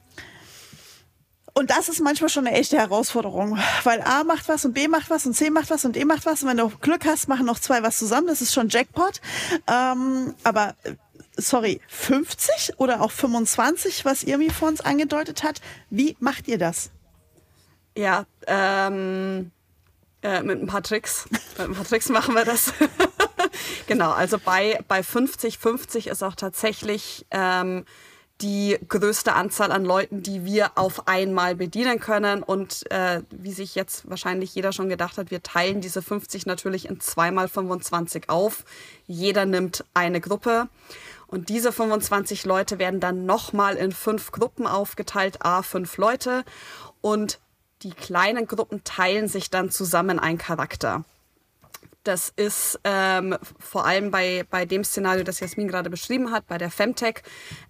und 1.57 1.71
das 1.71 1.89
ist 1.89 2.01
manchmal 2.03 2.29
schon 2.29 2.47
eine 2.47 2.55
echte 2.55 2.77
Herausforderung, 2.77 3.59
weil 3.83 4.03
A 4.03 4.25
macht 4.25 4.47
was 4.47 4.67
und 4.67 4.75
B 4.75 4.89
macht 4.89 5.09
was 5.09 5.25
und 5.25 5.33
C 5.33 5.49
macht 5.49 5.71
was 5.71 5.87
und 5.87 5.97
D 5.97 6.05
macht 6.05 6.27
was. 6.27 6.43
Und 6.43 6.51
wenn 6.51 6.59
du 6.59 6.69
Glück 6.69 7.07
hast, 7.07 7.29
machen 7.29 7.47
noch 7.47 7.59
zwei 7.59 7.83
was 7.83 7.97
zusammen. 7.97 8.27
Das 8.27 8.43
ist 8.43 8.53
schon 8.53 8.69
Jackpot. 8.69 9.23
Ähm, 9.67 10.35
aber 10.45 10.75
äh, 10.83 10.97
sorry, 11.39 11.81
50 11.89 12.75
oder 12.77 13.01
auch 13.01 13.11
25, 13.11 14.05
was 14.05 14.23
Irmi 14.23 14.51
vor 14.51 14.69
uns 14.69 14.83
angedeutet 14.83 15.45
hat. 15.45 15.63
Wie 15.89 16.15
macht 16.21 16.47
ihr 16.47 16.59
das? 16.59 16.91
Ja, 17.97 18.27
ähm, 18.47 19.51
äh, 20.21 20.43
mit 20.43 20.61
ein 20.61 20.67
paar 20.67 20.83
Tricks. 20.83 21.27
mit 21.57 21.71
ein 21.71 21.75
paar 21.75 21.87
Tricks 21.87 22.11
machen 22.11 22.35
wir 22.35 22.45
das. 22.45 22.75
genau, 23.87 24.11
also 24.11 24.39
bei, 24.39 24.79
bei 24.89 25.03
50, 25.03 25.57
50 25.57 26.09
ist 26.09 26.23
auch 26.23 26.35
tatsächlich 26.35 27.25
ähm, 27.31 27.87
die 28.43 28.79
größte 28.89 29.33
Anzahl 29.33 29.73
an 29.73 29.85
Leuten, 29.85 30.23
die 30.23 30.45
wir 30.45 30.73
auf 30.77 31.09
einmal 31.09 31.55
bedienen 31.55 32.01
können. 32.01 32.43
Und 32.43 32.91
äh, 32.91 33.23
wie 33.31 33.53
sich 33.53 33.75
jetzt 33.75 34.09
wahrscheinlich 34.09 34.55
jeder 34.55 34.73
schon 34.73 34.89
gedacht 34.89 35.17
hat, 35.17 35.31
wir 35.31 35.43
teilen 35.43 35.81
diese 35.81 36.03
50 36.03 36.45
natürlich 36.47 36.89
in 36.89 37.01
zweimal 37.01 37.49
25 37.49 38.29
auf. 38.29 38.65
Jeder 39.07 39.47
nimmt 39.47 39.85
eine 39.95 40.21
Gruppe. 40.21 40.69
Und 41.29 41.49
diese 41.49 41.73
25 41.73 42.45
Leute 42.45 42.79
werden 42.79 43.01
dann 43.01 43.27
nochmal 43.27 43.77
in 43.77 43.91
fünf 43.93 44.31
Gruppen 44.33 44.67
aufgeteilt, 44.67 45.45
a 45.45 45.63
fünf 45.63 45.97
Leute. 45.97 46.45
Und 47.01 47.41
die 47.83 47.91
kleinen 47.91 48.47
Gruppen 48.47 48.85
teilen 48.85 49.29
sich 49.29 49.51
dann 49.51 49.71
zusammen 49.71 50.19
ein 50.19 50.39
Charakter. 50.39 51.05
Das 52.07 52.33
ist 52.37 52.79
ähm, 52.85 53.37
vor 53.59 53.85
allem 53.85 54.13
bei, 54.13 54.45
bei 54.49 54.65
dem 54.65 54.85
Szenario, 54.85 55.25
das 55.25 55.41
Jasmin 55.41 55.67
gerade 55.67 55.91
beschrieben 55.91 56.31
hat, 56.31 56.47
bei 56.47 56.57
der 56.57 56.71
Femtech. 56.71 57.23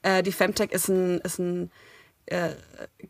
Äh, 0.03 0.23
die 0.23 0.33
Femtech 0.33 0.73
ist 0.73 0.89
ein, 0.89 1.21
ist 1.21 1.39
ein 1.39 1.71
äh, 2.27 2.51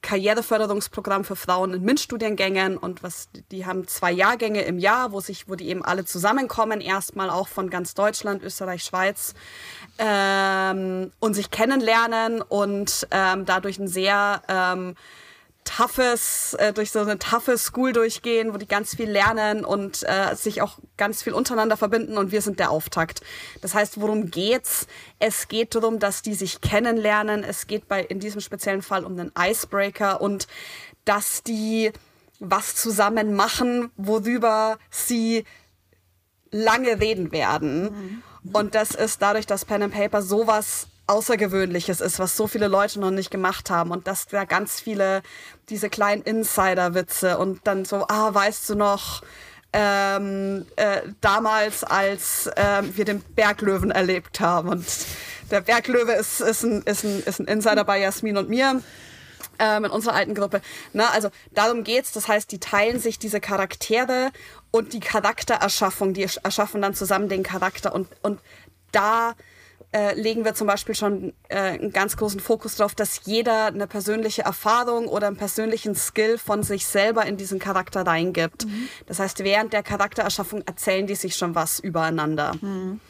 Karriereförderungsprogramm 0.03 1.25
für 1.25 1.35
Frauen 1.35 1.75
in 1.75 1.83
MINT-Studiengängen 1.83 2.77
und 2.77 3.03
was 3.03 3.29
die 3.51 3.67
haben 3.67 3.89
zwei 3.89 4.13
Jahrgänge 4.13 4.63
im 4.63 4.79
Jahr, 4.79 5.11
wo 5.11 5.21
sich, 5.21 5.49
wo 5.49 5.57
die 5.57 5.69
eben 5.69 5.85
alle 5.85 6.05
zusammenkommen, 6.05 6.81
erstmal 6.81 7.31
auch 7.31 7.49
von 7.49 7.71
ganz 7.71 7.95
Deutschland, 7.95 8.45
Österreich, 8.45 8.85
Schweiz 8.85 9.35
ähm, 9.99 11.11
und 11.19 11.35
sich 11.35 11.51
kennenlernen 11.51 12.41
und 12.41 13.09
ähm, 13.11 13.47
dadurch 13.47 13.81
ein 13.81 13.89
sehr 13.89 14.43
ähm, 14.49 14.95
toughes, 15.67 16.55
äh, 16.55 16.73
durch 16.73 16.91
so 16.91 17.01
eine 17.01 17.19
toughe 17.19 17.59
School 17.59 17.93
durchgehen, 17.93 18.55
wo 18.55 18.57
die 18.57 18.67
ganz 18.67 18.95
viel 18.97 19.11
lernen 19.11 19.65
und 19.65 20.03
äh, 20.05 20.35
sich 20.35 20.63
auch 20.63 20.79
ganz 20.97 21.23
viel 21.23 21.35
untereinander 21.35 21.77
verbinden 21.77 22.17
und 22.17 22.33
wir 22.33 22.41
sind 22.41 22.59
der 22.59 22.71
Auftakt. 22.71 23.21
Das 23.61 23.75
heißt, 23.75 24.01
worum 24.01 24.31
geht's? 24.31 24.87
Es 25.19 25.49
geht 25.49 25.75
darum, 25.75 25.99
dass 25.99 26.23
die 26.23 26.35
sich 26.35 26.61
kennenlernen. 26.61 27.45
Es 27.45 27.67
geht 27.67 27.89
bei 27.89 28.03
in 28.03 28.21
diesem 28.21 28.41
speziellen 28.41 28.83
Fall 28.83 29.05
um 29.05 29.17
den 29.17 29.33
Icebreaker 29.39 30.21
und 30.21 30.47
dass 31.05 31.43
die 31.43 31.93
was 32.39 32.75
zusammen 32.75 33.35
machen, 33.35 33.91
worüber 33.97 34.79
sie 34.91 35.45
lange 36.51 37.01
reden 37.01 37.33
werden. 37.33 38.23
Mhm. 38.43 38.53
Und 38.53 38.75
das 38.75 38.93
ist 38.95 39.21
dadurch, 39.23 39.47
dass 39.47 39.65
Pen 39.65 39.83
and 39.83 39.95
Paper 39.95 40.23
sowas 40.23 40.87
Außergewöhnliches 41.07 42.01
ist, 42.01 42.19
was 42.19 42.37
so 42.37 42.47
viele 42.47 42.69
Leute 42.69 42.99
noch 43.01 43.11
nicht 43.11 43.31
gemacht 43.31 43.71
haben 43.71 43.91
und 43.91 44.07
dass 44.07 44.27
da 44.27 44.45
ganz 44.45 44.81
viele 44.81 45.23
diese 45.69 45.89
kleinen 45.89 46.23
Insider-Witze 46.23 47.39
und 47.39 47.61
dann 47.67 47.85
so, 47.85 48.07
ah, 48.09 48.35
weißt 48.35 48.71
du 48.71 48.75
noch, 48.75 49.23
ähm, 49.73 50.67
äh, 50.77 51.03
damals, 51.21 51.85
als 51.85 52.47
äh, 52.47 52.83
wir 52.83 53.05
den 53.05 53.21
Berglöwen 53.21 53.91
erlebt 53.91 54.41
haben 54.41 54.69
und 54.69 54.87
der 55.51 55.61
Berglöwe 55.61 56.13
ist, 56.13 56.41
ist, 56.41 56.63
ein, 56.65 56.83
ist, 56.83 57.05
ein, 57.05 57.23
ist 57.23 57.41
ein 57.41 57.47
Insider 57.47 57.85
bei 57.85 58.01
Jasmin 58.01 58.37
und 58.37 58.49
mir 58.49 58.83
ähm, 59.59 59.85
in 59.85 59.91
unserer 59.91 60.15
alten 60.15 60.35
Gruppe. 60.35 60.61
Na, 60.93 61.11
also 61.11 61.31
darum 61.53 61.85
geht's. 61.85 62.13
Das 62.13 62.29
heißt, 62.29 62.51
die 62.53 62.59
teilen 62.59 62.99
sich 63.01 63.19
diese 63.19 63.41
Charaktere 63.41 64.31
und 64.71 64.93
die 64.93 65.01
Charaktererschaffung, 65.01 66.15
die 66.15 66.27
erschaffen 66.43 66.83
dann 66.83 66.95
zusammen 66.95 67.29
den 67.29 67.43
Charakter 67.43 67.95
und, 67.95 68.09
und 68.23 68.41
da 68.93 69.35
äh, 69.97 70.13
legen 70.13 70.45
wir 70.45 70.55
zum 70.55 70.67
Beispiel 70.67 70.95
schon 70.95 71.33
äh, 71.49 71.57
einen 71.57 71.91
ganz 71.91 72.19
großen 72.19 72.39
Fokus 72.39 72.77
darauf, 72.77 72.95
dass 72.95 73.23
jeder 73.25 73.67
eine 73.67 73.87
persönliche 73.87 74.43
Erfahrung 74.43 75.09
oder 75.09 75.27
einen 75.27 75.39
persönlichen 75.39 75.95
Skill 75.95 76.37
von 76.37 76.63
sich 76.63 76.85
selber 76.87 77.25
in 77.25 77.39
diesen 77.39 77.59
Charakter 77.59 78.07
reingibt. 78.07 78.67
Mhm. 78.67 78.89
Das 79.07 79.21
heißt, 79.21 79.39
während 79.43 79.73
der 79.73 79.83
Charaktererschaffung 79.83 80.61
erzählen 80.67 81.07
die 81.07 81.15
sich 81.15 81.37
schon 81.37 81.55
was 81.55 81.81
übereinander. 81.81 82.53
Mhm. 82.61 83.01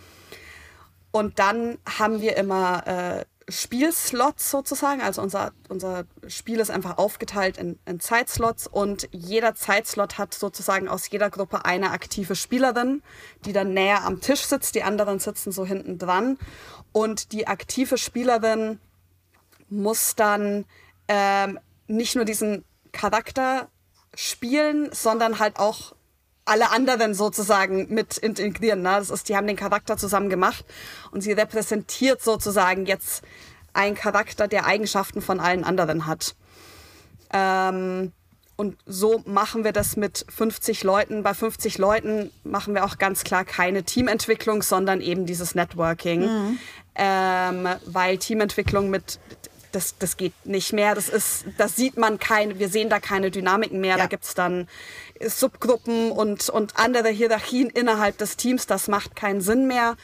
Und 1.10 1.40
dann 1.40 1.78
haben 1.98 2.20
wir 2.20 2.36
immer 2.36 2.86
äh, 2.86 3.24
Spielslots 3.48 4.50
sozusagen. 4.50 5.00
Also 5.00 5.22
unser, 5.22 5.52
unser 5.68 6.04
Spiel 6.26 6.58
ist 6.58 6.70
einfach 6.70 6.98
aufgeteilt 6.98 7.58
in, 7.58 7.78
in 7.86 8.00
Zeitslots 8.00 8.66
und 8.66 9.08
jeder 9.12 9.54
Zeitslot 9.54 10.18
hat 10.18 10.34
sozusagen 10.34 10.88
aus 10.88 11.08
jeder 11.08 11.30
Gruppe 11.30 11.64
eine 11.64 11.92
aktive 11.92 12.34
Spielerin, 12.34 13.02
die 13.44 13.52
dann 13.52 13.72
näher 13.72 14.04
am 14.04 14.20
Tisch 14.20 14.42
sitzt. 14.42 14.74
Die 14.74 14.82
anderen 14.82 15.20
sitzen 15.20 15.52
so 15.52 15.64
hinten 15.64 15.98
dran. 15.98 16.38
Und 16.96 17.32
die 17.32 17.46
aktive 17.46 17.98
Spielerin 17.98 18.80
muss 19.68 20.14
dann 20.14 20.64
ähm, 21.08 21.58
nicht 21.88 22.16
nur 22.16 22.24
diesen 22.24 22.64
Charakter 22.90 23.68
spielen, 24.14 24.88
sondern 24.92 25.38
halt 25.38 25.58
auch 25.58 25.94
alle 26.46 26.70
anderen 26.70 27.12
sozusagen 27.12 27.92
mit 27.92 28.16
integrieren. 28.16 28.80
Ne? 28.80 28.92
Das 28.92 29.10
ist, 29.10 29.28
die 29.28 29.36
haben 29.36 29.46
den 29.46 29.56
Charakter 29.56 29.98
zusammen 29.98 30.30
gemacht 30.30 30.64
und 31.10 31.20
sie 31.20 31.32
repräsentiert 31.32 32.22
sozusagen 32.22 32.86
jetzt 32.86 33.22
einen 33.74 33.94
Charakter, 33.94 34.48
der 34.48 34.64
Eigenschaften 34.64 35.20
von 35.20 35.38
allen 35.38 35.64
anderen 35.64 36.06
hat. 36.06 36.34
Ähm, 37.30 38.12
und 38.56 38.78
so 38.86 39.22
machen 39.26 39.64
wir 39.64 39.72
das 39.72 39.98
mit 39.98 40.24
50 40.34 40.82
Leuten. 40.82 41.22
Bei 41.22 41.34
50 41.34 41.76
Leuten 41.76 42.30
machen 42.42 42.74
wir 42.74 42.86
auch 42.86 42.96
ganz 42.96 43.22
klar 43.22 43.44
keine 43.44 43.82
Teamentwicklung, 43.82 44.62
sondern 44.62 45.02
eben 45.02 45.26
dieses 45.26 45.54
Networking. 45.54 46.20
Mhm. 46.22 46.58
Ähm, 46.98 47.68
weil 47.84 48.18
Teamentwicklung 48.18 48.88
mit 48.88 49.18
das, 49.72 49.98
das 49.98 50.16
geht 50.16 50.32
nicht 50.44 50.72
mehr. 50.72 50.94
Das 50.94 51.08
ist, 51.08 51.44
das 51.58 51.76
sieht 51.76 51.98
man 51.98 52.18
kein, 52.18 52.58
wir 52.58 52.70
sehen 52.70 52.88
da 52.88 52.98
keine 52.98 53.30
Dynamiken 53.30 53.80
mehr. 53.80 53.98
Ja. 53.98 54.06
Da 54.06 54.16
es 54.20 54.34
dann 54.34 54.68
Subgruppen 55.20 56.10
und, 56.12 56.48
und 56.48 56.78
andere 56.78 57.10
Hierarchien 57.10 57.68
innerhalb 57.68 58.16
des 58.18 58.36
Teams. 58.36 58.66
Das 58.66 58.88
macht 58.88 59.16
keinen 59.16 59.42
Sinn 59.42 59.66
mehr. 59.66 59.96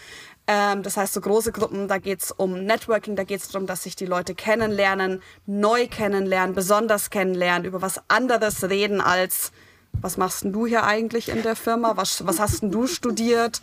Ähm, 0.46 0.82
das 0.82 0.96
heißt, 0.96 1.14
so 1.14 1.20
große 1.20 1.52
Gruppen, 1.52 1.88
da 1.88 1.98
geht 1.98 2.22
es 2.22 2.32
um 2.32 2.64
Networking, 2.64 3.16
da 3.16 3.24
geht 3.24 3.40
es 3.40 3.48
darum, 3.48 3.66
dass 3.66 3.84
sich 3.84 3.96
die 3.96 4.06
Leute 4.06 4.34
kennenlernen, 4.34 5.22
neu 5.46 5.86
kennenlernen, 5.86 6.54
besonders 6.54 7.10
kennenlernen, 7.10 7.64
über 7.64 7.80
was 7.80 8.00
anderes 8.08 8.68
reden 8.68 9.00
als 9.00 9.52
was 10.00 10.16
machst 10.16 10.44
denn 10.44 10.52
du 10.52 10.66
hier 10.66 10.84
eigentlich 10.84 11.28
in 11.28 11.42
der 11.42 11.56
Firma? 11.56 11.96
Was, 11.96 12.26
was 12.26 12.40
hast 12.40 12.62
denn 12.62 12.70
du 12.70 12.86
studiert? 12.86 13.62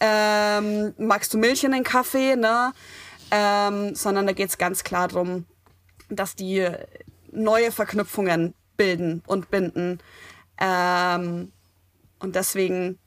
Ähm, 0.00 0.94
magst 0.98 1.32
du 1.32 1.38
Milch 1.38 1.64
in 1.64 1.72
den 1.72 1.84
Kaffee? 1.84 2.36
Ne? 2.36 2.72
Ähm, 3.30 3.94
sondern 3.94 4.26
da 4.26 4.32
geht 4.32 4.48
es 4.48 4.58
ganz 4.58 4.84
klar 4.84 5.08
darum, 5.08 5.44
dass 6.08 6.34
die 6.34 6.68
neue 7.32 7.72
Verknüpfungen 7.72 8.54
bilden 8.76 9.22
und 9.26 9.50
binden. 9.50 10.00
Ähm, 10.58 11.52
und 12.18 12.34
deswegen 12.36 12.98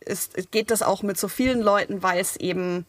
ist, 0.00 0.50
geht 0.50 0.70
das 0.70 0.82
auch 0.82 1.02
mit 1.02 1.18
so 1.18 1.28
vielen 1.28 1.60
Leuten, 1.60 2.02
weil 2.02 2.20
es 2.20 2.36
eben 2.36 2.86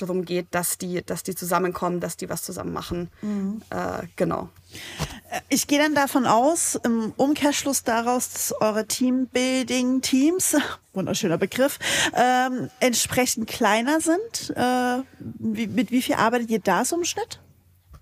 darum 0.00 0.24
geht, 0.24 0.48
dass 0.50 0.78
die, 0.78 1.02
dass 1.04 1.22
die 1.22 1.34
zusammenkommen, 1.34 2.00
dass 2.00 2.16
die 2.16 2.28
was 2.28 2.42
zusammen 2.42 2.72
machen. 2.72 3.10
Mhm. 3.22 3.62
Äh, 3.70 4.06
genau. 4.16 4.48
Äh, 5.30 5.40
ich 5.48 5.66
gehe 5.66 5.78
dann 5.78 5.94
davon 5.94 6.26
aus, 6.26 6.78
im 6.84 7.12
Umkehrschluss 7.16 7.84
daraus, 7.84 8.30
dass 8.30 8.54
eure 8.60 8.86
Teambuilding-Teams, 8.86 10.56
wunderschöner 10.92 11.38
Begriff, 11.38 11.78
ähm, 12.14 12.70
entsprechend 12.80 13.48
kleiner 13.48 14.00
sind. 14.00 14.56
Äh, 14.56 15.02
wie, 15.18 15.66
mit 15.66 15.90
wie 15.90 16.02
viel 16.02 16.16
arbeitet 16.16 16.50
ihr 16.50 16.60
da 16.60 16.84
so 16.84 16.96
im 16.96 17.04
Schnitt? 17.04 17.40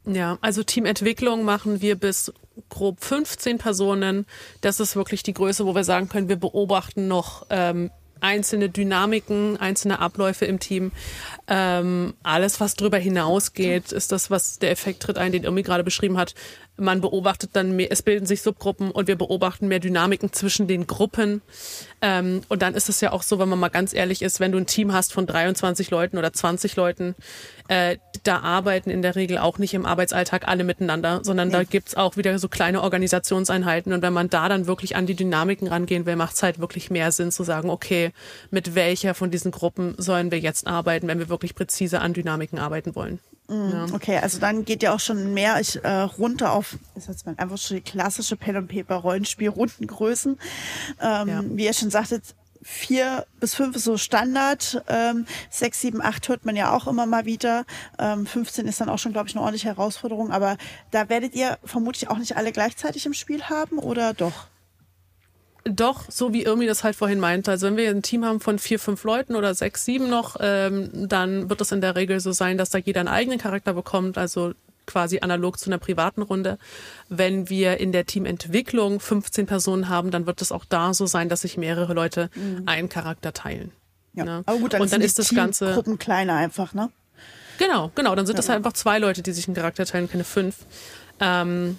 Ja, 0.04 0.38
also 0.40 0.62
Teamentwicklung 0.62 1.44
machen 1.44 1.82
wir 1.82 1.96
bis 1.96 2.32
grob 2.70 3.04
15 3.04 3.58
Personen. 3.58 4.26
Das 4.62 4.80
ist 4.80 4.96
wirklich 4.96 5.22
die 5.22 5.34
Größe, 5.34 5.66
wo 5.66 5.74
wir 5.74 5.84
sagen 5.84 6.08
können, 6.08 6.28
wir 6.28 6.36
beobachten 6.36 7.08
noch 7.08 7.46
ähm, 7.50 7.90
einzelne 8.20 8.68
Dynamiken, 8.68 9.56
einzelne 9.56 9.98
Abläufe 10.00 10.44
im 10.44 10.58
Team. 10.58 10.92
Ähm, 11.46 12.14
alles, 12.22 12.60
was 12.60 12.74
darüber 12.74 12.98
hinausgeht, 12.98 13.92
ist 13.92 14.12
das, 14.12 14.30
was 14.30 14.58
der 14.58 14.70
Effekt 14.70 15.02
tritt 15.02 15.18
ein, 15.18 15.32
den 15.32 15.44
Irmi 15.44 15.62
gerade 15.62 15.84
beschrieben 15.84 16.18
hat. 16.18 16.34
Man 16.76 17.00
beobachtet 17.00 17.50
dann 17.54 17.74
mehr, 17.74 17.90
es 17.90 18.02
bilden 18.02 18.26
sich 18.26 18.42
Subgruppen 18.42 18.90
und 18.90 19.08
wir 19.08 19.16
beobachten 19.16 19.66
mehr 19.66 19.80
Dynamiken 19.80 20.32
zwischen 20.32 20.68
den 20.68 20.86
Gruppen. 20.86 21.42
Ähm, 22.00 22.42
und 22.48 22.62
dann 22.62 22.74
ist 22.74 22.88
es 22.88 23.00
ja 23.00 23.12
auch 23.12 23.22
so, 23.22 23.38
wenn 23.38 23.48
man 23.48 23.58
mal 23.58 23.68
ganz 23.68 23.94
ehrlich 23.94 24.22
ist, 24.22 24.38
wenn 24.40 24.52
du 24.52 24.58
ein 24.58 24.66
Team 24.66 24.92
hast 24.92 25.12
von 25.12 25.26
23 25.26 25.90
Leuten 25.90 26.18
oder 26.18 26.32
20 26.32 26.76
Leuten, 26.76 27.16
äh, 27.68 27.96
da 28.22 28.40
arbeiten 28.40 28.90
in 28.90 29.02
der 29.02 29.16
Regel 29.16 29.38
auch 29.38 29.58
nicht 29.58 29.74
im 29.74 29.86
Arbeitsalltag 29.86 30.46
alle 30.46 30.64
miteinander, 30.64 31.20
sondern 31.22 31.48
nee. 31.48 31.54
da 31.54 31.64
gibt's 31.64 31.96
auch 31.96 32.16
wieder 32.16 32.38
so 32.38 32.48
kleine 32.48 32.82
Organisationseinheiten. 32.82 33.92
Und 33.92 34.02
wenn 34.02 34.12
man 34.12 34.30
da 34.30 34.48
dann 34.48 34.66
wirklich 34.66 34.96
an 34.96 35.06
die 35.06 35.14
Dynamiken 35.14 35.66
rangehen 35.66 36.06
will, 36.06 36.16
macht 36.16 36.36
es 36.36 36.42
halt 36.42 36.58
wirklich 36.60 36.90
mehr 36.90 37.10
Sinn 37.10 37.32
zu 37.32 37.42
sagen, 37.42 37.70
okay, 37.70 38.07
mit 38.50 38.74
welcher 38.74 39.14
von 39.14 39.30
diesen 39.30 39.50
Gruppen 39.50 39.94
sollen 39.98 40.30
wir 40.30 40.38
jetzt 40.38 40.66
arbeiten, 40.66 41.08
wenn 41.08 41.18
wir 41.18 41.28
wirklich 41.28 41.54
präzise 41.54 42.00
an 42.00 42.14
Dynamiken 42.14 42.58
arbeiten 42.58 42.94
wollen. 42.94 43.18
Mhm. 43.48 43.70
Ja. 43.72 43.86
Okay, 43.92 44.18
also 44.18 44.38
dann 44.38 44.64
geht 44.64 44.82
ja 44.82 44.94
auch 44.94 45.00
schon 45.00 45.32
mehr 45.32 45.58
ich, 45.60 45.82
äh, 45.82 45.88
runter 45.88 46.52
auf, 46.52 46.76
ist 46.94 47.08
jetzt 47.08 47.26
mal 47.26 47.34
einfach 47.38 47.58
schon 47.58 47.78
die 47.78 47.82
klassische 47.82 48.36
Pen 48.36 48.56
and 48.56 48.68
Paper 48.68 48.96
Rollenspiel 48.96 49.48
Rundengrößen. 49.48 50.38
Ähm, 51.00 51.28
ja. 51.28 51.42
Wie 51.44 51.64
ihr 51.64 51.72
schon 51.72 51.90
sagtet, 51.90 52.22
vier 52.62 53.26
bis 53.40 53.54
fünf 53.54 53.76
ist 53.76 53.84
so 53.84 53.96
Standard. 53.96 54.82
Ähm, 54.88 55.26
sechs, 55.50 55.80
sieben, 55.80 56.02
acht 56.02 56.28
hört 56.28 56.44
man 56.44 56.56
ja 56.56 56.74
auch 56.74 56.86
immer 56.86 57.06
mal 57.06 57.24
wieder. 57.24 57.64
Ähm, 57.98 58.26
15 58.26 58.66
ist 58.66 58.80
dann 58.80 58.88
auch 58.88 58.98
schon, 58.98 59.12
glaube 59.12 59.28
ich, 59.28 59.34
eine 59.34 59.42
ordentliche 59.42 59.68
Herausforderung. 59.68 60.30
Aber 60.30 60.56
da 60.90 61.08
werdet 61.08 61.34
ihr 61.34 61.58
vermutlich 61.64 62.10
auch 62.10 62.18
nicht 62.18 62.36
alle 62.36 62.52
gleichzeitig 62.52 63.06
im 63.06 63.14
Spiel 63.14 63.44
haben, 63.44 63.78
oder 63.78 64.12
doch? 64.12 64.48
Doch, 65.68 66.04
so 66.08 66.32
wie 66.32 66.44
Irmi 66.44 66.66
das 66.66 66.84
halt 66.84 66.96
vorhin 66.96 67.20
meinte. 67.20 67.50
Also 67.50 67.66
wenn 67.66 67.76
wir 67.76 67.90
ein 67.90 68.02
Team 68.02 68.24
haben 68.24 68.40
von 68.40 68.58
vier, 68.58 68.78
fünf 68.78 69.04
Leuten 69.04 69.36
oder 69.36 69.54
sechs, 69.54 69.84
sieben 69.84 70.08
noch, 70.08 70.36
ähm, 70.40 70.90
dann 70.92 71.50
wird 71.50 71.60
es 71.60 71.72
in 71.72 71.80
der 71.80 71.96
Regel 71.96 72.20
so 72.20 72.32
sein, 72.32 72.58
dass 72.58 72.70
da 72.70 72.78
jeder 72.78 73.00
einen 73.00 73.08
eigenen 73.08 73.38
Charakter 73.38 73.74
bekommt. 73.74 74.18
Also 74.18 74.52
quasi 74.86 75.20
analog 75.20 75.58
zu 75.58 75.68
einer 75.68 75.78
privaten 75.78 76.22
Runde. 76.22 76.58
Wenn 77.08 77.48
wir 77.48 77.78
in 77.78 77.92
der 77.92 78.06
Teamentwicklung 78.06 79.00
15 79.00 79.46
Personen 79.46 79.88
haben, 79.88 80.10
dann 80.10 80.26
wird 80.26 80.42
es 80.42 80.50
auch 80.50 80.64
da 80.64 80.94
so 80.94 81.06
sein, 81.06 81.28
dass 81.28 81.42
sich 81.42 81.56
mehrere 81.56 81.92
Leute 81.92 82.30
mhm. 82.34 82.62
einen 82.66 82.88
Charakter 82.88 83.32
teilen. 83.32 83.70
Ja. 84.14 84.24
Ne? 84.24 84.42
Aber 84.46 84.58
gut, 84.58 84.72
dann 84.72 84.80
und 84.80 84.92
dann 84.92 85.02
ist 85.02 85.18
das 85.18 85.34
Ganze 85.34 85.74
Gruppen 85.74 85.98
kleiner 85.98 86.34
einfach, 86.34 86.74
ne? 86.74 86.90
Genau, 87.58 87.90
genau. 87.94 88.14
Dann 88.14 88.26
sind 88.26 88.34
ja. 88.34 88.38
das 88.38 88.48
halt 88.48 88.56
einfach 88.56 88.72
zwei 88.72 88.98
Leute, 88.98 89.22
die 89.22 89.32
sich 89.32 89.46
einen 89.46 89.54
Charakter 89.54 89.84
teilen, 89.84 90.08
keine 90.08 90.24
fünf. 90.24 90.56
Ähm, 91.20 91.78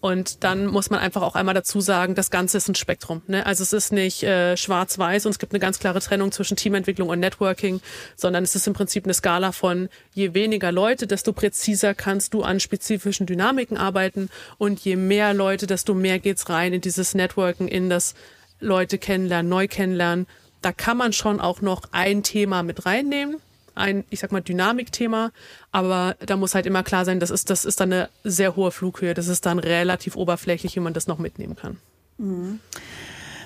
und 0.00 0.44
dann 0.44 0.66
muss 0.66 0.90
man 0.90 1.00
einfach 1.00 1.22
auch 1.22 1.34
einmal 1.34 1.54
dazu 1.54 1.80
sagen, 1.80 2.14
das 2.14 2.30
Ganze 2.30 2.58
ist 2.58 2.68
ein 2.68 2.76
Spektrum. 2.76 3.22
Ne? 3.26 3.44
Also 3.44 3.64
es 3.64 3.72
ist 3.72 3.90
nicht 3.90 4.22
äh, 4.22 4.56
schwarz-weiß 4.56 5.26
und 5.26 5.32
es 5.32 5.40
gibt 5.40 5.52
eine 5.52 5.58
ganz 5.58 5.80
klare 5.80 5.98
Trennung 5.98 6.30
zwischen 6.30 6.56
Teamentwicklung 6.56 7.08
und 7.08 7.18
Networking, 7.18 7.80
sondern 8.14 8.44
es 8.44 8.54
ist 8.54 8.68
im 8.68 8.74
Prinzip 8.74 9.04
eine 9.04 9.14
Skala 9.14 9.50
von 9.50 9.88
je 10.14 10.34
weniger 10.34 10.70
Leute, 10.70 11.08
desto 11.08 11.32
präziser 11.32 11.94
kannst 11.94 12.32
du 12.32 12.42
an 12.42 12.60
spezifischen 12.60 13.26
Dynamiken 13.26 13.76
arbeiten 13.76 14.30
und 14.56 14.78
je 14.80 14.94
mehr 14.94 15.34
Leute, 15.34 15.66
desto 15.66 15.94
mehr 15.94 16.20
geht's 16.20 16.48
rein 16.48 16.74
in 16.74 16.80
dieses 16.80 17.14
Networking, 17.14 17.66
in 17.66 17.90
das 17.90 18.14
Leute 18.60 18.98
kennenlernen, 18.98 19.48
neu 19.48 19.66
kennenlernen. 19.66 20.28
Da 20.62 20.70
kann 20.72 20.96
man 20.96 21.12
schon 21.12 21.40
auch 21.40 21.60
noch 21.60 21.82
ein 21.90 22.22
Thema 22.22 22.62
mit 22.62 22.86
reinnehmen, 22.86 23.38
ein, 23.78 24.04
ich 24.10 24.20
sag 24.20 24.32
mal, 24.32 24.42
Dynamikthema, 24.42 25.32
aber 25.72 26.16
da 26.24 26.36
muss 26.36 26.54
halt 26.54 26.66
immer 26.66 26.82
klar 26.82 27.04
sein, 27.04 27.20
das 27.20 27.30
ist, 27.30 27.50
das 27.50 27.64
ist 27.64 27.80
dann 27.80 27.92
eine 27.92 28.08
sehr 28.24 28.56
hohe 28.56 28.70
Flughöhe, 28.70 29.14
das 29.14 29.28
ist 29.28 29.46
dann 29.46 29.58
relativ 29.58 30.16
oberflächlich, 30.16 30.76
wie 30.76 30.80
man 30.80 30.94
das 30.94 31.06
noch 31.06 31.18
mitnehmen 31.18 31.56
kann. 31.56 31.78
Mhm. 32.18 32.60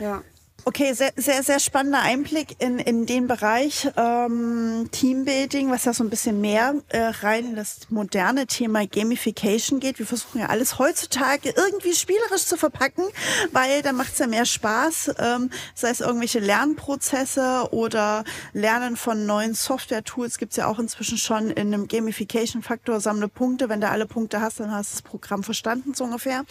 Ja. 0.01 0.23
Okay, 0.65 0.93
sehr, 0.93 1.13
sehr, 1.17 1.43
sehr 1.43 1.59
spannender 1.59 2.03
Einblick 2.03 2.55
in, 2.61 2.79
in 2.79 3.05
den 3.05 3.27
Bereich 3.27 3.89
ähm, 3.97 4.89
Teambuilding, 4.93 5.73
was 5.73 5.87
ja 5.87 5.93
so 5.93 6.05
ein 6.05 6.11
bisschen 6.11 6.41
mehr 6.41 6.77
äh, 6.91 7.01
rein 7.01 7.47
in 7.47 7.57
das 7.57 7.91
moderne 7.91 8.47
Thema 8.47 8.87
Gamification 8.87 9.81
geht. 9.81 9.99
Wir 9.99 10.07
versuchen 10.07 10.41
ja 10.41 10.47
alles 10.47 10.79
heutzutage 10.79 11.53
irgendwie 11.57 11.95
spielerisch 11.95 12.45
zu 12.45 12.57
verpacken, 12.57 13.03
weil 13.51 13.83
dann 13.83 13.97
macht 13.97 14.13
es 14.13 14.21
ja 14.21 14.29
mehr 14.29 14.47
Spaß, 14.47 15.17
ähm, 15.19 15.51
sei 15.75 15.91
es 15.91 16.01
irgendwelche 16.01 16.39
Lernprozesse 16.39 17.67
oder 17.73 18.23
Lernen 18.53 18.95
von 18.97 19.27
neuen 19.27 19.55
Software-Tools 19.55 20.39
gibt's 20.39 20.55
ja 20.55 20.69
auch 20.69 20.79
inzwischen 20.79 21.19
schon 21.19 21.51
in 21.51 21.75
einem 21.75 21.89
Gamification-Faktor, 21.89 23.01
sammle 23.01 23.27
Punkte. 23.27 23.69
Wenn 23.69 23.81
du 23.81 23.89
alle 23.89 24.07
Punkte 24.07 24.41
hast, 24.41 24.61
dann 24.61 24.71
hast 24.71 24.93
du 24.93 24.95
das 24.99 25.03
Programm 25.03 25.43
verstanden, 25.43 25.95
so 25.95 26.05
ungefähr. 26.05 26.45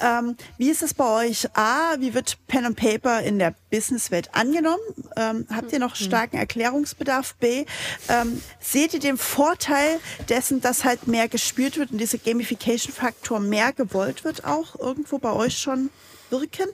Ähm, 0.00 0.36
wie 0.56 0.70
ist 0.70 0.82
es 0.82 0.94
bei 0.94 1.26
euch? 1.26 1.46
A, 1.52 1.96
wie 1.98 2.14
wird 2.14 2.38
Pen 2.46 2.64
and 2.64 2.76
Paper 2.76 3.20
in 3.20 3.38
der 3.38 3.49
der 3.50 3.76
Businesswelt 3.76 4.34
angenommen? 4.34 4.80
Ähm, 5.16 5.46
habt 5.50 5.72
ihr 5.72 5.78
noch 5.78 5.96
hm. 5.96 6.04
starken 6.06 6.36
Erklärungsbedarf? 6.36 7.34
B, 7.36 7.64
ähm, 8.08 8.42
seht 8.60 8.94
ihr 8.94 9.00
den 9.00 9.18
Vorteil 9.18 10.00
dessen, 10.28 10.60
dass 10.60 10.84
halt 10.84 11.06
mehr 11.06 11.28
gespielt 11.28 11.78
wird 11.78 11.92
und 11.92 11.98
dieser 11.98 12.18
Gamification-Faktor 12.18 13.40
mehr 13.40 13.72
gewollt 13.72 14.24
wird, 14.24 14.44
auch 14.44 14.78
irgendwo 14.78 15.18
bei 15.18 15.32
euch 15.32 15.58
schon 15.58 15.90
wirken? 16.30 16.68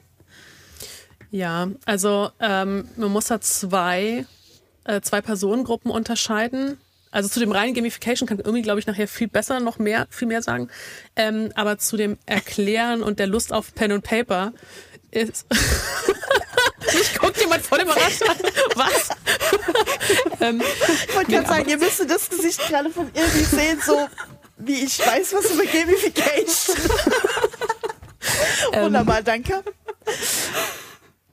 Ja, 1.31 1.69
also 1.85 2.31
ähm, 2.41 2.89
man 2.97 3.11
muss 3.11 3.27
da 3.27 3.41
zwei, 3.41 4.27
äh, 4.85 5.01
zwei 5.01 5.21
Personengruppen 5.21 5.91
unterscheiden. 5.91 6.79
Also 7.11 7.29
zu 7.29 7.41
dem 7.41 7.53
reinen 7.53 7.75
Gamification 7.75 8.29
kann 8.29 8.39
irgendwie, 8.39 8.63
glaube 8.63 8.79
ich, 8.81 8.87
nachher 8.87 9.09
viel 9.09 9.29
besser 9.29 9.61
noch 9.61 9.79
mehr, 9.79 10.07
viel 10.11 10.29
mehr 10.29 10.43
sagen. 10.43 10.69
Ähm, 11.17 11.51
aber 11.55 11.79
zu 11.79 11.97
dem 11.97 12.19
Erklären 12.27 13.03
und 13.03 13.19
der 13.19 13.27
Lust 13.27 13.53
auf 13.53 13.75
Pen 13.75 13.93
und 13.93 14.03
Paper 14.03 14.53
ist. 15.11 15.47
Mich 16.95 17.19
guckt 17.19 17.41
jemand 17.41 17.65
voll 17.65 17.81
überrascht 17.81 18.23
an. 18.23 18.37
Was? 18.75 19.11
ähm, 20.41 20.63
ich 21.09 21.15
wollte 21.15 21.31
gerade 21.33 21.49
sagen, 21.49 21.69
ihr 21.69 21.79
müsst 21.79 22.09
das 22.09 22.31
Gesicht 22.31 22.61
gerade 22.69 22.91
von 22.91 23.11
irgendwie 23.15 23.45
sehen, 23.45 23.81
so 23.85 24.09
wie 24.59 24.85
ich 24.85 24.99
weiß 24.99 25.35
was 25.35 25.51
über 25.51 25.65
Gamification. 25.65 26.77
Wunderbar, 28.85 29.23
danke. 29.23 29.63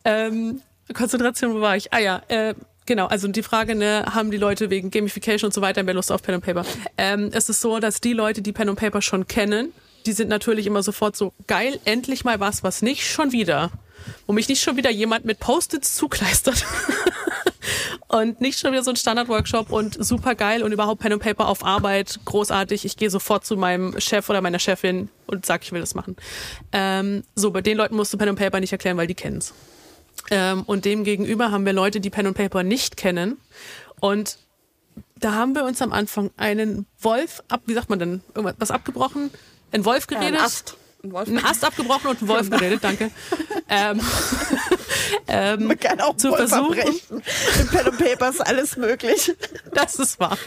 Ähm, 0.06 0.62
Konzentration, 0.94 1.54
wo 1.56 1.62
war 1.62 1.78
ich? 1.78 1.94
Ah 1.94 2.00
ja, 2.00 2.22
äh, 2.28 2.54
Genau, 2.86 3.08
also 3.08 3.28
die 3.30 3.44
Frage, 3.44 3.76
ne, 3.76 4.06
haben 4.14 4.30
die 4.30 4.38
Leute 4.38 4.70
wegen 4.70 4.92
Gamification 4.92 5.48
und 5.48 5.54
so 5.54 5.62
weiter 5.62 5.84
mehr 5.84 5.94
Lust 5.94 6.12
auf 6.12 6.22
Pen 6.22 6.36
and 6.36 6.46
Paper? 6.46 6.66
Ähm, 6.98 7.30
es 7.32 7.48
ist 7.48 7.62
so, 7.62 7.80
dass 7.80 8.02
die 8.02 8.14
Leute, 8.14 8.42
die 8.42 8.52
Pen 8.52 8.70
and 8.70 8.78
Paper 8.78 9.02
schon 9.02 9.26
kennen, 9.28 9.72
die 10.06 10.12
sind 10.12 10.28
natürlich 10.28 10.68
immer 10.68 10.84
sofort 10.84 11.16
so 11.16 11.32
geil, 11.48 11.80
endlich 11.86 12.26
mal 12.26 12.42
was, 12.42 12.62
was 12.62 12.82
nicht 12.82 13.10
schon 13.10 13.32
wieder. 13.32 13.72
Wo 14.28 14.34
mich 14.34 14.47
nicht 14.49 14.62
schon 14.62 14.78
wieder 14.78 14.89
jemand 14.89 15.26
mit 15.26 15.39
Post-its 15.39 15.95
zukleistert. 15.95 16.66
und 18.08 18.41
nicht 18.41 18.60
schon 18.60 18.72
wieder 18.72 18.84
so 18.84 18.91
ein 18.91 18.95
Standard-Workshop 18.95 19.72
und 19.72 20.04
super 20.04 20.36
geil 20.36 20.64
und 20.64 20.72
überhaupt 20.72 21.01
Pen 21.01 21.14
und 21.14 21.20
Paper 21.20 21.47
auf 21.47 21.64
Arbeit, 21.66 22.20
großartig. 22.26 22.86
Ich 22.86 22.97
gehe 22.97 23.10
sofort 23.10 23.45
zu 23.45 23.58
meinem 23.58 23.99
Chef 23.99 24.30
oder 24.30 24.41
meiner 24.41 24.60
Chefin 24.60 25.10
und 25.28 25.45
sag, 25.45 25.64
ich 25.64 25.72
will 25.72 25.82
das 25.82 25.95
machen. 25.95 26.16
Ähm, 26.72 27.24
so, 27.36 27.51
bei 27.51 27.62
den 27.62 27.78
Leuten 27.78 27.95
musst 27.95 28.14
du 28.14 28.18
Pen 28.18 28.30
und 28.30 28.36
Paper 28.36 28.60
nicht 28.60 28.72
erklären, 28.72 28.97
weil 28.97 29.08
die 29.08 29.16
kennen's. 29.16 29.54
Ähm, 30.30 30.64
und 30.64 30.86
dem 30.86 31.04
gegenüber 31.04 31.51
haben 31.51 31.66
wir 31.66 31.74
Leute, 31.74 31.99
die 31.99 32.10
Pen 32.10 32.28
und 32.28 32.36
Paper 32.36 32.64
nicht 32.64 32.97
kennen. 32.97 33.38
Und 33.99 34.38
da 35.16 35.34
haben 35.34 35.56
wir 35.56 35.64
uns 35.64 35.82
am 35.82 35.91
Anfang 35.91 36.32
einen 36.38 36.86
Wolf 36.99 37.41
ab, 37.47 37.62
wie 37.66 37.74
sagt 37.74 37.89
man 37.89 37.99
denn, 37.99 38.22
irgendwas 38.36 38.72
abgebrochen? 38.72 39.32
Ein 39.72 39.86
Wolf 39.86 40.08
geredet? 40.08 40.34
Ja, 40.34 40.39
ein 40.39 40.45
Ast. 40.45 40.78
Ein, 41.04 41.12
Wolf. 41.12 41.28
ein 41.28 41.43
Ast 41.43 41.66
abgebrochen 41.66 42.12
und 42.12 42.22
ein 42.22 42.28
Wolf 42.30 42.49
geredet, 42.49 42.82
danke. 42.82 43.12
ähm, 43.68 43.99
ähm, 45.28 45.68
Man 45.68 45.78
kann 45.78 45.99
auch 45.99 46.16
zu 46.16 46.30
Wolf 46.30 46.49
versuchen. 46.49 46.80
Abbrechen. 46.80 47.22
In 47.60 47.68
Pen 47.68 47.88
und 47.88 47.97
Paper 47.97 48.30
ist 48.30 48.39
alles 48.39 48.78
möglich. 48.78 49.34
Das 49.74 49.95
ist 49.95 50.20
wahr. 50.20 50.38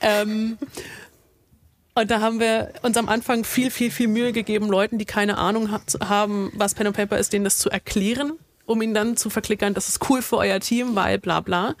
Ähm, 0.00 0.58
und 1.94 2.10
da 2.10 2.20
haben 2.20 2.40
wir 2.40 2.72
uns 2.82 2.96
am 2.96 3.08
Anfang 3.08 3.44
viel, 3.44 3.70
viel, 3.70 3.92
viel 3.92 4.08
Mühe 4.08 4.32
gegeben, 4.32 4.66
Leuten, 4.68 4.98
die 4.98 5.04
keine 5.04 5.38
Ahnung 5.38 5.70
haben, 5.70 6.50
was 6.54 6.74
Pen 6.74 6.88
und 6.88 6.96
Paper 6.96 7.18
ist, 7.18 7.32
denen 7.32 7.44
das 7.44 7.58
zu 7.58 7.70
erklären, 7.70 8.32
um 8.66 8.82
ihnen 8.82 8.94
dann 8.94 9.16
zu 9.16 9.30
verklickern, 9.30 9.74
das 9.74 9.88
ist 9.88 10.10
cool 10.10 10.22
für 10.22 10.38
euer 10.38 10.58
Team, 10.58 10.96
weil 10.96 11.18
bla 11.18 11.40
bla. 11.40 11.76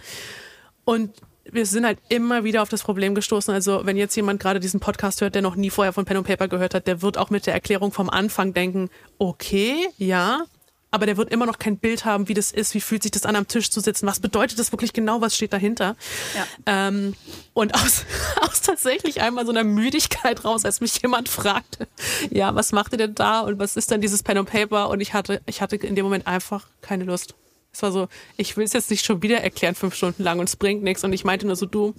Und 0.84 1.14
wir 1.52 1.66
sind 1.66 1.84
halt 1.84 1.98
immer 2.08 2.44
wieder 2.44 2.62
auf 2.62 2.68
das 2.68 2.82
Problem 2.82 3.14
gestoßen. 3.14 3.52
Also 3.52 3.82
wenn 3.84 3.96
jetzt 3.96 4.14
jemand 4.16 4.40
gerade 4.40 4.60
diesen 4.60 4.80
Podcast 4.80 5.20
hört, 5.20 5.34
der 5.34 5.42
noch 5.42 5.56
nie 5.56 5.70
vorher 5.70 5.92
von 5.92 6.04
Pen 6.04 6.16
und 6.16 6.26
Paper 6.26 6.48
gehört 6.48 6.74
hat, 6.74 6.86
der 6.86 7.02
wird 7.02 7.18
auch 7.18 7.30
mit 7.30 7.46
der 7.46 7.54
Erklärung 7.54 7.92
vom 7.92 8.10
Anfang 8.10 8.54
denken, 8.54 8.90
okay, 9.18 9.88
ja, 9.96 10.44
aber 10.90 11.06
der 11.06 11.16
wird 11.16 11.30
immer 11.30 11.46
noch 11.46 11.58
kein 11.58 11.76
Bild 11.76 12.04
haben, 12.04 12.28
wie 12.28 12.34
das 12.34 12.50
ist, 12.50 12.74
wie 12.74 12.80
fühlt 12.80 13.02
sich 13.02 13.12
das 13.12 13.26
an, 13.26 13.36
am 13.36 13.46
Tisch 13.46 13.70
zu 13.70 13.80
sitzen, 13.80 14.06
was 14.06 14.20
bedeutet 14.20 14.58
das 14.58 14.72
wirklich 14.72 14.92
genau, 14.92 15.20
was 15.20 15.36
steht 15.36 15.52
dahinter. 15.52 15.96
Ja. 16.34 16.46
Ähm, 16.88 17.14
und 17.52 17.74
aus, 17.74 18.04
aus 18.40 18.62
tatsächlich 18.62 19.20
einmal 19.20 19.44
so 19.44 19.52
einer 19.52 19.64
Müdigkeit 19.64 20.44
raus, 20.44 20.64
als 20.64 20.80
mich 20.80 21.00
jemand 21.02 21.28
fragte, 21.28 21.88
ja, 22.30 22.54
was 22.54 22.72
macht 22.72 22.92
ihr 22.92 22.98
denn 22.98 23.14
da 23.14 23.40
und 23.40 23.58
was 23.58 23.76
ist 23.76 23.90
denn 23.90 24.00
dieses 24.00 24.22
Pen 24.22 24.38
und 24.38 24.50
Paper? 24.50 24.88
Und 24.88 25.00
ich 25.00 25.12
hatte, 25.12 25.42
ich 25.46 25.60
hatte 25.60 25.76
in 25.76 25.94
dem 25.94 26.04
Moment 26.04 26.26
einfach 26.26 26.68
keine 26.80 27.04
Lust. 27.04 27.34
Es 27.72 27.82
war 27.82 27.92
so, 27.92 28.08
ich 28.36 28.56
will 28.56 28.64
es 28.64 28.72
jetzt 28.72 28.90
nicht 28.90 29.04
schon 29.04 29.22
wieder 29.22 29.40
erklären, 29.40 29.74
fünf 29.74 29.94
Stunden 29.94 30.22
lang 30.22 30.38
und 30.38 30.48
es 30.48 30.56
bringt 30.56 30.82
nichts. 30.82 31.04
Und 31.04 31.12
ich 31.12 31.24
meinte 31.24 31.46
nur 31.46 31.56
so, 31.56 31.66
du, 31.66 31.94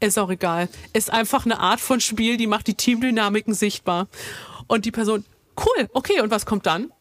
ist 0.00 0.18
auch 0.18 0.30
egal. 0.30 0.68
Ist 0.92 1.12
einfach 1.12 1.44
eine 1.44 1.58
Art 1.58 1.80
von 1.80 2.00
Spiel, 2.00 2.36
die 2.36 2.46
macht 2.46 2.66
die 2.66 2.74
Teamdynamiken 2.74 3.54
sichtbar. 3.54 4.08
Und 4.66 4.84
die 4.84 4.92
Person, 4.92 5.24
cool, 5.58 5.88
okay, 5.92 6.20
und 6.20 6.30
was 6.30 6.46
kommt 6.46 6.66
dann? 6.66 6.92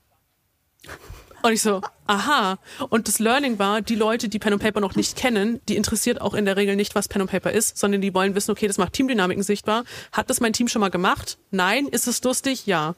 Und 1.43 1.53
ich 1.53 1.62
so, 1.62 1.82
aha. 2.08 2.58
Und 2.89 3.08
das 3.08 3.20
Learning 3.20 3.60
war, 3.60 3.82
die 3.82 3.95
Leute, 3.95 4.30
die 4.30 4.39
Pen 4.39 4.53
und 4.53 4.60
Paper 4.60 4.80
noch 4.80 4.95
nicht 4.95 5.16
kennen, 5.16 5.62
die 5.70 5.76
interessiert 5.76 6.20
auch 6.20 6.34
in 6.34 6.45
der 6.45 6.58
Regel 6.58 6.76
nicht, 6.76 6.95
was 6.95 7.08
Pen 7.08 7.22
und 7.22 7.30
Paper 7.30 7.51
ist, 7.51 7.78
sondern 7.78 8.01
die 8.01 8.14
wollen 8.14 8.36
wissen, 8.36 8.51
okay, 8.51 8.68
das 8.68 8.78
macht 8.78 8.93
Teamdynamiken 8.93 9.43
sichtbar. 9.43 9.84
Hat 10.12 10.30
das 10.30 10.39
mein 10.39 10.53
Team 10.53 10.68
schon 10.68 10.80
mal 10.80 10.89
gemacht? 10.89 11.38
Nein. 11.51 11.88
Ist 11.88 12.08
es 12.08 12.24
lustig? 12.24 12.66
Ja. 12.66 12.95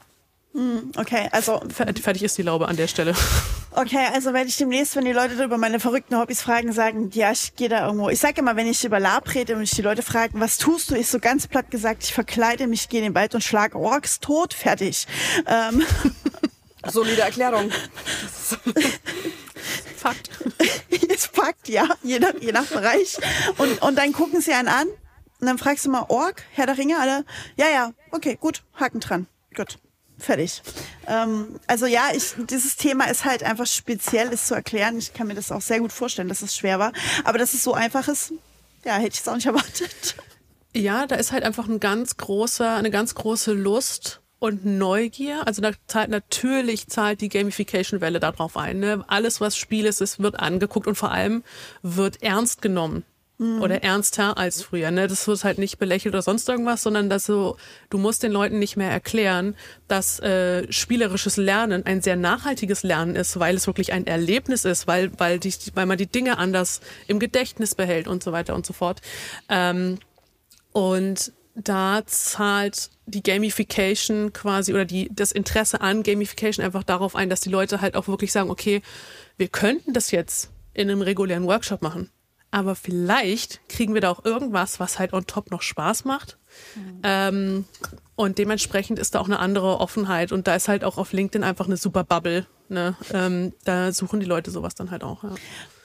Hm, 0.54 0.92
okay, 0.98 1.30
also. 1.32 1.62
Fertig 1.70 2.24
ist 2.24 2.38
die 2.38 2.42
Laube 2.42 2.68
an 2.68 2.76
der 2.76 2.88
Stelle. 2.88 3.14
Okay, 3.72 4.08
also 4.14 4.34
werde 4.34 4.50
ich 4.50 4.58
demnächst, 4.58 4.96
wenn 4.96 5.06
die 5.06 5.12
Leute 5.12 5.42
über 5.44 5.60
meine 5.60 5.80
verrückten 5.80 6.18
Hobbys 6.18 6.42
fragen, 6.42 6.74
sagen, 6.74 7.12
ja, 7.14 7.32
ich 7.32 7.56
gehe 7.56 7.70
da 7.70 7.86
irgendwo. 7.86 8.10
Ich 8.10 8.20
sage 8.20 8.42
immer, 8.42 8.56
wenn 8.56 8.66
ich 8.66 8.84
über 8.84 9.00
Lab 9.00 9.32
rede 9.34 9.56
und 9.56 9.62
ich 9.62 9.72
die 9.72 9.84
Leute 9.84 10.02
fragen, 10.02 10.40
was 10.40 10.58
tust 10.58 10.90
du, 10.90 10.96
ist 10.96 11.12
so 11.12 11.20
ganz 11.20 11.48
platt 11.48 11.70
gesagt, 11.70 12.04
ich 12.04 12.12
verkleide 12.12 12.66
mich, 12.66 12.90
gehe 12.90 13.00
in 13.00 13.06
den 13.06 13.16
Wald 13.16 13.36
und 13.36 13.44
schlage 13.44 13.78
Orks 13.78 14.20
tot, 14.20 14.56
fertig. 14.56 15.06
Ähm. 15.46 15.84
Solide 16.88 17.22
Erklärung. 17.22 17.70
Fakt. 19.96 20.32
Ist 20.90 21.28
Fakt, 21.28 21.70
ja, 21.70 21.88
je 22.02 22.18
nach, 22.18 22.34
je 22.42 22.52
nach 22.52 22.66
Bereich. 22.66 23.18
Und, 23.58 23.82
und 23.84 23.96
dann 23.98 24.14
gucken 24.14 24.42
sie 24.42 24.54
einen 24.54 24.68
an 24.68 24.88
und 25.40 25.48
dann 25.48 25.60
fragst 25.60 25.86
du 25.86 25.92
mal, 25.92 26.06
Ork, 26.08 26.42
Herr 26.54 26.66
der 26.66 26.78
Ringe, 26.78 27.00
alle, 27.00 27.24
ja, 27.56 27.68
ja, 27.72 27.92
okay, 28.12 28.36
gut, 28.42 28.64
Haken 28.74 29.00
dran. 29.00 29.28
Gut. 29.56 29.78
Fertig. 30.20 30.62
Ähm, 31.08 31.60
also 31.68 31.86
ja, 31.86 32.10
ich, 32.14 32.34
dieses 32.50 32.76
Thema 32.76 33.06
ist 33.06 33.26
halt 33.26 33.44
einfach 33.44 33.66
speziell, 33.66 34.30
ist 34.30 34.48
zu 34.48 34.56
erklären. 34.56 34.98
Ich 34.98 35.14
kann 35.14 35.28
mir 35.28 35.36
das 35.36 35.52
auch 35.52 35.62
sehr 35.62 35.80
gut 35.80 35.92
vorstellen, 35.92 36.28
dass 36.28 36.42
es 36.42 36.56
schwer 36.56 36.78
war. 36.78 36.92
Aber 37.24 37.38
dass 37.38 37.54
es 37.54 37.64
so 37.64 37.74
einfach 37.74 38.08
ist, 38.08 38.34
ja, 38.86 38.96
hätte 38.96 39.14
ich 39.14 39.22
es 39.22 39.28
auch 39.28 39.36
nicht 39.36 39.46
erwartet. 39.46 40.16
Ja, 40.76 41.08
da 41.08 41.16
ist 41.16 41.32
halt 41.32 41.44
einfach 41.44 41.68
ein 41.68 41.80
ganz 41.80 42.18
großer, 42.18 42.76
eine 42.76 42.92
ganz 42.92 43.16
große 43.16 43.54
Lust 43.54 44.22
und 44.40 44.66
Neugier. 44.66 45.48
Also 45.48 45.62
zahlt 45.88 46.10
natürlich 46.10 46.88
zahlt 46.88 47.22
die 47.22 47.30
Gamification-Welle 47.30 48.20
darauf 48.20 48.56
ein. 48.58 48.80
Ne? 48.80 49.04
Alles, 49.08 49.42
was 49.42 49.58
Spiel 49.58 49.86
ist, 49.86 50.02
es 50.02 50.20
wird 50.20 50.40
angeguckt 50.40 50.88
und 50.88 50.96
vor 50.96 51.12
allem 51.12 51.44
wird 51.82 52.22
ernst 52.22 52.62
genommen 52.62 53.04
mhm. 53.40 53.62
oder 53.62 53.82
ernster 53.84 54.38
als 54.38 54.62
früher. 54.62 54.92
Ne? 54.92 55.08
Das 55.08 55.28
wird 55.28 55.44
halt 55.44 55.58
nicht 55.58 55.80
belächelt 55.80 56.14
oder 56.14 56.22
sonst 56.22 56.48
irgendwas, 56.48 56.84
sondern 56.84 57.10
dass 57.10 57.26
so, 57.26 57.58
du 57.90 57.98
musst 57.98 58.22
den 58.22 58.32
Leuten 58.32 58.60
nicht 58.60 58.78
mehr 58.78 58.92
erklären, 58.92 59.56
dass 59.88 60.20
äh, 60.20 60.72
spielerisches 60.72 61.38
Lernen 61.38 61.86
ein 61.86 62.02
sehr 62.02 62.16
nachhaltiges 62.16 62.84
Lernen 62.84 63.16
ist, 63.16 63.40
weil 63.40 63.56
es 63.56 63.66
wirklich 63.66 63.94
ein 63.94 64.06
Erlebnis 64.06 64.66
ist, 64.66 64.86
weil, 64.86 65.12
weil, 65.18 65.40
die, 65.40 65.54
weil 65.74 65.88
man 65.88 65.98
die 65.98 66.08
Dinge 66.08 66.38
anders 66.38 66.82
im 67.08 67.20
Gedächtnis 67.20 67.74
behält 67.74 68.08
und 68.08 68.22
so 68.22 68.32
weiter 68.32 68.54
und 68.54 68.66
so 68.66 68.74
fort. 68.74 69.02
Ähm, 69.48 69.98
und 70.72 71.34
da 71.56 72.06
zahlt 72.06 72.92
die 73.06 73.24
Gamification 73.24 74.32
quasi 74.34 74.72
oder 74.72 74.86
die, 74.86 75.10
das 75.12 75.32
Interesse 75.32 75.82
an 75.82 76.04
Gamification 76.04 76.64
einfach 76.64 76.84
darauf 76.84 77.16
ein, 77.16 77.30
dass 77.30 77.42
die 77.42 77.50
Leute 77.50 77.82
halt 77.82 77.96
auch 77.96 78.08
wirklich 78.08 78.32
sagen, 78.32 78.52
okay, 78.52 78.82
wir 79.38 79.48
könnten 79.48 79.94
das 79.94 80.12
jetzt 80.12 80.52
in 80.74 80.90
einem 80.90 81.02
regulären 81.02 81.46
Workshop 81.46 81.82
machen 81.82 82.10
aber 82.52 82.76
vielleicht 82.76 83.68
kriegen 83.70 83.94
wir 83.94 84.02
da 84.02 84.10
auch 84.10 84.26
irgendwas, 84.26 84.80
was 84.80 85.00
halt 85.00 85.14
on 85.14 85.28
top 85.28 85.52
noch 85.52 85.62
Spaß 85.62 86.06
macht. 86.06 86.38
Mhm. 86.76 87.02
Ähm, 87.04 87.66
und 88.16 88.38
dementsprechend 88.38 89.00
ist 89.00 89.16
da 89.16 89.20
auch 89.20 89.28
eine 89.28 89.40
andere 89.40 89.80
Offenheit. 89.80 90.32
Und 90.32 90.48
da 90.48 90.56
ist 90.56 90.68
halt 90.68 90.84
auch 90.84 90.98
auf 90.98 91.14
LinkedIn 91.14 91.44
einfach 91.44 91.68
eine 91.68 91.78
super 91.78 92.04
Bubble. 92.04 92.48
Ne? 92.68 92.96
Ähm, 93.14 93.54
da 93.64 93.92
suchen 93.92 94.20
die 94.20 94.26
Leute 94.26 94.52
sowas 94.52 94.76
dann 94.76 94.92
halt 94.92 95.04
auch. 95.04 95.24
Ja. 95.24 95.36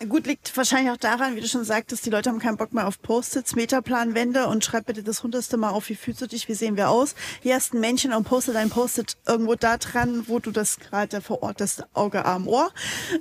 Gut, 0.07 0.27
liegt 0.27 0.55
wahrscheinlich 0.57 0.91
auch 0.93 0.99
daran, 0.99 1.37
wie 1.37 1.41
du 1.41 1.47
schon 1.49 1.65
sagtest, 1.65 2.05
die 2.05 2.11
Leute 2.11 2.29
haben 2.29 2.41
keinen 2.41 2.57
Bock 2.59 2.75
mehr 2.75 2.87
auf 2.87 3.01
Post-its, 3.01 3.55
Metaplanwände 3.55 4.49
und 4.49 4.65
schreib 4.65 4.87
bitte 4.87 5.03
das 5.03 5.23
hundertste 5.23 5.57
Mal 5.57 5.71
auf, 5.71 5.89
wie 5.89 5.95
fühlst 5.95 6.21
du 6.21 6.27
dich, 6.27 6.49
wie 6.49 6.55
sehen 6.55 6.77
wir 6.77 6.91
aus. 6.91 7.15
Hier 7.41 7.55
hast 7.55 7.73
ein 7.73 7.81
Männchen 7.81 8.13
und 8.13 8.25
poste 8.25 8.53
dein 8.53 8.69
Post-it 8.69 9.17
irgendwo 9.27 9.55
da 9.55 9.79
dran, 9.79 10.25
wo 10.27 10.41
du 10.41 10.51
das 10.51 10.79
gerade 10.79 11.21
verortest, 11.21 11.85
Auge, 11.95 12.25
Arm, 12.27 12.49
Ohr. 12.49 12.71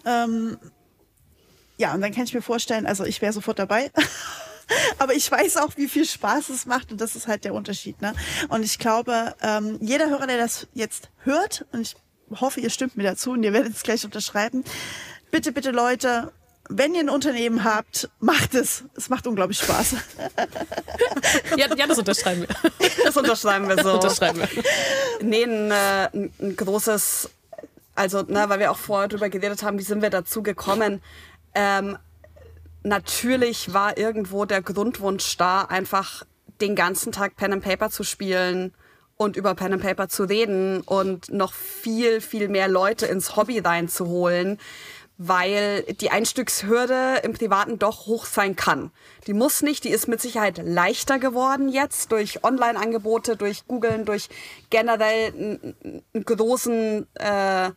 Ähm, 0.05 0.57
ja, 1.77 1.93
und 1.93 2.01
dann 2.01 2.13
kann 2.13 2.23
ich 2.23 2.33
mir 2.33 2.41
vorstellen, 2.41 2.85
also 2.85 3.03
ich 3.03 3.21
wäre 3.21 3.33
sofort 3.33 3.59
dabei. 3.59 3.91
Aber 4.97 5.13
ich 5.13 5.29
weiß 5.29 5.57
auch, 5.57 5.75
wie 5.75 5.87
viel 5.87 6.05
Spaß 6.05 6.49
es 6.49 6.65
macht 6.65 6.91
und 6.91 7.01
das 7.01 7.15
ist 7.15 7.27
halt 7.27 7.43
der 7.43 7.53
Unterschied. 7.53 8.01
Ne? 8.01 8.13
Und 8.49 8.63
ich 8.63 8.79
glaube, 8.79 9.35
ähm, 9.41 9.77
jeder 9.81 10.09
Hörer, 10.09 10.25
der 10.25 10.37
das 10.37 10.67
jetzt 10.73 11.09
hört, 11.23 11.65
und 11.73 11.81
ich 11.81 11.95
hoffe, 12.39 12.61
ihr 12.61 12.69
stimmt 12.69 12.95
mir 12.95 13.03
dazu 13.03 13.31
und 13.31 13.43
ihr 13.43 13.53
werdet 13.53 13.75
es 13.75 13.83
gleich 13.83 14.05
unterschreiben, 14.05 14.63
bitte, 15.31 15.51
bitte 15.51 15.71
Leute, 15.71 16.31
wenn 16.69 16.95
ihr 16.95 17.01
ein 17.01 17.09
Unternehmen 17.09 17.63
habt, 17.63 18.09
macht 18.19 18.55
es. 18.55 18.85
Es 18.95 19.09
macht 19.09 19.27
unglaublich 19.27 19.59
Spaß. 19.59 19.95
ja, 21.57 21.75
ja, 21.75 21.87
das 21.87 21.97
unterschreiben 21.97 22.41
wir. 22.47 22.47
Das 23.03 23.17
unterschreiben 23.17 23.67
wir 23.67 23.77
so. 23.77 23.97
Das 23.97 24.19
unterschreiben 24.19 24.39
wir. 24.39 24.63
Nee, 25.21 25.43
ein, 25.43 25.71
äh, 25.71 26.29
ein 26.39 26.55
großes, 26.55 27.29
also, 27.95 28.21
ne, 28.21 28.45
weil 28.47 28.59
wir 28.59 28.71
auch 28.71 28.77
vorher 28.77 29.09
drüber 29.09 29.29
geredet 29.29 29.61
haben, 29.61 29.77
wie 29.77 29.83
sind 29.83 30.01
wir 30.01 30.09
dazu 30.09 30.41
gekommen, 30.41 31.01
ähm, 31.55 31.97
natürlich 32.83 33.73
war 33.73 33.97
irgendwo 33.97 34.45
der 34.45 34.61
Grundwunsch 34.61 35.37
da, 35.37 35.63
einfach 35.63 36.25
den 36.61 36.75
ganzen 36.75 37.11
Tag 37.11 37.35
Pen 37.35 37.53
and 37.53 37.63
Paper 37.63 37.89
zu 37.89 38.03
spielen 38.03 38.73
und 39.17 39.35
über 39.35 39.55
Pen 39.55 39.73
and 39.73 39.83
Paper 39.83 40.07
zu 40.07 40.23
reden 40.23 40.81
und 40.81 41.31
noch 41.31 41.53
viel, 41.53 42.21
viel 42.21 42.47
mehr 42.47 42.67
Leute 42.67 43.05
ins 43.05 43.35
Hobby 43.35 43.59
reinzuholen, 43.59 44.59
weil 45.17 45.83
die 46.01 46.09
Einstiegshürde 46.09 47.21
im 47.23 47.33
Privaten 47.33 47.77
doch 47.79 48.07
hoch 48.07 48.25
sein 48.25 48.55
kann. 48.55 48.91
Die 49.27 49.33
muss 49.33 49.61
nicht, 49.61 49.83
die 49.83 49.89
ist 49.89 50.07
mit 50.07 50.21
Sicherheit 50.21 50.59
leichter 50.63 51.19
geworden 51.19 51.69
jetzt 51.69 52.11
durch 52.11 52.43
Online-Angebote, 52.43 53.37
durch 53.37 53.67
Googlen, 53.67 54.05
durch 54.05 54.29
generell 54.69 55.33
einen 56.13 56.25
großen 56.25 57.07
äh, 57.15 57.71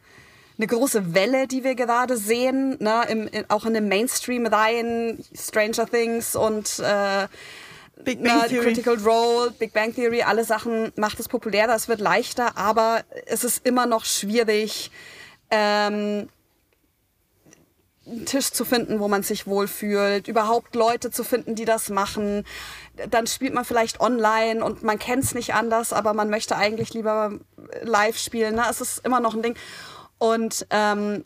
eine 0.58 0.66
große 0.66 1.14
Welle, 1.14 1.46
die 1.46 1.64
wir 1.64 1.74
gerade 1.74 2.16
sehen, 2.16 2.76
ne, 2.80 3.02
im, 3.08 3.28
in, 3.28 3.44
auch 3.50 3.66
in 3.66 3.74
den 3.74 3.88
Mainstream-Reihen, 3.88 5.24
Stranger 5.34 5.86
Things 5.86 6.34
und 6.34 6.78
äh, 6.78 7.28
Big 8.04 8.22
Bang 8.22 8.38
na, 8.38 8.46
Theory. 8.46 8.66
Critical 8.66 8.96
Role, 8.96 9.50
Big 9.50 9.72
Bang 9.72 9.94
Theory, 9.94 10.22
alle 10.22 10.44
Sachen 10.44 10.92
macht 10.96 11.20
es 11.20 11.28
populärer, 11.28 11.74
es 11.74 11.88
wird 11.88 12.00
leichter, 12.00 12.56
aber 12.56 13.02
es 13.26 13.44
ist 13.44 13.66
immer 13.66 13.86
noch 13.86 14.04
schwierig, 14.04 14.90
ähm, 15.50 16.28
einen 18.06 18.24
Tisch 18.24 18.52
zu 18.52 18.64
finden, 18.64 19.00
wo 19.00 19.08
man 19.08 19.22
sich 19.22 19.46
wohlfühlt, 19.46 20.28
überhaupt 20.28 20.74
Leute 20.74 21.10
zu 21.10 21.24
finden, 21.24 21.54
die 21.56 21.64
das 21.64 21.88
machen. 21.90 22.44
Dann 23.10 23.26
spielt 23.26 23.52
man 23.52 23.64
vielleicht 23.64 24.00
online 24.00 24.64
und 24.64 24.82
man 24.82 24.98
kennt 24.98 25.24
es 25.24 25.34
nicht 25.34 25.54
anders, 25.54 25.92
aber 25.92 26.14
man 26.14 26.30
möchte 26.30 26.56
eigentlich 26.56 26.94
lieber 26.94 27.32
live 27.82 28.16
spielen. 28.16 28.54
Ne? 28.54 28.62
Es 28.70 28.80
ist 28.80 29.04
immer 29.04 29.20
noch 29.20 29.34
ein 29.34 29.42
Ding. 29.42 29.56
Und 30.18 30.66
ähm, 30.70 31.24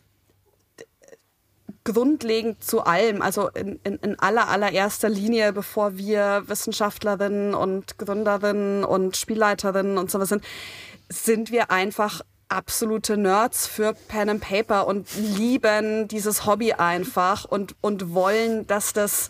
grundlegend 1.83 2.63
zu 2.63 2.81
allem, 2.81 3.21
also 3.21 3.49
in, 3.49 3.79
in, 3.83 3.95
in 3.97 4.19
aller 4.19 4.49
allererster 4.49 5.09
Linie, 5.09 5.53
bevor 5.53 5.97
wir 5.97 6.43
Wissenschaftlerinnen 6.47 7.53
und 7.53 7.97
Gründerinnen 7.97 8.83
und 8.83 9.17
Spielleiterinnen 9.17 9.97
und 9.97 10.11
sowas 10.11 10.29
sind, 10.29 10.43
sind 11.09 11.51
wir 11.51 11.71
einfach 11.71 12.21
absolute 12.49 13.17
Nerds 13.17 13.65
für 13.65 13.93
Pen 14.07 14.29
and 14.29 14.41
Paper 14.41 14.85
und 14.85 15.07
lieben 15.15 16.07
dieses 16.07 16.45
Hobby 16.45 16.73
einfach 16.73 17.45
und, 17.45 17.75
und 17.81 18.13
wollen, 18.13 18.67
dass 18.67 18.93
das, 18.93 19.29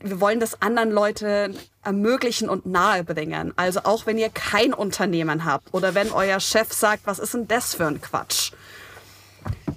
wir 0.00 0.20
wollen 0.20 0.40
das 0.40 0.60
anderen 0.62 0.90
Leute 0.90 1.54
ermöglichen 1.84 2.48
und 2.48 2.66
nahebringen. 2.66 3.52
Also 3.56 3.80
auch 3.84 4.06
wenn 4.06 4.18
ihr 4.18 4.30
kein 4.30 4.72
Unternehmen 4.72 5.44
habt 5.44 5.72
oder 5.72 5.94
wenn 5.94 6.10
euer 6.10 6.40
Chef 6.40 6.72
sagt, 6.72 7.02
was 7.06 7.18
ist 7.18 7.34
denn 7.34 7.46
das 7.46 7.74
für 7.74 7.86
ein 7.86 8.00
Quatsch? 8.00 8.52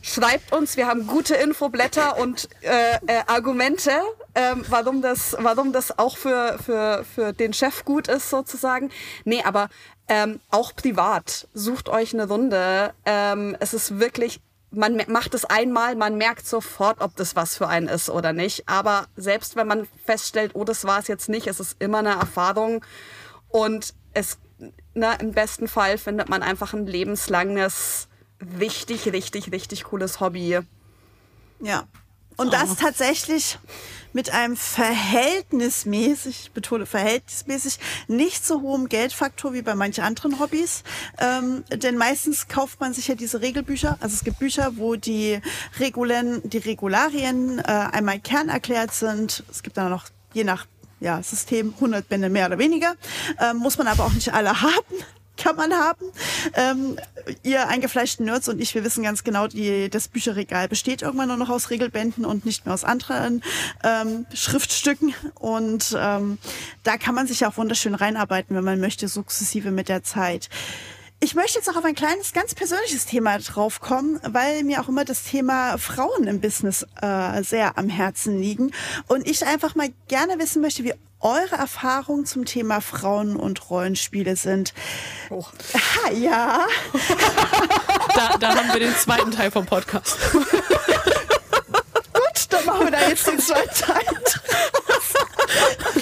Schreibt 0.03 0.51
uns, 0.51 0.77
wir 0.77 0.87
haben 0.87 1.05
gute 1.05 1.35
Infoblätter 1.35 2.17
und 2.17 2.49
äh, 2.61 2.95
äh, 3.05 3.21
Argumente, 3.27 3.91
ähm, 4.33 4.65
warum, 4.67 5.03
das, 5.03 5.37
warum 5.39 5.73
das 5.73 5.99
auch 5.99 6.17
für, 6.17 6.57
für, 6.63 7.05
für 7.05 7.33
den 7.33 7.53
Chef 7.53 7.85
gut 7.85 8.07
ist, 8.07 8.31
sozusagen. 8.31 8.89
Nee, 9.25 9.43
aber 9.43 9.69
ähm, 10.07 10.39
auch 10.49 10.75
privat, 10.75 11.47
sucht 11.53 11.87
euch 11.87 12.15
eine 12.15 12.27
Runde. 12.27 12.93
Ähm, 13.05 13.55
es 13.59 13.75
ist 13.75 13.99
wirklich, 13.99 14.41
man 14.71 15.03
macht 15.07 15.35
es 15.35 15.45
einmal, 15.45 15.95
man 15.95 16.17
merkt 16.17 16.47
sofort, 16.47 16.99
ob 16.99 17.15
das 17.15 17.35
was 17.35 17.55
für 17.55 17.67
einen 17.67 17.87
ist 17.87 18.09
oder 18.09 18.33
nicht. 18.33 18.67
Aber 18.67 19.05
selbst 19.15 19.55
wenn 19.55 19.67
man 19.67 19.87
feststellt, 20.03 20.51
oh, 20.55 20.63
das 20.63 20.83
war 20.83 20.97
es 20.97 21.07
jetzt 21.07 21.29
nicht, 21.29 21.45
es 21.45 21.59
ist 21.59 21.75
immer 21.79 21.99
eine 21.99 22.15
Erfahrung. 22.15 22.83
Und 23.49 23.93
es, 24.15 24.39
na, 24.95 25.13
im 25.13 25.33
besten 25.33 25.67
Fall 25.67 25.99
findet 25.99 26.27
man 26.27 26.41
einfach 26.41 26.73
ein 26.73 26.87
lebenslanges 26.87 28.07
richtig, 28.59 29.11
richtig, 29.11 29.51
richtig 29.51 29.83
cooles 29.85 30.19
Hobby. 30.19 30.59
Ja. 31.61 31.87
Und 32.37 32.53
das 32.53 32.71
oh. 32.71 32.75
tatsächlich 32.79 33.59
mit 34.13 34.31
einem 34.31 34.57
verhältnismäßig, 34.57 36.45
ich 36.45 36.51
betone 36.51 36.85
verhältnismäßig, 36.85 37.79
nicht 38.07 38.45
so 38.45 38.61
hohem 38.61 38.89
Geldfaktor 38.89 39.53
wie 39.53 39.61
bei 39.61 39.75
manchen 39.75 40.03
anderen 40.03 40.39
Hobbys. 40.39 40.83
Ähm, 41.19 41.63
denn 41.69 41.97
meistens 41.97 42.47
kauft 42.47 42.79
man 42.79 42.93
sich 42.93 43.07
ja 43.07 43.15
diese 43.15 43.41
Regelbücher. 43.41 43.97
Also 43.99 44.15
es 44.15 44.23
gibt 44.23 44.39
Bücher, 44.39 44.77
wo 44.77 44.95
die 44.95 45.39
Regulen, 45.79 46.41
die 46.49 46.57
Regularien 46.57 47.59
äh, 47.59 47.63
einmal 47.63 48.19
kernerklärt 48.19 48.93
sind. 48.93 49.43
Es 49.49 49.63
gibt 49.63 49.77
dann 49.77 49.89
noch 49.89 50.05
je 50.33 50.43
nach 50.43 50.65
ja, 50.99 51.21
System 51.23 51.73
100 51.75 52.07
Bände 52.07 52.29
mehr 52.29 52.47
oder 52.47 52.57
weniger. 52.57 52.95
Ähm, 53.39 53.57
muss 53.57 53.77
man 53.77 53.87
aber 53.87 54.05
auch 54.05 54.13
nicht 54.13 54.33
alle 54.33 54.61
haben 54.61 55.03
kann 55.37 55.55
man 55.55 55.73
haben. 55.73 56.05
Ähm, 56.55 56.97
ihr 57.43 57.67
eingefleischten 57.67 58.25
Nerds 58.25 58.49
und 58.49 58.59
ich, 58.61 58.75
wir 58.75 58.83
wissen 58.83 59.03
ganz 59.03 59.23
genau, 59.23 59.47
die, 59.47 59.89
das 59.89 60.07
Bücherregal 60.07 60.67
besteht 60.67 61.01
irgendwann 61.01 61.29
nur 61.29 61.37
noch 61.37 61.49
aus 61.49 61.69
Regelbänden 61.69 62.25
und 62.25 62.45
nicht 62.45 62.65
mehr 62.65 62.73
aus 62.73 62.83
anderen 62.83 63.43
ähm, 63.83 64.25
Schriftstücken. 64.33 65.13
Und 65.35 65.95
ähm, 65.97 66.37
da 66.83 66.97
kann 66.97 67.15
man 67.15 67.27
sich 67.27 67.45
auch 67.45 67.57
wunderschön 67.57 67.95
reinarbeiten, 67.95 68.55
wenn 68.55 68.63
man 68.63 68.79
möchte, 68.79 69.07
sukzessive 69.07 69.71
mit 69.71 69.89
der 69.89 70.03
Zeit. 70.03 70.49
Ich 71.23 71.35
möchte 71.35 71.59
jetzt 71.59 71.67
noch 71.67 71.75
auf 71.75 71.85
ein 71.85 71.93
kleines, 71.93 72.33
ganz 72.33 72.55
persönliches 72.55 73.05
Thema 73.05 73.37
draufkommen, 73.37 74.19
weil 74.23 74.63
mir 74.63 74.81
auch 74.81 74.89
immer 74.89 75.05
das 75.05 75.23
Thema 75.23 75.77
Frauen 75.77 76.25
im 76.25 76.41
Business 76.41 76.83
äh, 76.99 77.43
sehr 77.43 77.77
am 77.77 77.89
Herzen 77.89 78.39
liegen. 78.39 78.71
Und 79.07 79.27
ich 79.29 79.45
einfach 79.45 79.75
mal 79.75 79.89
gerne 80.07 80.39
wissen 80.39 80.63
möchte, 80.63 80.83
wie 80.83 80.95
eure 81.21 81.55
Erfahrungen 81.55 82.25
zum 82.25 82.45
Thema 82.45 82.81
Frauen 82.81 83.35
und 83.35 83.69
Rollenspiele 83.69 84.35
sind. 84.35 84.73
Oh. 85.29 85.45
Ha, 85.73 86.11
ja. 86.11 86.67
da, 88.15 88.37
da 88.37 88.55
haben 88.55 88.73
wir 88.73 88.79
den 88.79 88.95
zweiten 88.95 89.31
Teil 89.31 89.51
vom 89.51 89.65
Podcast. 89.65 90.17
Gut, 90.31 90.47
dann 92.49 92.65
machen 92.65 92.85
wir 92.85 92.91
da 92.91 93.07
jetzt 93.07 93.27
den 93.27 93.39
zweiten 93.39 93.73
Teil. 93.73 94.05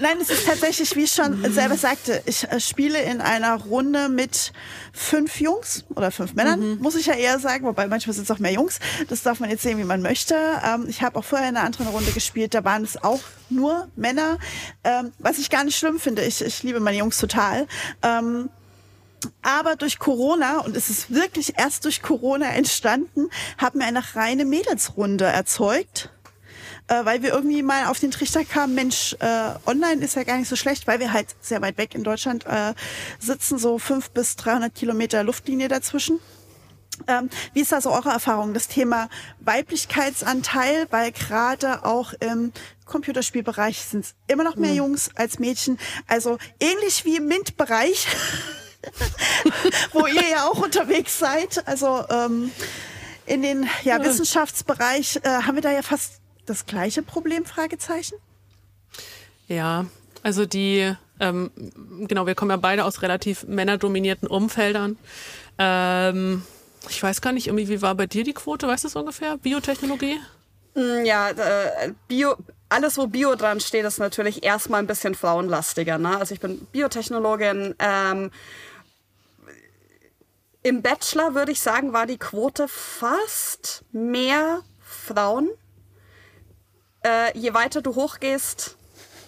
Nein, 0.00 0.18
es 0.20 0.30
ist 0.30 0.46
tatsächlich, 0.46 0.94
wie 0.94 1.04
ich 1.04 1.12
schon 1.12 1.52
selber 1.52 1.76
sagte, 1.76 2.22
ich 2.26 2.44
äh, 2.44 2.60
spiele 2.60 3.02
in 3.02 3.20
einer 3.20 3.56
Runde 3.56 4.08
mit 4.08 4.52
fünf 4.92 5.40
Jungs 5.40 5.84
oder 5.94 6.10
fünf 6.10 6.34
Männern, 6.34 6.60
mhm. 6.60 6.78
muss 6.80 6.94
ich 6.94 7.06
ja 7.06 7.14
eher 7.14 7.38
sagen, 7.40 7.64
wobei 7.64 7.88
manchmal 7.88 8.14
sind 8.14 8.24
es 8.24 8.30
auch 8.30 8.38
mehr 8.38 8.52
Jungs. 8.52 8.78
Das 9.08 9.22
darf 9.22 9.40
man 9.40 9.50
jetzt 9.50 9.62
sehen, 9.62 9.78
wie 9.78 9.84
man 9.84 10.00
möchte. 10.00 10.36
Ähm, 10.64 10.86
ich 10.88 11.02
habe 11.02 11.18
auch 11.18 11.24
vorher 11.24 11.48
in 11.48 11.56
einer 11.56 11.66
anderen 11.66 11.88
Runde 11.88 12.12
gespielt, 12.12 12.54
da 12.54 12.64
waren 12.64 12.84
es 12.84 13.02
auch 13.02 13.20
nur 13.50 13.88
Männer, 13.96 14.38
ähm, 14.84 15.12
was 15.18 15.38
ich 15.38 15.50
gar 15.50 15.64
nicht 15.64 15.76
schlimm 15.76 15.98
finde. 15.98 16.22
Ich, 16.22 16.42
ich 16.42 16.62
liebe 16.62 16.80
meine 16.80 16.98
Jungs 16.98 17.18
total. 17.18 17.66
Ähm, 18.02 18.50
aber 19.42 19.74
durch 19.74 19.98
Corona, 19.98 20.60
und 20.60 20.76
es 20.76 20.90
ist 20.90 21.12
wirklich 21.12 21.58
erst 21.58 21.84
durch 21.84 22.02
Corona 22.02 22.50
entstanden, 22.50 23.28
haben 23.56 23.80
wir 23.80 23.86
eine 23.86 24.02
reine 24.14 24.44
Mädelsrunde 24.44 25.24
erzeugt 25.24 26.10
äh, 26.88 27.04
weil 27.04 27.22
wir 27.22 27.32
irgendwie 27.32 27.62
mal 27.62 27.86
auf 27.86 28.00
den 28.00 28.10
Trichter 28.10 28.44
kamen, 28.44 28.74
Mensch, 28.74 29.14
äh, 29.20 29.50
online 29.66 30.04
ist 30.04 30.16
ja 30.16 30.24
gar 30.24 30.38
nicht 30.38 30.48
so 30.48 30.56
schlecht, 30.56 30.86
weil 30.86 31.00
wir 31.00 31.12
halt 31.12 31.28
sehr 31.40 31.62
weit 31.62 31.78
weg 31.78 31.94
in 31.94 32.02
Deutschland 32.02 32.46
äh, 32.46 32.74
sitzen, 33.18 33.58
so 33.58 33.78
fünf 33.78 34.10
bis 34.10 34.36
300 34.36 34.74
Kilometer 34.74 35.22
Luftlinie 35.22 35.68
dazwischen. 35.68 36.18
Ähm, 37.06 37.30
wie 37.52 37.60
ist 37.60 37.70
da 37.70 37.80
so 37.80 37.92
eure 37.92 38.10
Erfahrung? 38.10 38.54
Das 38.54 38.66
Thema 38.66 39.08
Weiblichkeitsanteil, 39.40 40.88
weil 40.90 41.12
gerade 41.12 41.84
auch 41.84 42.12
im 42.14 42.52
Computerspielbereich 42.86 43.80
sind 43.80 44.04
es 44.04 44.14
immer 44.26 44.42
noch 44.42 44.56
mehr 44.56 44.72
mhm. 44.72 44.78
Jungs 44.78 45.10
als 45.14 45.38
Mädchen. 45.38 45.78
Also 46.08 46.38
ähnlich 46.58 47.04
wie 47.04 47.16
im 47.16 47.26
MINT-Bereich, 47.26 48.08
wo 49.92 50.06
ihr 50.06 50.28
ja 50.28 50.48
auch 50.48 50.58
unterwegs 50.58 51.18
seid. 51.18 51.66
Also 51.68 52.04
ähm, 52.10 52.50
in 53.26 53.42
den 53.42 53.68
ja, 53.84 54.02
Wissenschaftsbereich 54.02 55.20
äh, 55.22 55.28
haben 55.28 55.54
wir 55.54 55.62
da 55.62 55.70
ja 55.70 55.82
fast 55.82 56.17
das 56.48 56.66
gleiche 56.66 57.02
Problem? 57.02 57.44
Fragezeichen. 57.44 58.16
Ja, 59.48 59.86
also 60.22 60.46
die, 60.46 60.94
ähm, 61.20 61.50
genau, 62.06 62.26
wir 62.26 62.34
kommen 62.34 62.50
ja 62.50 62.56
beide 62.56 62.84
aus 62.84 63.02
relativ 63.02 63.44
männerdominierten 63.44 64.28
Umfeldern. 64.28 64.98
Ähm, 65.58 66.42
ich 66.88 67.02
weiß 67.02 67.20
gar 67.20 67.32
nicht, 67.32 67.46
irgendwie, 67.48 67.68
wie 67.68 67.82
war 67.82 67.94
bei 67.94 68.06
dir 68.06 68.24
die 68.24 68.34
Quote? 68.34 68.68
Weißt 68.68 68.84
du 68.84 68.88
es 68.88 68.96
ungefähr? 68.96 69.36
Biotechnologie? 69.38 70.18
Mm, 70.74 71.04
ja, 71.04 71.30
äh, 71.30 71.92
Bio, 72.06 72.36
alles, 72.68 72.98
wo 72.98 73.06
Bio 73.06 73.34
dran 73.34 73.60
steht, 73.60 73.84
ist 73.84 73.98
natürlich 73.98 74.44
erstmal 74.44 74.80
ein 74.80 74.86
bisschen 74.86 75.14
frauenlastiger. 75.14 75.98
Ne? 75.98 76.18
Also 76.18 76.34
ich 76.34 76.40
bin 76.40 76.58
Biotechnologin. 76.72 77.74
Ähm, 77.78 78.30
Im 80.62 80.82
Bachelor 80.82 81.34
würde 81.34 81.52
ich 81.52 81.60
sagen, 81.60 81.92
war 81.92 82.06
die 82.06 82.18
Quote 82.18 82.68
fast 82.68 83.84
mehr 83.92 84.60
Frauen 84.80 85.48
äh, 87.04 87.36
je 87.36 87.54
weiter 87.54 87.82
du 87.82 87.94
hochgehst, 87.94 88.76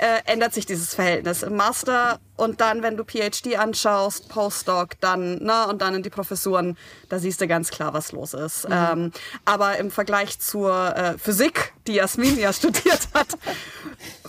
äh, 0.00 0.22
ändert 0.24 0.54
sich 0.54 0.64
dieses 0.64 0.94
Verhältnis. 0.94 1.42
Im 1.42 1.56
Master 1.56 2.20
und 2.36 2.62
dann, 2.62 2.82
wenn 2.82 2.96
du 2.96 3.04
PhD 3.04 3.58
anschaust, 3.58 4.30
Postdoc, 4.30 4.98
dann, 5.00 5.42
ne, 5.42 5.66
und 5.68 5.82
dann 5.82 5.94
in 5.94 6.02
die 6.02 6.08
Professuren, 6.08 6.78
da 7.10 7.18
siehst 7.18 7.40
du 7.40 7.46
ganz 7.46 7.70
klar, 7.70 7.92
was 7.92 8.12
los 8.12 8.32
ist. 8.32 8.66
Mhm. 8.66 8.74
Ähm, 8.74 9.12
aber 9.44 9.76
im 9.76 9.90
Vergleich 9.90 10.38
zur 10.40 10.96
äh, 10.96 11.18
Physik, 11.18 11.74
die 11.86 11.94
Jasmin 11.94 12.38
ja 12.38 12.50
studiert 12.54 13.08
hat, 13.12 13.28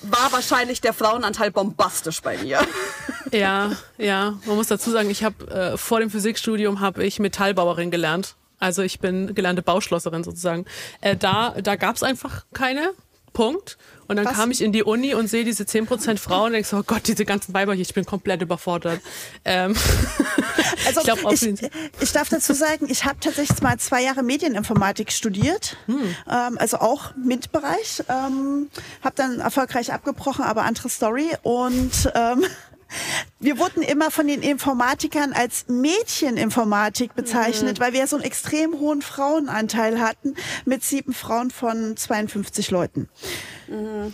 war 0.01 0.31
wahrscheinlich 0.31 0.81
der 0.81 0.93
Frauenanteil 0.93 1.51
bombastisch 1.51 2.21
bei 2.21 2.37
mir. 2.37 2.59
Ja, 3.33 3.71
ja. 3.97 4.37
Man 4.45 4.57
muss 4.57 4.67
dazu 4.67 4.91
sagen, 4.91 5.09
ich 5.09 5.23
habe 5.23 5.47
äh, 5.49 5.77
vor 5.77 6.01
dem 6.01 6.09
Physikstudium 6.09 6.81
habe 6.81 7.05
ich 7.05 7.17
Metallbauerin 7.17 7.89
gelernt. 7.89 8.35
Also 8.59 8.81
ich 8.81 8.99
bin 8.99 9.33
gelernte 9.33 9.61
Bauschlosserin 9.61 10.25
sozusagen. 10.25 10.65
Äh, 10.99 11.15
da 11.15 11.55
da 11.61 11.77
gab 11.77 11.95
es 11.95 12.03
einfach 12.03 12.43
keine 12.51 12.91
Punkt. 13.34 13.77
Und 14.07 14.17
dann 14.17 14.25
Was? 14.25 14.34
kam 14.34 14.51
ich 14.51 14.61
in 14.61 14.73
die 14.73 14.84
Uni 14.84 15.13
und 15.13 15.27
sehe 15.27 15.45
diese 15.45 15.63
10% 15.63 16.17
Frauen 16.17 16.47
und 16.47 16.51
denke 16.53 16.67
so, 16.67 16.77
oh 16.77 16.84
Gott, 16.86 17.07
diese 17.07 17.23
ganzen 17.23 17.53
Weiber 17.53 17.73
hier, 17.73 17.84
ich 17.84 17.93
bin 17.93 18.05
komplett 18.05 18.41
überfordert. 18.41 18.99
Ähm, 19.45 19.73
also 20.86 20.99
ich, 20.99 21.05
glaub, 21.05 21.32
ich, 21.32 21.47
ich, 22.01 22.11
darf 22.11 22.27
dazu 22.27 22.53
sagen, 22.53 22.88
ich 22.89 23.05
habe 23.05 23.19
tatsächlich 23.21 23.61
mal 23.61 23.79
zwei 23.79 24.03
Jahre 24.03 24.21
Medieninformatik 24.21 25.13
studiert, 25.13 25.77
hm. 25.86 26.15
ähm, 26.29 26.57
also 26.57 26.79
auch 26.79 27.15
MINT-Bereich. 27.15 28.03
Ähm, 28.09 28.69
habe 29.01 29.15
dann 29.15 29.39
erfolgreich 29.39 29.93
abgebrochen, 29.93 30.43
aber 30.43 30.63
andere 30.63 30.89
Story. 30.89 31.29
Und 31.43 32.11
ähm, 32.13 32.43
wir 33.41 33.57
wurden 33.57 33.81
immer 33.81 34.11
von 34.11 34.27
den 34.27 34.41
Informatikern 34.41 35.33
als 35.33 35.65
Mädcheninformatik 35.67 37.15
bezeichnet, 37.15 37.79
mhm. 37.79 37.83
weil 37.83 37.93
wir 37.93 38.07
so 38.07 38.15
einen 38.15 38.25
extrem 38.25 38.79
hohen 38.79 39.01
Frauenanteil 39.01 39.99
hatten 39.99 40.35
mit 40.65 40.83
sieben 40.83 41.13
Frauen 41.13 41.51
von 41.51 41.97
52 41.97 42.71
Leuten. 42.71 43.09
Mhm. 43.67 44.13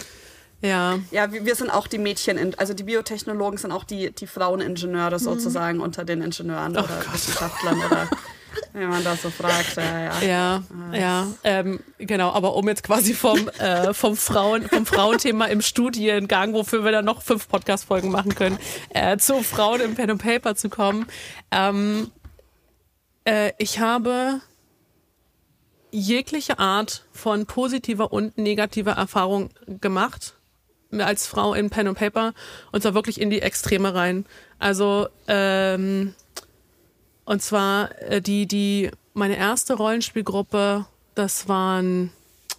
Ja. 0.61 0.99
Ja, 1.11 1.31
wir 1.31 1.55
sind 1.55 1.69
auch 1.69 1.85
die 1.85 1.99
Mädchen, 1.99 2.55
also 2.57 2.73
die 2.73 2.83
Biotechnologen 2.83 3.59
sind 3.59 3.71
auch 3.71 3.83
die, 3.83 4.11
die 4.11 4.25
Fraueningenieure 4.25 5.19
sozusagen 5.19 5.77
mhm. 5.77 5.83
unter 5.83 6.03
den 6.03 6.21
Ingenieuren 6.21 6.75
oh 6.75 6.79
oder 6.79 7.01
Gott. 7.03 7.13
Wissenschaftlern 7.13 7.77
oder 7.85 8.09
Wenn 8.73 8.89
man 8.89 9.03
das 9.03 9.21
so 9.21 9.29
fragt, 9.29 9.75
ja, 9.77 9.99
ja. 9.99 10.21
Ja, 10.21 10.63
ja, 10.93 11.27
ähm, 11.43 11.79
genau. 11.97 12.31
Aber 12.31 12.55
um 12.55 12.67
jetzt 12.67 12.83
quasi 12.83 13.13
vom, 13.13 13.49
äh, 13.59 13.93
vom, 13.93 14.15
Frauen, 14.15 14.67
vom 14.67 14.85
Frauenthema 14.85 15.45
im 15.45 15.61
Studiengang, 15.61 16.53
wofür 16.53 16.83
wir 16.83 16.91
dann 16.91 17.05
noch 17.05 17.21
fünf 17.21 17.47
Podcast-Folgen 17.47 18.11
machen 18.11 18.35
können, 18.35 18.57
äh, 18.89 19.17
zu 19.17 19.43
Frauen 19.43 19.81
im 19.81 19.95
Pen 19.95 20.11
and 20.11 20.21
Paper 20.21 20.55
zu 20.55 20.69
kommen. 20.69 21.07
Ähm, 21.51 22.11
äh, 23.25 23.51
ich 23.57 23.79
habe 23.79 24.41
jegliche 25.91 26.59
Art 26.59 27.05
von 27.11 27.45
positiver 27.45 28.11
und 28.13 28.37
negativer 28.37 28.91
Erfahrung 28.91 29.49
gemacht 29.81 30.35
als 30.91 31.27
Frau 31.27 31.53
in 31.53 31.69
Pen 31.69 31.87
and 31.87 31.97
Paper 31.97 32.33
und 32.71 32.81
zwar 32.81 32.93
wirklich 32.93 33.19
in 33.19 33.29
die 33.29 33.41
Extreme 33.41 33.93
rein. 33.93 34.25
Also 34.59 35.07
ähm, 35.27 36.15
und 37.27 37.41
zwar 37.41 37.91
äh, 38.01 38.21
die 38.21 38.47
die 38.47 38.89
meine 39.13 39.37
erste 39.37 39.73
Rollenspielgruppe, 39.73 40.85
das 41.13 41.49
waren 41.49 42.11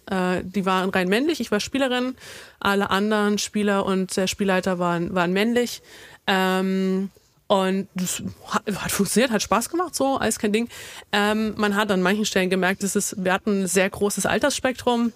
äh, 0.05 0.41
die 0.43 0.65
waren 0.65 0.91
rein 0.91 1.09
männlich. 1.09 1.39
Ich 1.39 1.49
war 1.49 1.59
Spielerin, 1.59 2.15
alle 2.59 2.91
anderen 2.91 3.39
Spieler 3.39 3.83
und 3.85 4.15
der 4.15 4.27
Spielleiter 4.27 4.77
waren 4.77 5.15
waren 5.15 5.33
männlich. 5.33 5.81
Ähm, 6.27 7.09
und 7.47 7.87
das 7.95 8.21
hat, 8.47 8.63
hat, 8.67 8.91
funktioniert, 8.91 9.31
hat 9.31 9.41
Spaß 9.41 9.69
gemacht, 9.69 9.95
so, 9.95 10.17
alles 10.17 10.37
kein 10.37 10.53
Ding. 10.53 10.69
Ähm, 11.11 11.55
man 11.57 11.75
hat 11.75 11.89
an 11.89 12.03
manchen 12.03 12.25
Stellen 12.25 12.51
gemerkt, 12.51 12.83
dass 12.83 12.95
es, 12.95 13.15
wir 13.17 13.33
hatten 13.33 13.63
ein 13.63 13.67
sehr 13.67 13.89
großes 13.89 14.27
Altersspektrum 14.27 15.13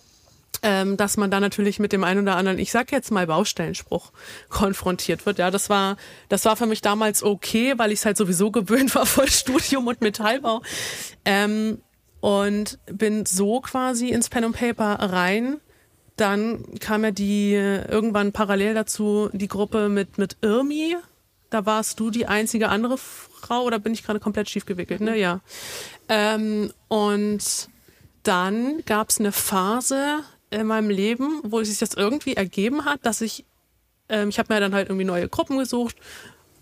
ähm, 0.61 0.97
dass 0.97 1.17
man 1.17 1.31
da 1.31 1.39
natürlich 1.39 1.79
mit 1.79 1.91
dem 1.91 2.03
einen 2.03 2.21
oder 2.21 2.35
anderen, 2.35 2.59
ich 2.59 2.71
sag 2.71 2.91
jetzt 2.91 3.11
mal 3.11 3.27
Baustellenspruch, 3.27 4.11
konfrontiert 4.49 5.25
wird. 5.25 5.39
Ja, 5.39 5.51
das 5.51 5.69
war, 5.69 5.97
das 6.29 6.45
war 6.45 6.55
für 6.55 6.65
mich 6.65 6.81
damals 6.81 7.23
okay, 7.23 7.73
weil 7.77 7.91
ich 7.91 7.99
es 7.99 8.05
halt 8.05 8.17
sowieso 8.17 8.51
gewöhnt 8.51 8.93
war 8.95 9.05
voll 9.05 9.29
Studium 9.29 9.87
und 9.87 10.01
Metallbau. 10.01 10.61
Ähm, 11.25 11.81
und 12.19 12.79
bin 12.85 13.25
so 13.25 13.59
quasi 13.59 14.09
ins 14.09 14.29
Pen 14.29 14.45
and 14.45 14.55
Paper 14.55 14.95
rein. 15.11 15.59
Dann 16.15 16.63
kam 16.79 17.03
ja 17.03 17.11
die 17.11 17.51
irgendwann 17.53 18.31
parallel 18.31 18.75
dazu 18.75 19.29
die 19.33 19.49
Gruppe 19.49 19.89
mit 19.89 20.17
mit 20.17 20.37
Irmi. 20.41 20.95
Da 21.49 21.65
warst 21.65 21.99
du 21.99 22.11
die 22.11 22.25
einzige 22.25 22.69
andere 22.69 22.97
Frau 22.97 23.63
oder 23.63 23.77
bin 23.77 23.93
ich 23.93 24.03
gerade 24.03 24.21
komplett 24.21 24.49
schief 24.49 24.65
gewickelt? 24.65 25.01
Ne, 25.01 25.17
ja. 25.17 25.41
Ähm, 26.07 26.71
und 26.87 27.67
dann 28.23 28.81
gab 28.85 29.09
es 29.09 29.19
eine 29.19 29.31
Phase, 29.33 30.19
in 30.53 30.67
meinem 30.67 30.89
Leben, 30.89 31.41
wo 31.43 31.63
sich 31.63 31.79
das 31.79 31.93
irgendwie 31.93 32.35
ergeben 32.35 32.85
hat, 32.85 33.05
dass 33.05 33.21
ich, 33.21 33.45
ähm, 34.09 34.29
ich 34.29 34.39
habe 34.39 34.53
mir 34.53 34.59
dann 34.59 34.73
halt 34.73 34.89
irgendwie 34.89 35.05
neue 35.05 35.27
Gruppen 35.27 35.57
gesucht 35.57 35.95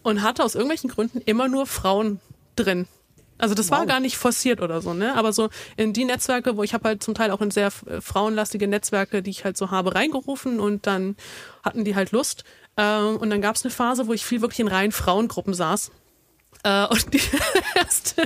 und 0.03 0.21
hatte 0.21 0.43
aus 0.43 0.55
irgendwelchen 0.55 0.89
Gründen 0.89 1.21
immer 1.21 1.47
nur 1.47 1.65
Frauen 1.65 2.19
drin. 2.55 2.87
Also 3.37 3.55
das 3.55 3.71
wow. 3.71 3.79
war 3.79 3.85
gar 3.87 3.99
nicht 3.99 4.17
forciert 4.17 4.61
oder 4.61 4.81
so, 4.81 4.93
ne? 4.93 5.15
Aber 5.15 5.33
so 5.33 5.49
in 5.75 5.93
die 5.93 6.05
Netzwerke, 6.05 6.57
wo 6.57 6.63
ich 6.63 6.75
habe 6.75 6.89
halt 6.89 7.01
zum 7.03 7.15
Teil 7.15 7.31
auch 7.31 7.41
in 7.41 7.49
sehr 7.49 7.71
äh, 7.87 7.99
frauenlastige 7.99 8.67
Netzwerke, 8.67 9.23
die 9.23 9.31
ich 9.31 9.43
halt 9.43 9.57
so 9.57 9.71
habe, 9.71 9.95
reingerufen 9.95 10.59
und 10.59 10.85
dann 10.85 11.15
hatten 11.63 11.83
die 11.83 11.95
halt 11.95 12.11
Lust. 12.11 12.43
Ähm, 12.77 13.17
und 13.17 13.31
dann 13.31 13.41
gab 13.41 13.55
es 13.55 13.63
eine 13.63 13.71
Phase, 13.71 14.07
wo 14.07 14.13
ich 14.13 14.25
viel 14.25 14.41
wirklich 14.41 14.59
in 14.59 14.67
reinen 14.67 14.91
Frauengruppen 14.91 15.53
saß 15.53 15.91
äh, 16.63 16.85
und 16.87 17.13
die 17.13 17.21
erste 17.75 18.23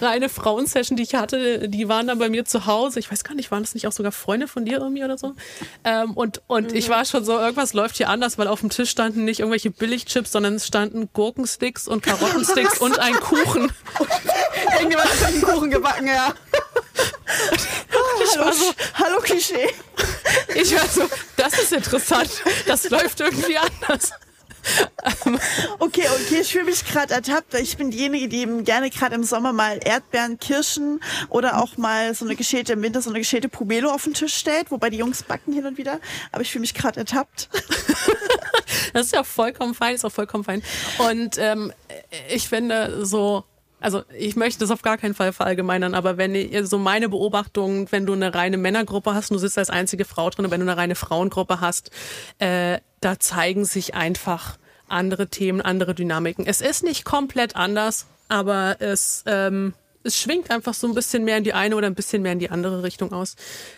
reine 0.00 0.28
Frauensession, 0.28 0.96
die 0.96 1.02
ich 1.02 1.14
hatte, 1.14 1.68
die 1.68 1.88
waren 1.88 2.06
dann 2.06 2.18
bei 2.18 2.28
mir 2.28 2.44
zu 2.44 2.66
Hause. 2.66 3.00
Ich 3.00 3.10
weiß 3.10 3.24
gar 3.24 3.34
nicht, 3.34 3.50
waren 3.50 3.62
das 3.62 3.74
nicht 3.74 3.86
auch 3.86 3.92
sogar 3.92 4.12
Freunde 4.12 4.48
von 4.48 4.64
dir 4.64 4.78
irgendwie 4.78 5.04
oder 5.04 5.18
so? 5.18 5.34
Ähm, 5.84 6.12
und 6.12 6.42
und 6.46 6.70
mhm. 6.70 6.76
ich 6.76 6.88
war 6.88 7.04
schon 7.04 7.24
so, 7.24 7.38
irgendwas 7.38 7.72
läuft 7.72 7.96
hier 7.96 8.08
anders, 8.08 8.38
weil 8.38 8.46
auf 8.46 8.60
dem 8.60 8.70
Tisch 8.70 8.90
standen 8.90 9.24
nicht 9.24 9.40
irgendwelche 9.40 9.70
Billigchips, 9.70 10.32
sondern 10.32 10.54
es 10.54 10.66
standen 10.66 11.08
Gurkensticks 11.12 11.88
und 11.88 12.02
Karottensticks 12.02 12.78
und 12.78 12.98
ein 12.98 13.14
Kuchen. 13.14 13.72
Irgendjemand 14.74 15.08
hat 15.08 15.24
einen 15.26 15.42
Kuchen 15.42 15.70
gebacken, 15.70 16.06
ja. 16.06 16.34
Ich 18.22 18.38
war 18.38 18.52
so, 18.52 18.72
hallo 18.94 19.18
Klischee. 19.20 19.68
Ich 20.54 20.74
war 20.74 20.86
so, 20.86 21.08
das 21.36 21.58
ist 21.58 21.72
interessant. 21.72 22.30
Das 22.66 22.88
läuft 22.90 23.20
irgendwie 23.20 23.56
anders. 23.56 24.12
okay, 25.78 26.04
okay, 26.06 26.40
ich 26.40 26.52
fühle 26.52 26.64
mich 26.64 26.84
gerade 26.84 27.14
ertappt. 27.14 27.54
Ich 27.54 27.76
bin 27.76 27.90
diejenige, 27.90 28.28
die 28.28 28.38
eben 28.38 28.64
gerne 28.64 28.90
gerade 28.90 29.14
im 29.14 29.24
Sommer 29.24 29.52
mal 29.52 29.80
Erdbeeren, 29.82 30.38
Kirschen 30.38 31.00
oder 31.28 31.60
auch 31.60 31.76
mal 31.76 32.14
so 32.14 32.24
eine 32.24 32.36
geschälte 32.36 32.74
im 32.74 32.82
Winter 32.82 33.02
so 33.02 33.10
eine 33.10 33.18
geschälte 33.18 33.48
Pomelo 33.48 33.90
auf 33.90 34.04
den 34.04 34.14
Tisch 34.14 34.34
stellt, 34.34 34.70
wobei 34.70 34.90
die 34.90 34.98
Jungs 34.98 35.22
backen 35.22 35.52
hin 35.52 35.66
und 35.66 35.78
wieder. 35.78 36.00
Aber 36.30 36.42
ich 36.42 36.50
fühle 36.50 36.60
mich 36.60 36.74
gerade 36.74 37.00
ertappt. 37.00 37.48
das 38.92 39.06
ist 39.06 39.12
ja 39.12 39.24
vollkommen 39.24 39.74
fein, 39.74 39.94
ist 39.94 40.04
auch 40.04 40.12
vollkommen 40.12 40.44
fein. 40.44 40.62
Und 40.98 41.38
ähm, 41.38 41.72
ich 42.28 42.48
finde 42.48 43.04
so 43.04 43.44
also 43.82 44.04
ich 44.16 44.36
möchte 44.36 44.60
das 44.60 44.70
auf 44.70 44.82
gar 44.82 44.96
keinen 44.96 45.14
Fall 45.14 45.32
verallgemeinern, 45.32 45.94
aber 45.94 46.16
wenn 46.16 46.36
ihr 46.36 46.64
so 46.66 46.78
meine 46.78 47.08
Beobachtung, 47.08 47.90
wenn 47.90 48.06
du 48.06 48.12
eine 48.12 48.32
reine 48.32 48.56
Männergruppe 48.56 49.12
hast 49.12 49.30
und 49.30 49.34
du 49.34 49.40
sitzt 49.40 49.58
als 49.58 49.70
einzige 49.70 50.04
Frau 50.04 50.30
drin, 50.30 50.48
wenn 50.50 50.60
du 50.60 50.66
eine 50.66 50.76
reine 50.76 50.94
Frauengruppe 50.94 51.60
hast, 51.60 51.90
äh, 52.38 52.78
da 53.02 53.18
zeigen 53.18 53.64
sich 53.64 53.94
einfach 53.94 54.56
andere 54.88 55.28
Themen, 55.28 55.60
andere 55.60 55.94
Dynamiken. 55.94 56.46
Es 56.46 56.60
ist 56.60 56.82
nicht 56.84 57.04
komplett 57.04 57.56
anders, 57.56 58.06
aber 58.28 58.76
es, 58.80 59.22
ähm, 59.26 59.74
es 60.04 60.18
schwingt 60.18 60.50
einfach 60.50 60.74
so 60.74 60.86
ein 60.86 60.94
bisschen 60.94 61.24
mehr 61.24 61.38
in 61.38 61.44
die 61.44 61.52
eine 61.52 61.76
oder 61.76 61.86
ein 61.86 61.94
bisschen 61.94 62.22
mehr 62.22 62.32
in 62.32 62.38
die 62.38 62.50
andere 62.50 62.82
Richtung 62.82 63.12
aus. 63.12 63.36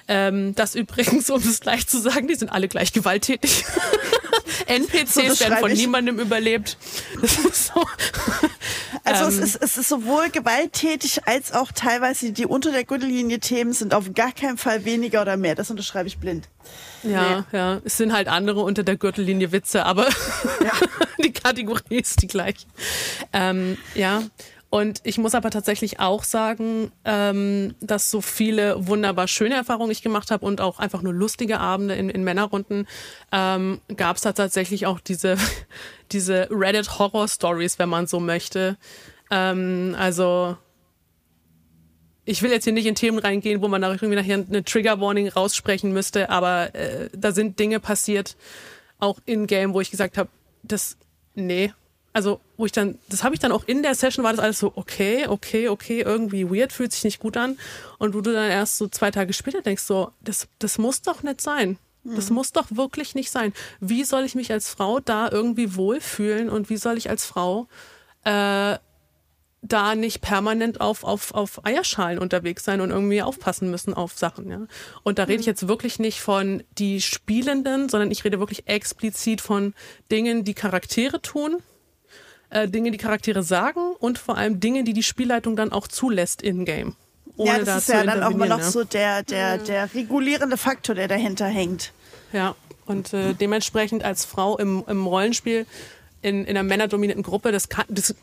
Ähm, 0.09 0.55
das 0.55 0.75
übrigens, 0.75 1.31
um 1.31 1.41
es 1.41 1.61
gleich 1.61 1.87
zu 1.87 2.01
sagen, 2.01 2.29
die 2.29 2.35
sind 2.35 2.51
alle 2.51 2.69
gleich 2.69 2.93
gewalttätig. 2.93 3.65
NPCs 4.67 5.15
so, 5.15 5.41
werden 5.41 5.59
von 5.59 5.71
ich. 5.71 5.79
niemandem 5.79 6.19
überlebt. 6.19 6.77
So. 7.53 7.85
Also 9.05 9.25
ähm, 9.25 9.29
es, 9.29 9.39
ist, 9.39 9.63
es 9.63 9.77
ist 9.77 9.89
sowohl 9.89 10.31
gewalttätig 10.31 11.27
als 11.27 11.53
auch 11.53 11.73
teilweise 11.73 12.33
die 12.33 12.47
unter 12.47 12.73
der 12.73 12.85
Gürtellinie 12.85 13.39
Themen 13.39 13.73
sind 13.73 13.93
auf 13.93 14.13
gar 14.15 14.33
keinen 14.33 14.57
Fall 14.57 14.85
weniger 14.85 15.23
oder 15.23 15.37
mehr. 15.37 15.55
Das 15.55 15.71
unterschreibe 15.71 16.09
ich 16.09 16.19
blind. 16.19 16.49
Ja, 17.03 17.45
nee. 17.53 17.59
ja. 17.59 17.81
Es 17.85 17.99
sind 17.99 18.13
halt 18.13 18.29
andere 18.29 18.63
unter 18.63 18.83
der 18.83 18.97
Gürtellinie 18.97 19.53
Witze, 19.53 19.85
aber 19.85 20.09
ja. 20.65 20.73
die 21.23 21.33
Kategorie 21.33 22.01
ist 22.01 22.23
die 22.23 22.29
gleiche. 22.29 22.67
Ähm, 23.33 23.77
ja. 23.95 24.23
Und 24.75 25.03
ich 25.05 25.19
muss 25.19 25.37
aber 25.37 25.53
tatsächlich 25.53 26.01
auch 26.01 26.25
sagen, 26.25 26.91
ähm, 27.05 27.77
dass 27.81 28.11
so 28.11 28.21
viele 28.21 28.89
wunderbar 28.89 29.29
schöne 29.29 29.55
Erfahrungen 29.55 29.93
ich 29.93 30.03
gemacht 30.03 30.33
habe 30.33 30.45
und 30.45 30.61
auch 30.61 30.81
einfach 30.81 31.01
nur 31.01 31.15
lustige 31.15 31.61
Abende 31.61 31.95
in, 31.95 32.11
in 32.11 32.25
Männerrunden, 32.25 32.89
ähm, 33.31 33.81
gab 33.97 34.17
es 34.17 34.23
da 34.23 34.33
tatsächlich 34.33 34.87
auch 34.87 34.99
diese, 34.99 35.37
diese 36.11 36.49
Reddit-Horror-Stories, 36.51 37.79
wenn 37.79 37.89
man 37.89 38.09
so 38.09 38.19
möchte. 38.19 38.77
Ähm, 39.31 39.95
also 39.97 40.57
ich 42.25 42.43
will 42.43 42.51
jetzt 42.51 42.65
hier 42.65 42.73
nicht 42.73 42.87
in 42.87 42.97
Themen 42.97 43.21
reingehen, 43.21 43.63
wo 43.63 43.69
man 43.69 43.81
irgendwie 43.85 44.17
nachher 44.17 44.45
eine 44.45 44.65
Trigger-Warning 44.65 45.29
raussprechen 45.29 45.93
müsste, 45.93 46.31
aber 46.31 46.75
äh, 46.75 47.11
da 47.13 47.31
sind 47.31 47.61
Dinge 47.61 47.79
passiert, 47.79 48.37
auch 48.99 49.21
in-game, 49.25 49.73
wo 49.73 49.81
ich 49.81 49.93
gesagt 49.93 50.19
habe, 50.19 50.31
das, 50.65 50.97
nee, 51.37 51.73
also 52.15 52.41
wo 52.57 52.65
ich 52.65 52.73
dann, 52.73 52.97
das 53.09 53.25
habe 53.25 53.35
ich 53.35 53.41
dann 53.41 53.53
auch 53.53 53.65
in 53.65 53.83
der 53.83 53.95
Session 53.97 54.25
war 54.25 54.33
das 54.33 54.41
alles 54.41 54.61
so, 54.61 54.73
okay, 54.77 55.27
okay, 55.27 55.69
okay, 55.69 56.01
irgendwie 56.01 56.49
weird, 56.49 56.73
fühlt 56.73 56.93
sich 56.93 57.03
nicht 57.03 57.19
gut 57.19 57.37
an. 57.37 57.59
Und 57.99 58.15
wo 58.15 58.21
du 58.21 58.33
dann 58.33 58.51
erst 58.51 58.79
so 58.79 58.87
zwei 58.87 59.11
Tage 59.11 59.33
später 59.33 59.61
denkst, 59.61 59.83
so, 59.83 60.13
das, 60.21 60.47
das 60.61 60.79
muss 60.79 61.03
doch 61.03 61.25
nicht 61.25 61.41
sein. 61.41 61.77
Das 62.05 62.31
mhm. 62.31 62.37
muss 62.37 62.53
doch 62.53 62.67
wirklich 62.71 63.17
nicht 63.17 63.31
sein. 63.31 63.53
Wie 63.81 64.05
soll 64.05 64.25
ich 64.25 64.37
mich 64.37 64.53
als 64.53 64.71
Frau 64.71 65.01
da 65.01 65.29
irgendwie 65.31 65.75
wohlfühlen 65.75 66.51
und 66.51 66.71
wie 66.71 66.77
soll 66.77 66.99
ich 66.99 67.11
als 67.11 67.25
Frau 67.25 67.67
äh, 68.23 68.79
da 69.63 69.95
nicht 69.97 70.21
permanent 70.21 70.81
auf, 70.81 71.03
auf, 71.03 71.35
auf 71.35 71.65
Eierschalen 71.67 72.19
unterwegs 72.19 72.63
sein 72.63 72.81
und 72.81 72.91
irgendwie 72.91 73.23
aufpassen 73.23 73.71
müssen 73.71 73.95
auf 73.95 74.17
Sachen. 74.17 74.51
Ja? 74.51 74.67
Und 75.03 75.19
da 75.19 75.25
rede 75.25 75.41
ich 75.41 75.47
mhm. 75.47 75.51
jetzt 75.51 75.67
wirklich 75.67 75.99
nicht 75.99 76.21
von 76.21 76.63
die 76.79 77.01
Spielenden, 77.01 77.89
sondern 77.89 78.13
ich 78.13 78.25
rede 78.25 78.39
wirklich 78.39 78.69
explizit 78.69 79.41
von 79.41 79.75
Dingen, 80.13 80.45
die 80.45 80.55
Charaktere 80.55 81.21
tun 81.21 81.61
äh, 82.55 82.69
Dinge, 82.69 82.91
die 82.91 82.99
Charaktere 82.99 83.43
sagen 83.43 83.81
und 83.99 84.19
vor 84.19 84.37
allem 84.37 84.61
Dinge, 84.61 84.85
die 84.85 84.93
die 84.93 85.03
Spielleitung 85.03 85.57
dann 85.57 85.73
auch 85.73 85.89
zulässt 85.89 86.41
in-game. 86.41 86.95
Ja, 87.37 87.59
das 87.59 87.67
da 87.67 87.77
ist 87.79 87.89
ja 87.89 88.05
dann 88.05 88.23
auch 88.23 88.31
mal 88.31 88.49
noch 88.49 88.61
ja. 88.61 88.71
so 88.71 88.85
der, 88.85 89.25
der, 89.25 89.59
der 89.59 89.93
regulierende 89.93 90.57
Faktor, 90.57 90.95
der 90.95 91.09
dahinter 91.09 91.47
hängt. 91.47 91.93
Ja, 92.33 92.55
und 92.87 93.13
äh, 93.13 93.35
dementsprechend 93.35 94.05
als 94.05 94.25
Frau 94.25 94.57
im, 94.57 94.85
im 94.87 95.07
Rollenspiel 95.07 95.67
in, 96.23 96.45
in 96.45 96.57
einer 96.57 96.63
männerdominierten 96.63 97.25
Gruppe, 97.25 97.51
das 97.51 97.69
kann, 97.69 97.87
das 97.89 98.15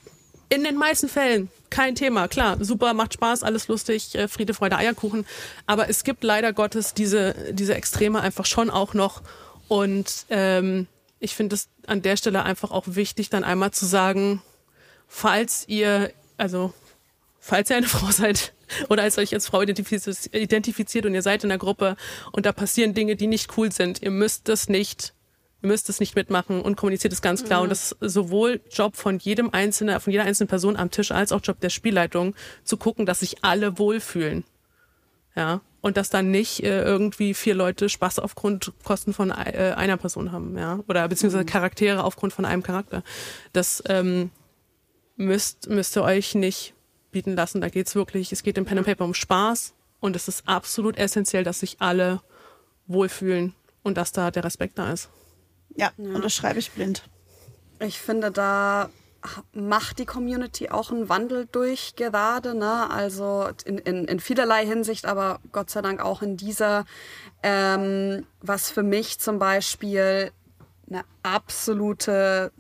in 0.48 0.64
den 0.64 0.78
meisten 0.78 1.10
Fällen 1.10 1.50
kein 1.70 1.96
Thema. 1.96 2.28
Klar, 2.28 2.58
super, 2.64 2.94
macht 2.94 3.14
Spaß, 3.14 3.44
alles 3.44 3.68
lustig, 3.68 4.16
äh, 4.16 4.28
Friede, 4.28 4.54
Freude, 4.54 4.78
Eierkuchen. 4.78 5.26
Aber 5.66 5.90
es 5.90 6.04
gibt 6.04 6.24
leider 6.24 6.54
Gottes 6.54 6.94
diese, 6.94 7.36
diese 7.52 7.76
Extreme 7.76 8.22
einfach 8.22 8.46
schon 8.46 8.70
auch 8.70 8.94
noch. 8.94 9.22
Und 9.68 10.26
ähm, 10.30 10.88
ich 11.20 11.36
finde 11.36 11.56
es 11.56 11.70
an 11.88 12.02
der 12.02 12.18
Stelle 12.18 12.44
einfach 12.44 12.72
auch 12.72 12.86
wichtig, 12.88 13.30
dann 13.30 13.44
einmal 13.44 13.72
zu 13.72 13.86
sagen, 13.86 14.42
falls 15.08 15.68
ihr, 15.68 16.12
also 16.38 16.74
falls 17.40 17.70
ihr 17.70 17.78
eine 17.78 17.88
Frau 17.88 18.12
seid 18.12 18.54
oder 18.90 19.04
als 19.04 19.18
euch 19.18 19.34
als 19.34 19.48
Frau 19.48 19.62
identifiziert 19.62 21.06
und 21.06 21.14
ihr 21.14 21.22
seid 21.22 21.44
in 21.44 21.50
der 21.50 21.58
Gruppe 21.58 21.98
und 22.32 22.46
da 22.46 22.52
passieren 22.52 22.94
Dinge, 22.94 23.16
die 23.16 23.28
nicht 23.28 23.58
cool 23.58 23.72
sind, 23.72 24.02
ihr 24.02 24.12
müsst 24.12 24.48
das 24.48 24.70
nicht 24.70 25.14
ihr 25.62 25.68
müsst 25.68 25.90
es 25.90 26.00
nicht 26.00 26.16
mitmachen 26.16 26.62
und 26.62 26.76
kommuniziert 26.76 27.14
es 27.14 27.22
ganz 27.22 27.44
klar. 27.44 27.60
Mhm. 27.60 27.64
Und 27.64 27.70
das 27.70 27.92
ist 27.92 28.14
sowohl 28.14 28.62
Job 28.72 28.96
von 28.96 29.20
jedem 29.20 29.52
Einzelnen, 29.52 30.00
von 30.00 30.12
jeder 30.12 30.26
einzelnen 30.26 30.48
Person 30.48 30.76
am 30.76 30.92
Tisch, 30.92 31.12
als 31.12 31.32
auch 31.32 31.42
Job 31.44 31.60
der 31.60 31.70
Spielleitung, 31.70 32.36
zu 32.64 32.78
gucken, 32.78 33.06
dass 33.06 33.20
sich 33.20 33.44
alle 33.44 33.78
wohlfühlen. 33.78 34.44
Ja. 35.36 35.62
Und 35.82 35.98
dass 35.98 36.10
dann 36.10 36.30
nicht 36.30 36.64
äh, 36.64 36.84
irgendwie 36.84 37.34
vier 37.34 37.56
Leute 37.56 37.90
Spaß 37.90 38.20
aufgrund 38.20 38.72
Kosten 38.84 39.14
von 39.14 39.32
äh, 39.32 39.74
einer 39.76 39.98
Person 39.98 40.32
haben, 40.32 40.58
ja. 40.58 40.80
Oder 40.88 41.08
beziehungsweise 41.08 41.44
mhm. 41.44 41.48
Charaktere 41.48 42.04
aufgrund 42.04 42.34
von 42.34 42.46
einem 42.46 42.62
Charakter. 42.62 43.04
Das 43.52 43.82
ähm, 43.88 44.30
müsst, 45.16 45.70
müsst 45.70 45.98
ihr 45.98 46.04
euch 46.04 46.36
nicht 46.36 46.76
bieten 47.12 47.36
lassen. 47.36 47.62
Da 47.62 47.70
geht's 47.70 47.96
wirklich, 47.96 48.32
es 48.32 48.44
geht 48.44 48.58
im 48.58 48.66
Pen 48.66 48.78
and 48.78 48.88
Paper 48.88 49.06
um 49.06 49.14
Spaß 49.14 49.74
und 50.00 50.16
es 50.16 50.28
ist 50.28 50.48
absolut 50.48 50.98
essentiell, 50.98 51.44
dass 51.44 51.62
sich 51.62 51.78
alle 51.80 52.22
wohlfühlen 52.88 53.54
und 53.84 53.98
dass 53.98 54.12
da 54.12 54.32
der 54.32 54.44
Respekt 54.44 54.78
da 54.78 54.92
ist. 54.92 55.10
Ja, 55.76 55.92
ja. 55.98 56.16
und 56.16 56.24
das 56.24 56.34
schreibe 56.34 56.60
ich 56.60 56.72
blind. 56.72 57.04
Ich 57.80 58.00
finde, 58.00 58.32
da 58.32 58.90
macht 59.54 60.00
die 60.00 60.06
Community 60.06 60.70
auch 60.70 60.92
einen 60.92 61.10
Wandel 61.10 61.48
durch 61.52 61.96
gerade, 61.96 62.56
ne? 62.56 62.90
Also 62.90 63.50
in, 63.66 63.78
in, 63.78 64.06
in 64.06 64.20
vielerlei 64.20 64.66
Hinsicht, 64.66 65.06
aber 65.06 65.40
Gott 65.52 65.70
sei 65.70 65.82
Dank 65.82 66.02
auch 66.02 66.22
in 66.22 66.38
dieser, 66.38 66.86
ähm, 67.44 68.26
was 68.42 68.72
für 68.72 68.84
mich 68.84 69.20
zum 69.20 69.40
Beispiel 69.40 70.32
eine 70.92 71.04
absolute 71.24 72.52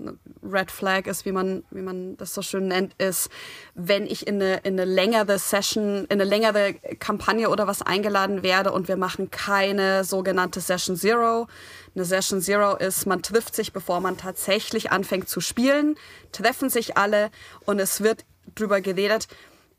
Red 0.41 0.71
Flag 0.71 1.05
ist, 1.07 1.25
wie 1.25 1.31
man, 1.31 1.63
wie 1.69 1.81
man 1.81 2.15
das 2.17 2.33
so 2.33 2.41
schön 2.41 2.67
nennt, 2.67 2.93
ist, 2.97 3.29
wenn 3.75 4.05
ich 4.05 4.25
in 4.25 4.35
eine, 4.35 4.57
in 4.57 4.79
eine 4.79 4.85
längere 4.85 5.37
Session, 5.37 6.05
in 6.05 6.11
eine 6.11 6.23
längere 6.23 6.75
Kampagne 6.99 7.49
oder 7.49 7.67
was 7.67 7.81
eingeladen 7.81 8.41
werde 8.41 8.71
und 8.71 8.87
wir 8.87 8.97
machen 8.97 9.31
keine 9.31 10.03
sogenannte 10.03 10.61
Session 10.61 10.95
Zero. 10.95 11.47
Eine 11.93 12.05
Session 12.05 12.41
Zero 12.41 12.75
ist, 12.77 13.05
man 13.05 13.21
trifft 13.21 13.55
sich, 13.55 13.73
bevor 13.73 13.99
man 13.99 14.17
tatsächlich 14.17 14.91
anfängt 14.91 15.27
zu 15.27 15.41
spielen, 15.41 15.95
treffen 16.31 16.69
sich 16.69 16.97
alle 16.97 17.31
und 17.65 17.79
es 17.79 18.01
wird 18.01 18.23
drüber 18.55 18.81
geredet, 18.81 19.27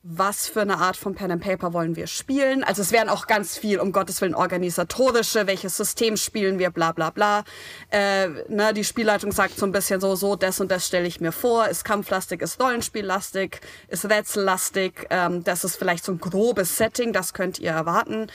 was 0.04 0.48
für 0.48 0.62
eine 0.62 0.78
Art 0.78 0.96
von 0.96 1.14
Pen 1.14 1.30
and 1.30 1.42
Paper 1.42 1.72
wollen 1.72 1.94
wir 1.94 2.08
spielen. 2.08 2.64
Also 2.64 2.82
es 2.82 2.90
wären 2.90 3.08
auch 3.08 3.28
ganz 3.28 3.56
viel, 3.56 3.78
um 3.78 3.92
Gottes 3.92 4.20
Willen, 4.20 4.34
organisatorische, 4.34 5.46
welches 5.46 5.76
System 5.76 6.16
spielen 6.16 6.58
wir, 6.58 6.70
bla 6.70 6.90
bla 6.90 7.10
bla. 7.10 7.44
Äh, 7.90 8.28
ne, 8.48 8.74
die 8.74 8.82
Spielleitung 8.82 9.30
sagt 9.30 9.56
so 9.56 9.64
ein 9.64 9.70
bisschen 9.70 10.00
so, 10.00 10.16
so, 10.16 10.34
das 10.34 10.60
und 10.60 10.72
das 10.72 10.88
stelle 10.88 11.06
ich 11.06 11.20
mir 11.20 11.30
vor. 11.30 11.68
Ist 11.68 11.84
kampflastig, 11.84 12.42
ist 12.42 12.60
Rollenspiellastig, 12.60 13.60
ist 13.88 14.04
rätsellastig. 14.10 15.06
Ähm, 15.10 15.44
das 15.44 15.62
ist 15.62 15.76
vielleicht 15.76 16.04
so 16.04 16.12
ein 16.12 16.18
grobes 16.18 16.76
Setting, 16.76 17.12
das 17.12 17.32
könnt 17.32 17.60
ihr 17.60 17.70
erwarten. 17.70 18.26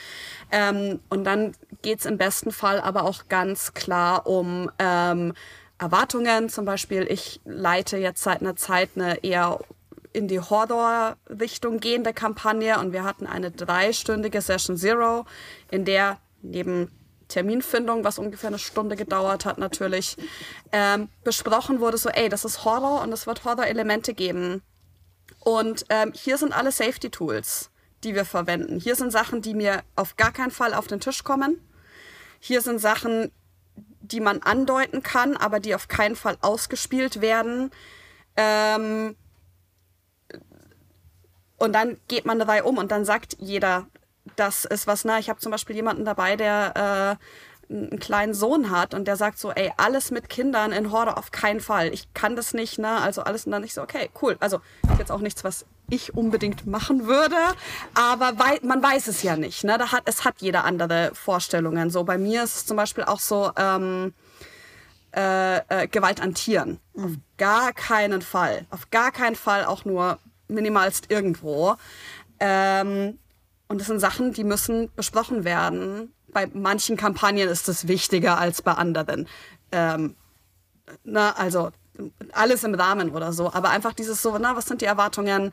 Ähm, 0.51 1.01
und 1.09 1.26
dann 1.26 1.53
geht's 1.82 2.05
im 2.05 2.18
besten 2.18 2.51
Fall 2.51 2.80
aber 2.80 3.03
auch 3.03 3.28
ganz 3.28 3.74
klar 3.74 4.26
um... 4.26 4.72
Ähm, 4.80 5.34
Erwartungen. 5.80 6.49
Zum 6.49 6.65
Beispiel, 6.65 7.05
ich 7.07 7.39
leite 7.45 7.97
jetzt 7.97 8.24
seit 8.24 8.41
einer 8.41 8.55
Zeit 8.55 8.89
eine 8.95 9.24
eher 9.24 9.59
in 10.18 10.28
die 10.28 10.39
Horror-Richtung 10.39 11.80
gehende 11.80 12.11
Kampagne 12.11 12.80
und 12.80 12.91
wir 12.91 13.03
hatten 13.03 13.28
eine 13.28 13.51
dreistündige 13.51 14.41
Session 14.41 14.76
Zero, 14.76 15.26
in 15.70 15.86
der 15.86 16.18
neben 16.41 16.91
Terminfindung, 17.28 18.03
was 18.03 18.18
ungefähr 18.18 18.47
eine 18.47 18.57
Stunde 18.57 18.95
gedauert 18.95 19.45
hat 19.45 19.59
natürlich, 19.59 20.18
ähm, 20.72 21.09
besprochen 21.24 21.80
wurde 21.80 21.97
so, 21.97 22.09
ey, 22.09 22.30
das 22.30 22.45
ist 22.45 22.65
Horror 22.65 23.03
und 23.03 23.11
es 23.13 23.28
wird 23.28 23.45
Horror-Elemente 23.45 24.15
geben. 24.15 24.63
Und 25.39 25.86
ähm, 25.89 26.13
hier 26.15 26.38
sind 26.39 26.51
alle 26.51 26.72
Safety-Tools, 26.72 27.70
die 28.03 28.15
wir 28.15 28.26
verwenden. 28.26 28.80
Hier 28.80 28.95
sind 28.95 29.11
Sachen, 29.11 29.43
die 29.43 29.53
mir 29.53 29.84
auf 29.95 30.18
gar 30.18 30.32
keinen 30.32 30.51
Fall 30.51 30.74
auf 30.74 30.88
den 30.88 30.99
Tisch 30.99 31.24
kommen. 31.24 31.61
Hier 32.39 32.61
sind 32.61 32.80
Sachen, 32.80 33.32
die 34.01 34.20
man 34.20 34.41
andeuten 34.41 35.03
kann, 35.03 35.38
aber 35.38 35.59
die 35.59 35.76
auf 35.76 35.88
keinen 35.88 36.15
Fall 36.15 36.38
ausgespielt 36.41 37.22
werden. 37.22 37.70
Ähm, 38.36 39.15
und 41.58 41.74
dann 41.74 41.97
geht 42.08 42.26
man 42.26 42.39
dabei 42.39 42.64
um 42.64 42.78
und 42.78 42.91
dann 42.91 43.05
sagt 43.05 43.38
jeder, 43.39 43.88
das 44.36 44.66
ist 44.66 44.88
was, 44.88 45.05
na, 45.05 45.20
ich 45.20 45.30
habe 45.30 45.39
zum 45.39 45.51
Beispiel 45.51 45.76
jemanden 45.76 46.05
dabei, 46.05 46.36
der 46.36 47.18
äh, 47.20 47.74
einen 47.74 47.99
kleinen 47.99 48.34
Sohn 48.34 48.70
hat 48.70 48.93
und 48.93 49.08
der 49.08 49.18
sagt 49.18 49.39
so, 49.39 49.51
ey, 49.51 49.72
alles 49.78 50.12
mit 50.12 50.30
Kindern 50.30 50.72
in 50.72 50.91
Horde 50.91 51.18
auf 51.18 51.32
keinen 51.32 51.60
Fall. 51.60 51.93
Ich 51.93 52.14
kann 52.14 52.36
das 52.36 52.53
nicht, 52.53 52.80
ne? 52.80 53.01
Also 53.01 53.24
alles 53.24 53.45
und 53.45 53.51
dann 53.51 53.62
nicht 53.62 53.74
so, 53.74 53.82
okay, 53.82 54.10
cool. 54.22 54.38
Also 54.39 54.58
ist 54.89 54.99
jetzt 54.99 55.12
auch 55.12 55.20
nichts, 55.20 55.43
was 55.43 55.66
ich 55.89 56.14
unbedingt 56.14 56.66
machen 56.66 57.08
würde, 57.08 57.36
aber 57.93 58.39
wei 58.39 58.60
man 58.62 58.82
weiß 58.82 59.08
es 59.08 59.24
ja 59.24 59.36
nicht. 59.36 59.64
Ne? 59.64 59.78
Da 59.78 59.91
hat, 59.91 60.03
es 60.05 60.26
hat 60.26 60.36
jeder 60.39 60.64
andere 60.64 61.12
Vorstellungen. 61.14 61.89
So 61.89 62.03
bei 62.03 62.18
mir 62.18 62.43
ist 62.43 62.55
es 62.55 62.66
zum 62.66 62.78
Beispiel 62.78 63.03
auch 63.03 63.20
so 63.20 63.51
ähm, 63.58 64.14
äh, 65.16 65.58
äh, 65.58 65.88
Gewalt 65.88 66.22
an 66.22 66.34
Tieren. 66.34 66.80
Mhm. 66.93 67.03
Auf 67.03 67.12
gar 67.38 67.74
keinen 67.74 68.22
Fall. 68.22 68.66
Auf 68.70 68.89
gar 68.91 69.12
keinen 69.12 69.36
Fall 69.36 69.66
auch 69.66 69.86
nur 69.86 70.20
minimalst 70.47 71.11
irgendwo. 71.11 71.75
Ähm, 72.39 73.19
und 73.67 73.81
das 73.81 73.87
sind 73.87 73.99
Sachen, 73.99 74.33
die 74.33 74.43
müssen 74.43 74.89
besprochen 74.95 75.43
werden. 75.43 76.13
Bei 76.29 76.47
manchen 76.53 76.97
Kampagnen 76.97 77.49
ist 77.49 77.67
das 77.67 77.87
wichtiger 77.87 78.37
als 78.37 78.61
bei 78.61 78.73
anderen. 78.73 79.27
Ähm, 79.71 80.15
na, 81.03 81.31
also 81.31 81.71
alles 82.31 82.63
im 82.63 82.75
Rahmen 82.75 83.11
oder 83.11 83.33
so. 83.33 83.51
Aber 83.53 83.69
einfach 83.69 83.93
dieses 83.93 84.21
so, 84.21 84.37
na, 84.37 84.55
was 84.55 84.65
sind 84.65 84.81
die 84.81 84.85
Erwartungen? 84.85 85.51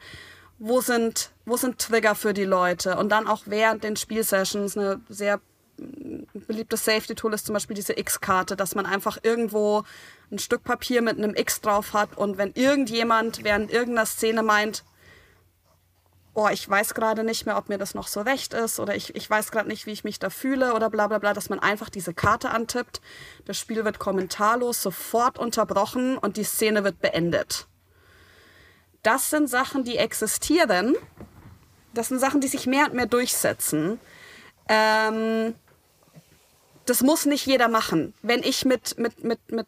Wo 0.59 0.81
sind, 0.81 1.31
wo 1.45 1.57
sind 1.57 1.79
Trigger 1.79 2.15
für 2.15 2.33
die 2.33 2.45
Leute? 2.45 2.97
Und 2.97 3.11
dann 3.11 3.27
auch 3.27 3.43
während 3.47 3.83
den 3.83 3.97
Spielsessions 3.97 4.77
eine 4.77 5.01
sehr 5.09 5.41
beliebtes 5.77 6.85
Safety-Tool 6.85 7.35
ist 7.35 7.47
zum 7.47 7.55
Beispiel 7.55 7.77
diese 7.77 7.99
X-Karte, 7.99 8.57
dass 8.57 8.75
man 8.75 8.87
einfach 8.87 9.19
irgendwo 9.23 9.85
ein 10.31 10.39
Stück 10.39 10.65
Papier 10.65 11.03
mit 11.03 11.19
einem 11.19 11.35
X 11.35 11.61
drauf 11.61 11.93
hat 11.93 12.17
und 12.17 12.39
wenn 12.39 12.53
irgendjemand 12.55 13.45
während 13.45 13.71
irgendeiner 13.71 14.07
Szene 14.07 14.43
meint, 14.43 14.85
oh, 16.35 16.49
ich 16.49 16.69
weiß 16.69 16.95
gerade 16.95 17.23
nicht 17.25 17.47
mehr, 17.47 17.57
ob 17.57 17.69
mir 17.69 17.79
das 17.79 17.95
noch 17.95 18.09
so 18.09 18.21
recht 18.21 18.55
ist 18.55 18.81
oder 18.81 18.95
ich, 18.97 19.15
ich 19.15 19.31
weiß 19.31 19.53
gerade 19.53 19.69
nicht, 19.69 19.87
wie 19.87 19.93
ich 19.93 20.05
mich 20.05 20.19
da 20.19 20.31
fühle 20.31 20.75
oder 20.75 20.91
bla 20.91 21.07
bla 21.07 21.19
bla, 21.19 21.33
dass 21.33 21.49
man 21.49 21.61
einfach 21.61 21.89
diese 21.89 22.13
Karte 22.13 22.51
antippt. 22.51 23.01
Das 23.45 23.59
Spiel 23.59 23.85
wird 23.85 23.99
kommentarlos 23.99 24.83
sofort 24.83 25.39
unterbrochen 25.39 26.19
und 26.19 26.37
die 26.37 26.45
Szene 26.45 26.83
wird 26.83 27.01
beendet. 27.01 27.67
Das 29.03 29.31
sind 29.31 29.49
Sachen, 29.49 29.85
die 29.85 29.97
existieren. 29.97 30.97
Das 31.93 32.09
sind 32.09 32.19
Sachen, 32.19 32.41
die 32.41 32.49
sich 32.49 32.67
mehr 32.67 32.87
und 32.87 32.95
mehr 32.95 33.07
durchsetzen. 33.07 34.01
Ähm, 34.69 35.55
das 36.87 37.03
muss 37.03 37.27
nicht 37.27 37.47
jeder 37.47 37.69
machen. 37.69 38.15
Wenn 38.23 38.43
ich 38.43 38.65
mit, 38.65 38.99
mit, 38.99 39.25
mit, 39.25 39.39
mit 39.51 39.67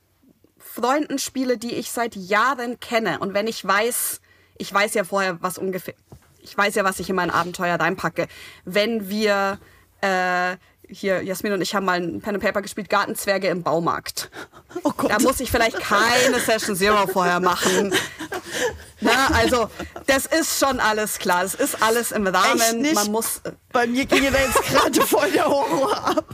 Freunden 0.59 1.19
spiele, 1.19 1.59
die 1.59 1.75
ich 1.75 1.91
seit 1.91 2.17
Jahren 2.17 2.81
kenne 2.81 3.19
und 3.21 3.35
wenn 3.35 3.47
ich 3.47 3.65
weiß, 3.65 4.21
ich 4.59 4.73
weiß 4.73 4.95
ja 4.95 5.05
vorher, 5.05 5.39
was 5.43 5.59
ungefähr, 5.59 5.95
ich 6.41 6.57
weiß 6.57 6.75
ja, 6.75 6.85
was 6.85 7.01
ich 7.01 7.11
in 7.11 7.17
mein 7.17 7.31
Abenteuer 7.31 7.79
reinpacke. 7.81 8.29
Wenn 8.65 9.09
wir 9.09 9.59
äh, 10.01 10.57
hier, 10.89 11.23
Jasmin 11.23 11.53
und 11.53 11.61
ich 11.61 11.75
haben 11.75 11.85
mal 11.85 12.01
ein 12.01 12.21
Pen 12.21 12.35
and 12.35 12.43
Paper 12.45 12.63
gespielt, 12.63 12.89
Gartenzwerge 12.89 13.49
im 13.49 13.63
Baumarkt. 13.63 14.31
Oh 14.83 14.93
Gott. 14.97 15.11
Da 15.11 15.19
muss 15.19 15.41
ich 15.41 15.51
vielleicht 15.51 15.81
keine 15.81 16.39
Session 16.41 16.77
Zero 16.77 17.07
vorher 17.07 17.41
machen. 17.41 17.93
Na, 19.01 19.29
also, 19.35 19.69
das 20.07 20.27
ist 20.27 20.59
schon 20.59 20.81
alles 20.81 21.19
klar. 21.19 21.43
Das 21.43 21.55
ist 21.55 21.83
alles 21.83 22.13
im 22.13 22.27
Rahmen. 22.27 22.93
Man 22.95 23.11
muss. 23.13 23.41
Äh, 23.45 23.53
Bei 23.73 23.87
mir 23.87 24.07
ging 24.07 24.25
da 24.33 24.39
jetzt 24.39 24.63
gerade 24.65 25.01
voll 25.03 25.31
der 25.33 25.47
Horror 25.47 25.97
ab. 25.97 26.25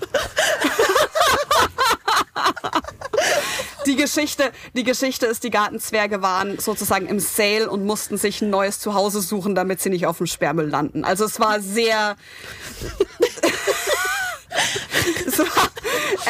die 3.87 3.97
Geschichte, 3.97 4.53
die 4.75 4.85
Geschichte 4.85 5.27
ist, 5.27 5.43
die 5.45 5.51
Gartenzwerge 5.51 6.23
waren 6.23 6.59
sozusagen 6.59 7.07
im 7.07 7.21
Sale 7.21 7.69
und 7.69 7.85
mussten 7.85 8.17
sich 8.17 8.41
ein 8.43 8.51
neues 8.51 8.79
Zuhause 8.79 9.21
suchen, 9.21 9.55
damit 9.55 9.81
sie 9.81 9.91
nicht 9.91 10.07
auf 10.07 10.19
dem 10.19 10.27
Sperrmüll 10.27 10.69
landen. 10.69 11.05
Also 11.05 11.25
es 11.25 11.41
war 11.41 11.61
sehr, 11.61 12.17
es, 15.27 15.39
war, 15.39 15.71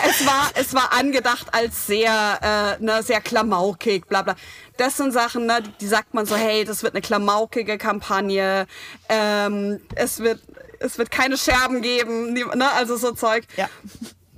es, 0.09 0.27
war, 0.27 0.51
es 0.55 0.75
war 0.75 0.93
angedacht 0.93 1.47
als 1.53 1.87
sehr, 1.87 2.79
äh, 2.81 2.83
ne, 2.83 3.03
sehr 3.03 3.20
klamaukig, 3.20 4.07
bla 4.07 4.23
bla. 4.23 4.37
Das 4.77 4.97
sind 4.97 5.12
Sachen, 5.12 5.47
ne, 5.47 5.62
die 5.81 5.87
sagt 5.87 6.14
man 6.14 6.27
so, 6.27 6.37
hey, 6.37 6.64
das 6.64 6.83
wird 6.83 6.95
eine 6.95 7.03
klamaukige 7.03 7.79
Kampagne, 7.79 8.66
ähm, 9.09 9.81
es 9.95 10.20
wird, 10.20 10.41
es 10.81 10.99
wird 10.99 11.11
keine 11.11 11.37
Scherben 11.37 11.83
geben, 11.83 12.33
ne, 12.33 12.70
also 12.73 12.97
so 12.97 13.12
Zeug. 13.12 13.45
Ja 13.57 13.68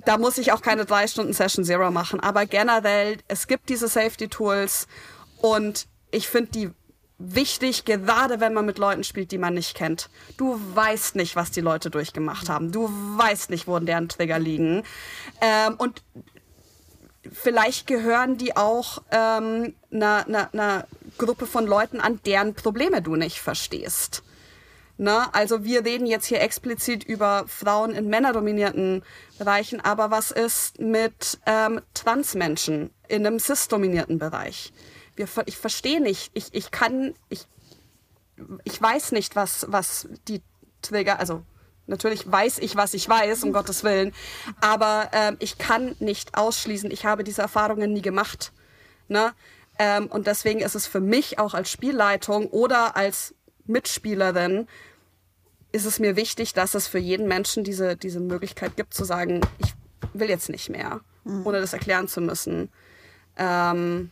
da 0.05 0.19
muss 0.19 0.39
ich 0.39 0.53
auch 0.53 0.63
keine 0.63 0.85
drei 0.85 1.07
Stunden 1.07 1.33
Session 1.33 1.65
Zero 1.65 1.91
machen. 1.91 2.21
Aber 2.21 2.47
generell, 2.47 3.19
es 3.29 3.47
gibt 3.47 3.69
diese 3.69 3.89
Safety 3.89 4.29
Tools 4.29 4.87
und 5.39 5.87
ich 6.11 6.29
finde 6.29 6.51
die 6.53 6.71
wichtig, 7.19 7.85
gerade 7.85 8.41
wenn 8.41 8.55
man 8.55 8.67
mit 8.67 8.79
Leuten 8.79 9.05
spielt, 9.05 9.31
die 9.31 9.39
man 9.39 9.55
nicht 9.55 9.77
kennt. 9.77 10.11
Du 10.37 10.61
weißt 10.75 11.17
nicht, 11.17 11.37
was 11.37 11.51
die 11.51 11.61
Leute 11.61 11.91
durchgemacht 11.91 12.49
haben. 12.49 12.73
Du 12.73 12.89
weißt 12.89 13.51
nicht, 13.51 13.67
wo 13.67 13.79
deren 13.79 14.09
Trigger 14.09 14.39
liegen. 14.39 14.83
Ähm, 15.41 15.75
und 15.79 16.03
vielleicht 17.33 17.87
gehören 17.87 18.37
die 18.37 18.57
auch 18.57 19.03
ähm, 19.11 19.75
einer, 19.93 20.49
einer, 20.53 20.87
Gruppe 21.17 21.47
von 21.47 21.67
Leuten 21.67 22.01
an, 22.01 22.19
deren 22.27 22.55
Probleme 22.55 23.01
du 23.01 23.15
nicht 23.15 23.41
verstehst. 23.41 24.25
Ne? 24.97 25.33
Also 25.33 25.63
wir 25.63 25.85
reden 25.85 26.07
jetzt 26.07 26.27
hier 26.27 26.41
explizit 26.41 27.05
über 27.05 27.45
Frauen 27.47 27.93
in 27.93 28.09
männerdominierten 28.09 29.05
Bereichen, 29.39 29.81
aber 29.81 30.11
was 30.11 30.33
ist 30.33 30.81
mit 30.81 31.39
ähm, 31.47 31.81
Transmenschen 31.95 32.91
in 33.07 33.25
einem 33.25 33.39
cis-dominierten 33.39 34.19
Bereich? 34.19 34.73
Wir, 35.17 35.29
ich 35.47 35.57
verstehe 35.57 36.01
nicht, 36.01 36.31
ich, 36.35 36.53
ich 36.53 36.71
kann, 36.71 37.15
ich, 37.29 37.47
ich 38.65 38.81
weiß 38.81 39.13
nicht, 39.13 39.37
was, 39.37 39.67
was 39.69 40.09
die 40.29 40.43
Trigger, 40.83 41.19
also 41.19 41.43
Natürlich 41.87 42.31
weiß 42.31 42.59
ich, 42.59 42.77
was 42.77 42.95
ich 42.95 43.09
weiß, 43.09 43.45
um 43.45 43.53
Gottes 43.53 43.85
Willen. 43.85 44.13
Aber 44.61 45.11
ähm, 45.13 45.37
ich 45.39 45.59
kann 45.59 45.95
nicht 45.99 46.37
ausschließen, 46.37 46.91
ich 46.91 47.05
habe 47.05 47.25
diese 47.25 47.43
Erfahrungen 47.43 47.93
nie 47.93 48.03
gemacht. 48.03 48.53
Ne? 49.09 49.35
Ähm, 49.79 50.07
und 50.07 50.27
deswegen 50.27 50.61
ist 50.61 50.75
es 50.75 50.87
für 50.87 51.01
mich 51.01 51.39
auch 51.39 51.53
als 51.53 51.71
Spielleitung 51.71 52.47
oder 52.47 52.97
als 52.97 53.35
Mitspielerin 53.67 54.67
ist 55.73 55.87
es 55.87 55.99
mir 55.99 56.17
wichtig, 56.17 56.55
dass 56.55 56.75
es 56.75 56.87
für 56.87 56.99
jeden 56.99 57.27
Menschen 57.27 57.65
diese, 57.65 57.97
diese 57.97 58.21
Möglichkeit 58.21 58.77
gibt, 58.77 58.95
zu 58.95 59.05
sagen, 59.05 59.41
ich 59.59 59.75
will 60.13 60.29
jetzt 60.29 60.49
nicht 60.49 60.71
mehr, 60.71 61.01
mhm. 61.25 61.47
ohne 61.47 61.61
das 61.61 61.73
erklären 61.73 62.07
zu 62.07 62.21
müssen. 62.21 62.71
Ähm 63.37 64.11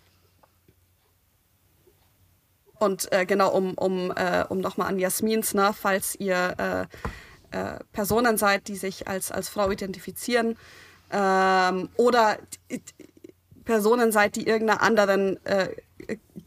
und 2.82 3.12
äh, 3.12 3.26
genau, 3.26 3.50
um, 3.50 3.74
um, 3.74 4.10
äh, 4.10 4.44
um 4.48 4.60
nochmal 4.60 4.88
an 4.88 4.98
Jasmins, 4.98 5.54
ne, 5.54 5.72
falls 5.72 6.16
ihr 6.16 6.88
äh, 7.52 7.56
äh, 7.56 7.78
Personen 7.92 8.36
seid, 8.36 8.66
die 8.66 8.76
sich 8.76 9.06
als, 9.06 9.30
als 9.30 9.48
Frau 9.48 9.70
identifizieren 9.70 10.56
ähm, 11.12 11.88
oder 11.96 12.38
Personen 13.64 14.10
seid, 14.10 14.36
die 14.36 14.46
irgendeiner 14.46 14.82
anderen 14.82 15.44
äh, 15.46 15.68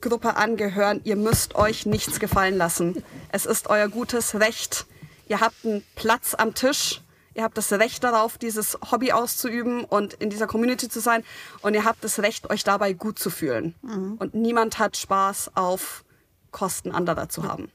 Gruppe 0.02 0.36
angehören, 0.36 1.00
ihr 1.06 1.16
müsst 1.16 1.56
euch 1.56 1.86
nichts 1.86 2.20
gefallen 2.20 2.58
lassen. 2.58 3.04
Es 3.32 3.46
ist 3.46 3.68
euer 3.70 3.88
gutes 3.88 4.36
Recht. 4.36 4.86
Ihr 5.28 5.40
habt 5.40 5.64
einen 5.64 5.84
Platz 5.96 6.36
am 6.36 6.54
Tisch. 6.54 7.02
Ihr 7.34 7.44
habt 7.44 7.58
das 7.58 7.72
Recht 7.72 8.04
darauf, 8.04 8.38
dieses 8.38 8.78
Hobby 8.92 9.12
auszuüben 9.12 9.84
und 9.84 10.14
in 10.16 10.30
dieser 10.30 10.48
Community 10.48 10.90
zu 10.90 11.00
sein. 11.00 11.24
Und 11.62 11.74
ihr 11.74 11.86
habt 11.86 12.04
das 12.04 12.20
Recht, 12.20 12.50
euch 12.50 12.64
dabei 12.64 12.94
gut 12.94 13.20
zu 13.20 13.30
fühlen. 13.30 13.76
Mhm. 13.82 14.16
Und 14.20 14.34
niemand 14.34 14.80
hat 14.80 14.98
Spaß 14.98 15.52
auf 15.56 16.05
Kosten 16.56 16.92
anderer 16.92 17.28
zu 17.28 17.44
haben. 17.44 17.70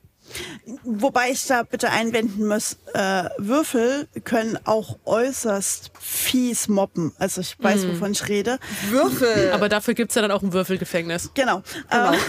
Wobei 0.84 1.30
ich 1.30 1.46
da 1.46 1.64
bitte 1.64 1.90
einwenden 1.90 2.46
muss, 2.46 2.78
äh, 2.94 3.24
Würfel 3.36 4.08
können 4.24 4.58
auch 4.64 4.96
äußerst 5.04 5.90
fies 5.98 6.68
mobben. 6.68 7.12
Also 7.18 7.42
ich 7.42 7.56
weiß, 7.58 7.84
mm. 7.84 7.88
wovon 7.90 8.12
ich 8.12 8.28
rede. 8.28 8.58
Würfel! 8.88 9.52
Aber 9.52 9.68
dafür 9.68 9.94
gibt 9.94 10.12
es 10.12 10.14
ja 10.14 10.22
dann 10.22 10.30
auch 10.30 10.42
ein 10.42 10.52
Würfelgefängnis. 10.52 11.30
Genau. 11.34 11.62
genau. 11.90 12.12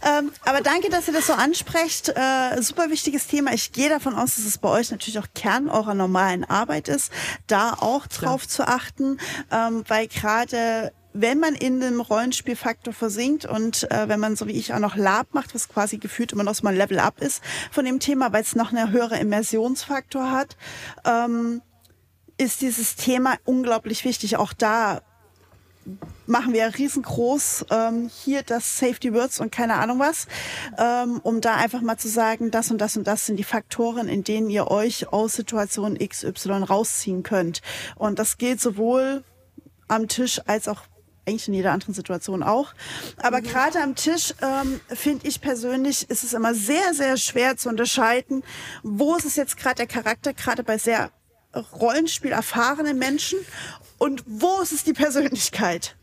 Ähm, 0.00 0.30
aber 0.44 0.60
danke, 0.60 0.88
dass 0.88 1.08
ihr 1.08 1.14
das 1.14 1.26
so 1.26 1.32
ansprecht. 1.34 2.08
Äh, 2.08 2.62
super 2.62 2.88
wichtiges 2.88 3.26
Thema. 3.26 3.52
Ich 3.52 3.72
gehe 3.72 3.88
davon 3.88 4.14
aus, 4.14 4.36
dass 4.36 4.44
es 4.44 4.56
bei 4.56 4.68
euch 4.68 4.90
natürlich 4.90 5.18
auch 5.18 5.26
Kern 5.34 5.68
eurer 5.68 5.94
normalen 5.94 6.44
Arbeit 6.44 6.88
ist, 6.88 7.12
da 7.46 7.74
auch 7.74 8.06
drauf 8.06 8.46
Klar. 8.46 8.48
zu 8.48 8.68
achten, 8.68 9.18
ähm, 9.50 9.84
weil 9.88 10.06
gerade 10.06 10.92
wenn 11.20 11.40
man 11.40 11.54
in 11.54 11.80
dem 11.80 12.00
Rollenspielfaktor 12.00 12.94
versinkt 12.94 13.44
und 13.44 13.90
äh, 13.90 14.08
wenn 14.08 14.20
man 14.20 14.36
so 14.36 14.46
wie 14.46 14.52
ich 14.52 14.72
auch 14.72 14.78
noch 14.78 14.94
Lab 14.94 15.34
macht, 15.34 15.52
was 15.54 15.68
quasi 15.68 15.98
gefühlt 15.98 16.32
immer 16.32 16.44
noch 16.44 16.54
so 16.54 16.62
mal 16.62 16.74
Level 16.74 17.00
Up 17.00 17.20
ist 17.20 17.42
von 17.72 17.84
dem 17.84 17.98
Thema, 17.98 18.32
weil 18.32 18.42
es 18.42 18.54
noch 18.54 18.70
eine 18.72 18.92
höhere 18.92 19.18
Immersionsfaktor 19.18 20.30
hat, 20.30 20.56
ähm, 21.04 21.60
ist 22.36 22.60
dieses 22.60 22.94
Thema 22.94 23.36
unglaublich 23.44 24.04
wichtig. 24.04 24.36
Auch 24.36 24.52
da 24.52 25.00
machen 26.26 26.52
wir 26.52 26.72
riesengroß 26.78 27.66
ähm, 27.70 28.10
hier 28.22 28.42
das 28.42 28.78
Safety 28.78 29.12
Words 29.12 29.40
und 29.40 29.50
keine 29.50 29.74
Ahnung 29.74 29.98
was, 29.98 30.28
ähm, 30.78 31.18
um 31.24 31.40
da 31.40 31.56
einfach 31.56 31.80
mal 31.80 31.96
zu 31.96 32.08
sagen, 32.08 32.52
das 32.52 32.70
und 32.70 32.78
das 32.78 32.96
und 32.96 33.08
das 33.08 33.26
sind 33.26 33.38
die 33.38 33.44
Faktoren, 33.44 34.06
in 34.06 34.22
denen 34.22 34.50
ihr 34.50 34.70
euch 34.70 35.12
aus 35.12 35.32
Situation 35.32 35.98
XY 35.98 36.64
rausziehen 36.68 37.24
könnt. 37.24 37.60
Und 37.96 38.20
das 38.20 38.38
gilt 38.38 38.60
sowohl 38.60 39.24
am 39.88 40.06
Tisch 40.06 40.40
als 40.46 40.68
auch 40.68 40.82
eigentlich 41.28 41.48
in 41.48 41.54
jeder 41.54 41.72
anderen 41.72 41.94
Situation 41.94 42.42
auch. 42.42 42.74
Aber 43.18 43.40
mhm. 43.40 43.44
gerade 43.44 43.80
am 43.80 43.94
Tisch 43.94 44.34
ähm, 44.42 44.80
finde 44.88 45.26
ich 45.26 45.40
persönlich, 45.40 46.08
ist 46.10 46.24
es 46.24 46.32
immer 46.32 46.54
sehr, 46.54 46.94
sehr 46.94 47.16
schwer 47.16 47.56
zu 47.56 47.68
unterscheiden, 47.68 48.42
wo 48.82 49.14
ist 49.16 49.24
es 49.24 49.36
jetzt 49.36 49.56
gerade 49.56 49.76
der 49.76 49.86
Charakter, 49.86 50.32
gerade 50.32 50.64
bei 50.64 50.78
sehr 50.78 51.10
Rollenspiel 51.54 52.32
erfahrenen 52.32 52.98
Menschen 52.98 53.38
und 53.98 54.22
wo 54.26 54.60
ist 54.60 54.72
es 54.72 54.84
die 54.84 54.92
Persönlichkeit? 54.92 55.96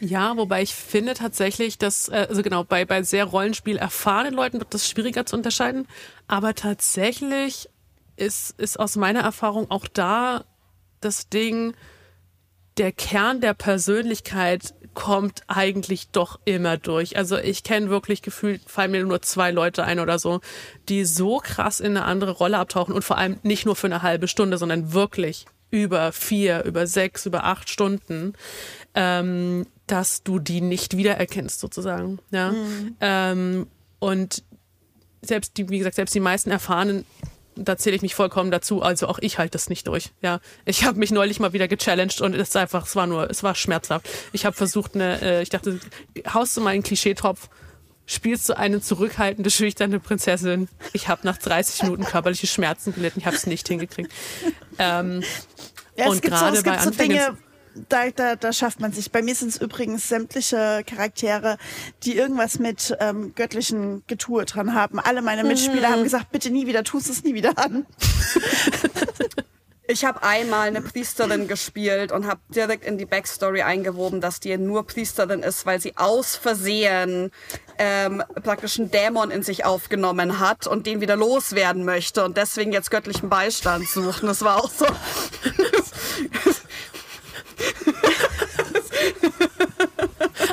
Ja, 0.00 0.36
wobei 0.36 0.62
ich 0.62 0.74
finde 0.74 1.14
tatsächlich, 1.14 1.78
dass, 1.78 2.08
äh, 2.08 2.26
also 2.28 2.42
genau, 2.42 2.64
bei, 2.64 2.84
bei 2.84 3.04
sehr 3.04 3.24
Rollenspiel 3.24 3.76
erfahrenen 3.76 4.34
Leuten 4.34 4.58
wird 4.58 4.74
das 4.74 4.88
schwieriger 4.88 5.26
zu 5.26 5.36
unterscheiden. 5.36 5.86
Aber 6.26 6.56
tatsächlich 6.56 7.68
ist, 8.16 8.58
ist 8.58 8.80
aus 8.80 8.96
meiner 8.96 9.20
Erfahrung 9.20 9.70
auch 9.70 9.86
da 9.86 10.44
das 11.00 11.28
Ding, 11.28 11.74
der 12.78 12.92
Kern 12.92 13.40
der 13.40 13.54
Persönlichkeit 13.54 14.74
kommt 14.94 15.42
eigentlich 15.46 16.08
doch 16.10 16.38
immer 16.44 16.76
durch. 16.76 17.16
Also 17.16 17.38
ich 17.38 17.62
kenne 17.62 17.88
wirklich 17.88 18.22
gefühlt, 18.22 18.62
fallen 18.66 18.90
mir 18.90 19.04
nur 19.04 19.22
zwei 19.22 19.50
Leute 19.50 19.84
ein 19.84 20.00
oder 20.00 20.18
so, 20.18 20.40
die 20.88 21.04
so 21.04 21.38
krass 21.38 21.80
in 21.80 21.96
eine 21.96 22.04
andere 22.04 22.32
Rolle 22.32 22.58
abtauchen 22.58 22.94
und 22.94 23.02
vor 23.02 23.16
allem 23.16 23.38
nicht 23.42 23.64
nur 23.64 23.76
für 23.76 23.86
eine 23.86 24.02
halbe 24.02 24.28
Stunde, 24.28 24.58
sondern 24.58 24.92
wirklich 24.92 25.46
über 25.70 26.12
vier, 26.12 26.64
über 26.64 26.86
sechs, 26.86 27.24
über 27.24 27.44
acht 27.44 27.70
Stunden, 27.70 28.34
ähm, 28.94 29.66
dass 29.86 30.22
du 30.22 30.38
die 30.38 30.60
nicht 30.60 30.96
wiedererkennst 30.96 31.58
sozusagen. 31.58 32.18
Ja. 32.30 32.52
Mhm. 32.52 32.96
Ähm, 33.00 33.66
und 33.98 34.44
selbst 35.22 35.56
die, 35.56 35.68
wie 35.70 35.78
gesagt, 35.78 35.96
selbst 35.96 36.14
die 36.14 36.20
meisten 36.20 36.50
erfahrenen 36.50 37.06
da 37.56 37.76
zähle 37.76 37.96
ich 37.96 38.02
mich 38.02 38.14
vollkommen 38.14 38.50
dazu. 38.50 38.82
Also 38.82 39.06
auch 39.08 39.18
ich 39.20 39.38
halte 39.38 39.52
das 39.52 39.68
nicht 39.68 39.86
durch. 39.86 40.10
Ja, 40.22 40.40
ich 40.64 40.84
habe 40.84 40.98
mich 40.98 41.10
neulich 41.10 41.40
mal 41.40 41.52
wieder 41.52 41.68
gechallenged 41.68 42.20
und 42.20 42.34
es 42.34 42.48
ist 42.48 42.56
einfach, 42.56 42.86
es 42.86 42.96
war 42.96 43.06
nur, 43.06 43.30
es 43.30 43.42
war 43.42 43.54
schmerzhaft. 43.54 44.08
Ich 44.32 44.44
habe 44.44 44.56
versucht, 44.56 44.94
eine, 44.94 45.20
äh, 45.20 45.42
ich 45.42 45.50
dachte, 45.50 45.80
haust 46.32 46.56
du 46.56 46.60
mal 46.60 46.70
einen 46.70 46.82
Klischeetopf, 46.82 47.48
spielst 48.06 48.48
du 48.48 48.56
eine 48.56 48.80
zurückhaltende, 48.80 49.50
schüchterne 49.50 50.00
Prinzessin. 50.00 50.68
Ich 50.92 51.08
habe 51.08 51.20
nach 51.24 51.38
30 51.38 51.84
Minuten 51.84 52.04
körperliche 52.04 52.46
Schmerzen 52.46 52.94
gelitten. 52.94 53.20
Ich 53.20 53.26
habe 53.26 53.36
es 53.36 53.46
nicht 53.46 53.66
hingekriegt. 53.68 54.10
Ähm, 54.78 55.22
ja, 55.96 56.08
und 56.08 56.22
gerade 56.22 56.62
bei 56.62 56.78
so 56.78 56.90
Dinge, 56.90 57.36
da, 57.88 58.10
da, 58.10 58.36
da 58.36 58.52
schafft 58.52 58.80
man 58.80 58.92
sich. 58.92 59.10
Bei 59.10 59.22
mir 59.22 59.34
sind 59.34 59.50
es 59.50 59.60
übrigens 59.60 60.08
sämtliche 60.08 60.82
Charaktere, 60.86 61.58
die 62.04 62.16
irgendwas 62.16 62.58
mit 62.58 62.96
ähm, 63.00 63.34
göttlichen 63.34 64.02
Getue 64.06 64.44
dran 64.44 64.74
haben. 64.74 64.98
Alle 64.98 65.22
meine 65.22 65.44
Mitspieler 65.44 65.88
mhm. 65.88 65.92
haben 65.92 66.04
gesagt, 66.04 66.32
bitte 66.32 66.50
nie 66.50 66.66
wieder, 66.66 66.84
tust 66.84 67.08
es 67.10 67.24
nie 67.24 67.34
wieder 67.34 67.58
an. 67.58 67.86
Ich 69.88 70.04
habe 70.04 70.22
einmal 70.22 70.68
eine 70.68 70.80
Priesterin 70.80 71.48
gespielt 71.48 72.12
und 72.12 72.26
habe 72.26 72.40
direkt 72.48 72.86
in 72.86 72.98
die 72.98 73.04
Backstory 73.04 73.62
eingewoben, 73.62 74.20
dass 74.20 74.38
die 74.38 74.56
nur 74.56 74.86
Priesterin 74.86 75.42
ist, 75.42 75.66
weil 75.66 75.80
sie 75.80 75.96
aus 75.96 76.36
Versehen 76.36 77.32
ähm, 77.78 78.22
praktisch 78.42 78.78
einen 78.78 78.92
Dämon 78.92 79.30
in 79.30 79.42
sich 79.42 79.64
aufgenommen 79.64 80.38
hat 80.38 80.68
und 80.68 80.86
den 80.86 81.00
wieder 81.00 81.16
loswerden 81.16 81.84
möchte 81.84 82.24
und 82.24 82.36
deswegen 82.36 82.72
jetzt 82.72 82.92
göttlichen 82.92 83.28
Beistand 83.28 83.88
sucht. 83.88 84.22
Und 84.22 84.28
das 84.28 84.42
war 84.42 84.64
auch 84.64 84.70
so. 84.70 84.86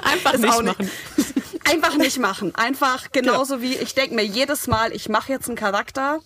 Einfach 0.03 0.38
nicht 0.38 0.64
machen. 0.64 0.91
Einfach 1.66 1.95
nicht 1.97 2.20
machen. 2.20 2.55
Einfach 2.55 3.12
genauso 3.12 3.55
ja. 3.55 3.62
wie 3.62 3.76
ich 3.76 3.93
denke 3.93 4.16
mir 4.16 4.26
jedes 4.26 4.68
Mal, 4.68 4.91
ich 4.93 5.10
mache 5.10 5.32
jetzt 5.32 5.47
einen 5.47 5.57
Charakter 5.57 6.20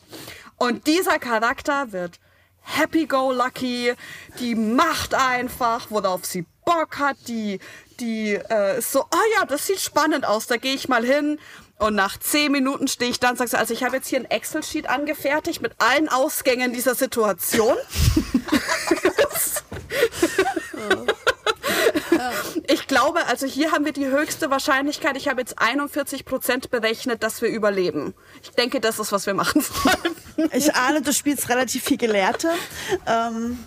und 0.58 0.88
dieser 0.88 1.20
Charakter 1.20 1.92
wird 1.92 2.20
happy 2.62 3.06
go 3.08 3.32
lucky, 3.32 3.94
die 4.40 4.56
macht 4.56 5.14
einfach, 5.14 5.88
worauf 5.90 6.26
sie 6.26 6.46
Bock 6.66 6.98
hat, 6.98 7.18
die 7.28 7.60
die 8.00 8.40
äh, 8.50 8.80
ist 8.80 8.92
so, 8.92 9.02
oh 9.02 9.38
ja, 9.38 9.46
das 9.46 9.68
sieht 9.68 9.80
spannend 9.80 10.26
aus, 10.26 10.48
da 10.48 10.58
gehe 10.58 10.74
ich 10.74 10.88
mal 10.88 11.06
hin 11.06 11.40
und 11.78 11.96
nach 11.96 12.18
zehn 12.18 12.52
Minuten 12.52 12.88
stehe 12.88 13.12
ich 13.12 13.20
dann 13.20 13.32
und 13.32 13.38
sage, 13.38 13.58
also 13.58 13.74
ich 13.74 13.84
habe 13.84 13.98
jetzt 13.98 14.08
hier 14.08 14.20
ein 14.20 14.30
Excel-Sheet 14.30 14.88
angefertigt 14.88 15.62
mit 15.62 15.74
allen 15.80 16.08
Ausgängen 16.08 16.72
dieser 16.72 16.96
Situation. 16.96 17.76
Ich 22.68 22.88
glaube, 22.88 23.26
also 23.28 23.46
hier 23.46 23.72
haben 23.72 23.86
wir 23.86 23.92
die 23.92 24.06
höchste 24.06 24.50
Wahrscheinlichkeit. 24.50 25.18
Ich 25.18 25.28
habe 25.28 25.42
jetzt 25.42 25.60
41 25.60 26.26
Prozent 26.26 26.70
berechnet, 26.72 27.24
dass 27.24 27.42
wir 27.42 27.50
überleben. 27.50 28.14
Ich 28.42 28.52
denke, 28.52 28.80
das 28.80 29.00
ist, 29.00 29.12
was 29.12 29.26
wir 29.26 29.34
machen 29.34 29.62
sollen. 30.38 30.50
Ich 30.54 30.74
ahne, 30.76 31.02
du 31.02 31.12
spielst 31.12 31.50
relativ 31.50 31.84
viel 31.84 31.98
Gelehrte. 31.98 32.50
Ähm. 33.06 33.60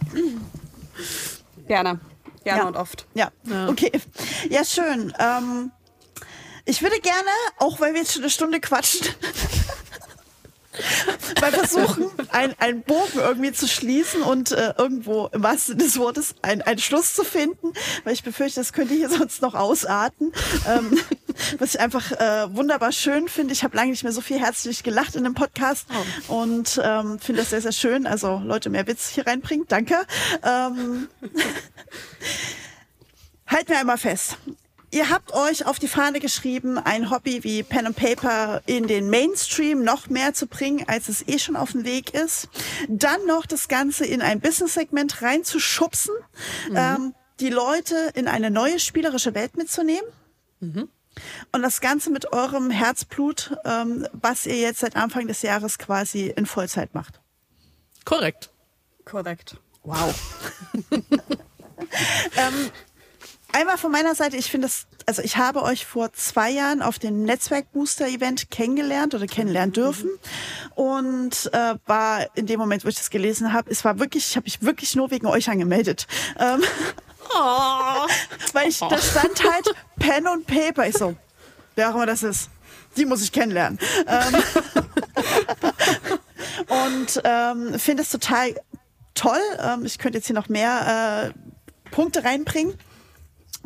Gerne. 1.67 2.01
Gerne 2.45 2.61
ja. 2.61 2.67
und 2.67 2.77
oft. 2.77 3.07
Ja. 3.15 3.31
ja. 3.45 3.69
okay. 3.69 3.93
Ja, 4.49 4.65
schön. 4.65 5.13
Ähm, 5.19 5.73
ich 6.65 6.83
würde 6.83 7.01
gerne, 7.01 7.31
auch 7.59 7.81
weil 7.81 7.93
wir 7.93 8.01
jetzt 8.01 8.13
schon 8.13 8.23
eine 8.23 8.31
Stunde 8.31 8.61
quatschen, 8.61 9.07
mal 11.51 11.67
versuchen, 11.67 12.11
einen 12.59 12.83
Bogen 12.83 13.19
irgendwie 13.19 13.53
zu 13.53 13.69
schließen 13.69 14.23
und 14.23 14.53
äh, 14.53 14.75
irgendwo 14.79 15.29
im 15.33 15.43
wahrsten 15.43 15.79
Sinne 15.79 15.85
des 15.85 15.99
Wortes 15.99 16.35
einen 16.43 16.79
Schluss 16.79 17.15
zu 17.15 17.25
finden, 17.25 17.73
weil 18.05 18.13
ich 18.13 18.23
befürchte, 18.23 18.61
das 18.61 18.73
könnte 18.73 18.95
hier 18.95 19.09
sonst 19.11 19.43
noch 19.43 19.55
ausarten. 19.55 20.33
Ähm, 20.69 20.99
was 21.59 21.75
ich 21.75 21.81
einfach 21.81 22.13
äh, 22.13 22.55
wunderbar 22.55 22.93
schön 22.93 23.29
finde. 23.29 23.53
Ich 23.53 23.63
habe 23.63 23.77
lange 23.77 23.91
nicht 23.91 24.03
mehr 24.03 24.13
so 24.13 24.21
viel 24.21 24.41
herzlich 24.41 24.83
gelacht 24.83 25.17
in 25.17 25.25
einem 25.25 25.35
Podcast 25.35 25.87
Oh. 26.29 26.41
und 26.41 26.81
ähm, 26.83 27.19
finde 27.19 27.43
das 27.43 27.51
sehr, 27.51 27.61
sehr 27.61 27.73
schön. 27.73 28.07
Also 28.07 28.41
Leute, 28.45 28.71
mehr 28.71 28.87
Witz 28.87 29.11
hier 29.11 29.27
reinbringen. 29.27 29.67
Danke. 29.69 29.97
Ähm, 30.43 31.09
halt 33.47 33.69
mir 33.69 33.79
einmal 33.79 33.99
fest. 33.99 34.39
Ihr 34.91 35.11
habt 35.11 35.33
euch 35.35 35.67
auf 35.67 35.79
die 35.79 35.89
Fahne 35.89 36.21
geschrieben, 36.21 36.79
ein 36.79 37.11
Hobby 37.11 37.43
wie 37.43 37.63
Pen 37.63 37.87
and 37.87 37.97
Paper 37.97 38.63
in 38.67 38.87
den 38.87 39.11
Mainstream 39.11 39.83
noch 39.83 40.09
mehr 40.09 40.33
zu 40.33 40.47
bringen, 40.47 40.85
als 40.89 41.09
es 41.09 41.27
eh 41.27 41.39
schon 41.39 41.57
auf 41.57 41.73
dem 41.73 41.85
Weg 41.85 42.15
ist. 42.15 42.49
Dann 42.89 43.27
noch 43.27 43.47
das 43.47 43.69
Ganze 43.69 44.07
in 44.07 44.23
ein 44.23 44.41
Business-Segment 44.41 45.23
reinzuschubsen, 45.23 46.15
ähm, 46.75 47.15
die 47.41 47.51
Leute 47.51 48.13
in 48.15 48.29
eine 48.29 48.51
neue 48.51 48.79
spielerische 48.79 49.35
Welt 49.35 49.57
mitzunehmen. 49.57 50.09
Und 51.53 51.63
das 51.63 51.81
Ganze 51.81 52.11
mit 52.11 52.33
eurem 52.33 52.71
Herzblut, 52.71 53.57
ähm, 53.65 54.07
was 54.13 54.47
ihr 54.47 54.57
jetzt 54.57 54.81
seit 54.81 54.97
Anfang 54.97 55.27
des 55.27 55.43
Jahres 55.43 55.79
quasi 55.79 56.33
in 56.35 56.47
Vollzeit 56.47 56.95
macht. 56.95 57.21
Korrekt. 58.05 58.51
Korrekt. 59.05 59.57
Wow. 59.83 60.15
ähm, 60.91 62.71
einmal 63.53 63.79
von 63.79 63.91
meiner 63.91 64.15
Seite, 64.15 64.37
ich 64.37 64.51
finde 64.51 64.67
es, 64.67 64.87
also 65.07 65.23
ich 65.23 65.37
habe 65.37 65.63
euch 65.63 65.87
vor 65.87 66.13
zwei 66.13 66.51
Jahren 66.51 66.83
auf 66.83 66.99
dem 66.99 67.23
Netzwerk-Booster-Event 67.23 68.51
kennengelernt 68.51 69.15
oder 69.15 69.27
kennenlernen 69.27 69.73
dürfen 69.73 70.11
und 70.75 71.51
äh, 71.53 71.75
war 71.87 72.27
in 72.37 72.47
dem 72.47 72.59
Moment, 72.59 72.85
wo 72.85 72.89
ich 72.89 72.97
das 72.97 73.11
gelesen 73.11 73.53
habe, 73.53 73.71
es 73.71 73.85
war 73.85 73.99
wirklich, 73.99 74.31
ich 74.31 74.37
habe 74.37 74.45
mich 74.45 74.63
wirklich 74.63 74.97
nur 74.97 75.11
wegen 75.11 75.27
euch 75.27 75.49
angemeldet. 75.49 76.07
Ähm, 76.39 76.63
weil 78.53 78.69
ich, 78.69 78.79
da 78.79 78.99
stand 78.99 79.43
halt 79.45 79.75
Pen 79.99 80.27
und 80.27 80.47
Paper. 80.47 80.87
Ich 80.87 80.97
so, 80.97 81.17
wer 81.75 81.91
auch 81.91 81.95
immer 81.95 82.07
das 82.07 82.23
ist, 82.23 82.51
die 82.97 83.05
muss 83.05 83.23
ich 83.23 83.33
kennenlernen. 83.33 83.79
Ähm, 84.07 84.43
und 86.89 87.23
ähm, 87.25 87.79
finde 87.79 88.03
es 88.03 88.11
total 88.11 88.55
toll. 89.15 89.41
Ähm, 89.61 89.85
ich 89.85 89.99
könnte 89.99 90.19
jetzt 90.19 90.27
hier 90.27 90.35
noch 90.35 90.49
mehr 90.49 91.33
äh, 91.35 91.91
Punkte 91.91 92.25
reinbringen. 92.25 92.79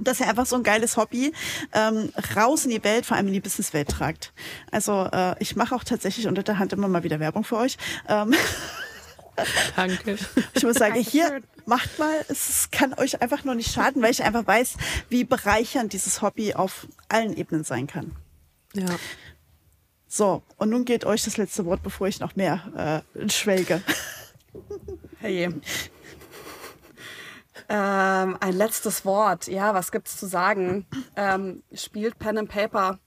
Dass 0.00 0.20
ihr 0.20 0.28
einfach 0.28 0.46
so 0.46 0.56
ein 0.56 0.62
geiles 0.62 0.96
Hobby 0.96 1.32
ähm, 1.72 2.12
raus 2.36 2.64
in 2.64 2.70
die 2.70 2.82
Welt, 2.84 3.06
vor 3.06 3.16
allem 3.16 3.28
in 3.28 3.32
die 3.32 3.40
Businesswelt 3.40 3.88
tragt. 3.88 4.32
Also 4.70 5.08
äh, 5.12 5.34
ich 5.40 5.56
mache 5.56 5.74
auch 5.74 5.84
tatsächlich 5.84 6.26
unter 6.26 6.42
der 6.42 6.58
Hand 6.58 6.72
immer 6.72 6.88
mal 6.88 7.02
wieder 7.02 7.20
Werbung 7.20 7.44
für 7.44 7.56
euch. 7.56 7.76
Ähm, 8.08 8.34
Danke. 9.76 10.18
ich 10.54 10.62
muss 10.62 10.76
sagen, 10.76 11.00
hier 11.00 11.40
macht 11.66 11.98
mal, 11.98 12.24
es 12.28 12.68
kann 12.70 12.94
euch 12.94 13.22
einfach 13.22 13.44
nur 13.44 13.54
nicht 13.54 13.72
schaden, 13.72 14.02
weil 14.02 14.10
ich 14.10 14.22
einfach 14.22 14.46
weiß, 14.46 14.74
wie 15.08 15.24
bereichernd 15.24 15.92
dieses 15.92 16.20
Hobby 16.22 16.54
auf 16.54 16.86
allen 17.08 17.36
Ebenen 17.36 17.64
sein 17.64 17.86
kann. 17.86 18.16
Ja. 18.74 18.86
So, 20.08 20.42
und 20.56 20.70
nun 20.70 20.84
geht 20.84 21.04
euch 21.04 21.22
das 21.24 21.36
letzte 21.36 21.64
Wort, 21.64 21.82
bevor 21.82 22.08
ich 22.08 22.20
noch 22.20 22.34
mehr 22.34 23.04
äh, 23.14 23.28
schwelge. 23.28 23.82
Hey. 25.20 25.48
Ähm, 27.72 28.36
ein 28.40 28.52
letztes 28.52 29.04
Wort. 29.04 29.46
Ja, 29.46 29.74
was 29.74 29.92
gibt's 29.92 30.16
zu 30.16 30.26
sagen? 30.26 30.86
Ähm, 31.14 31.62
spielt 31.72 32.18
Pen 32.18 32.38
and 32.38 32.50
Paper 32.50 32.98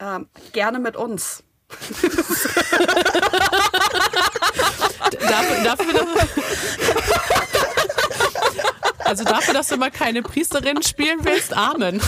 ähm, 0.00 0.28
gerne 0.52 0.80
mit 0.80 0.96
uns. 0.96 1.44
Dafür, 5.20 5.64
dafür, 5.64 6.06
also 9.04 9.24
dafür, 9.24 9.54
dass 9.54 9.68
du 9.68 9.76
mal 9.76 9.90
keine 9.90 10.22
Priesterin 10.22 10.82
spielen 10.82 11.20
willst, 11.22 11.56
Amen. 11.56 12.00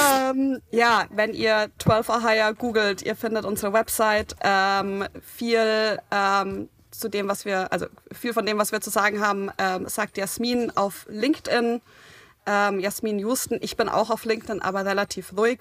Ähm, 0.00 0.62
ja, 0.70 1.06
wenn 1.10 1.34
ihr 1.34 1.70
12 1.78 2.08
or 2.08 2.22
Higher 2.22 2.54
googelt, 2.54 3.02
ihr 3.02 3.16
findet 3.16 3.44
unsere 3.44 3.72
Website. 3.72 4.36
Ähm, 4.42 5.04
viel 5.20 5.98
ähm, 6.10 6.68
zu 7.02 7.10
dem, 7.10 7.28
was 7.28 7.44
wir, 7.44 7.70
also 7.72 7.86
viel 8.12 8.32
von 8.32 8.46
dem, 8.46 8.56
was 8.58 8.72
wir 8.72 8.80
zu 8.80 8.88
sagen 8.88 9.20
haben, 9.20 9.50
ähm, 9.58 9.86
sagt 9.88 10.16
Jasmin 10.16 10.70
auf 10.74 11.04
LinkedIn. 11.10 11.82
Ähm, 12.46 12.80
Jasmin 12.80 13.18
Houston. 13.18 13.58
Ich 13.60 13.76
bin 13.76 13.88
auch 13.88 14.10
auf 14.10 14.24
LinkedIn, 14.24 14.62
aber 14.62 14.86
relativ 14.86 15.36
ruhig. 15.36 15.60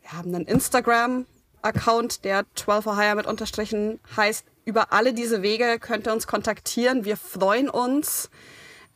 Wir 0.00 0.12
haben 0.12 0.34
einen 0.34 0.46
Instagram-Account, 0.46 2.24
der 2.24 2.44
12 2.54 2.86
or 2.86 2.96
Higher 2.96 3.14
mit 3.16 3.26
Unterstrichen 3.26 4.00
heißt. 4.16 4.46
Über 4.64 4.92
alle 4.92 5.12
diese 5.12 5.42
Wege 5.42 5.78
könnt 5.78 6.06
ihr 6.06 6.12
uns 6.12 6.26
kontaktieren. 6.26 7.04
Wir 7.04 7.16
freuen 7.16 7.68
uns. 7.68 8.30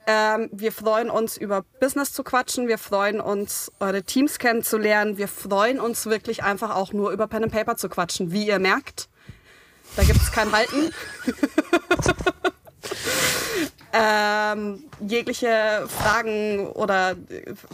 Ähm, 0.06 0.48
wir 0.52 0.72
freuen 0.72 1.10
uns, 1.10 1.36
über 1.36 1.64
Business 1.80 2.12
zu 2.12 2.22
quatschen. 2.22 2.68
Wir 2.68 2.78
freuen 2.78 3.20
uns, 3.20 3.72
eure 3.80 4.02
Teams 4.02 4.38
kennenzulernen. 4.38 5.18
Wir 5.18 5.28
freuen 5.28 5.80
uns 5.80 6.06
wirklich 6.06 6.42
einfach 6.42 6.74
auch 6.74 6.92
nur 6.92 7.10
über 7.10 7.26
Pen 7.26 7.44
and 7.44 7.52
Paper 7.52 7.76
zu 7.76 7.88
quatschen, 7.88 8.32
wie 8.32 8.46
ihr 8.46 8.58
merkt. 8.58 9.08
Da 9.96 10.04
gibt 10.04 10.20
es 10.20 10.30
kein 10.30 10.52
Halten. 10.52 10.92
ähm, 13.92 14.84
jegliche 15.00 15.86
Fragen 15.88 16.68
oder 16.68 17.16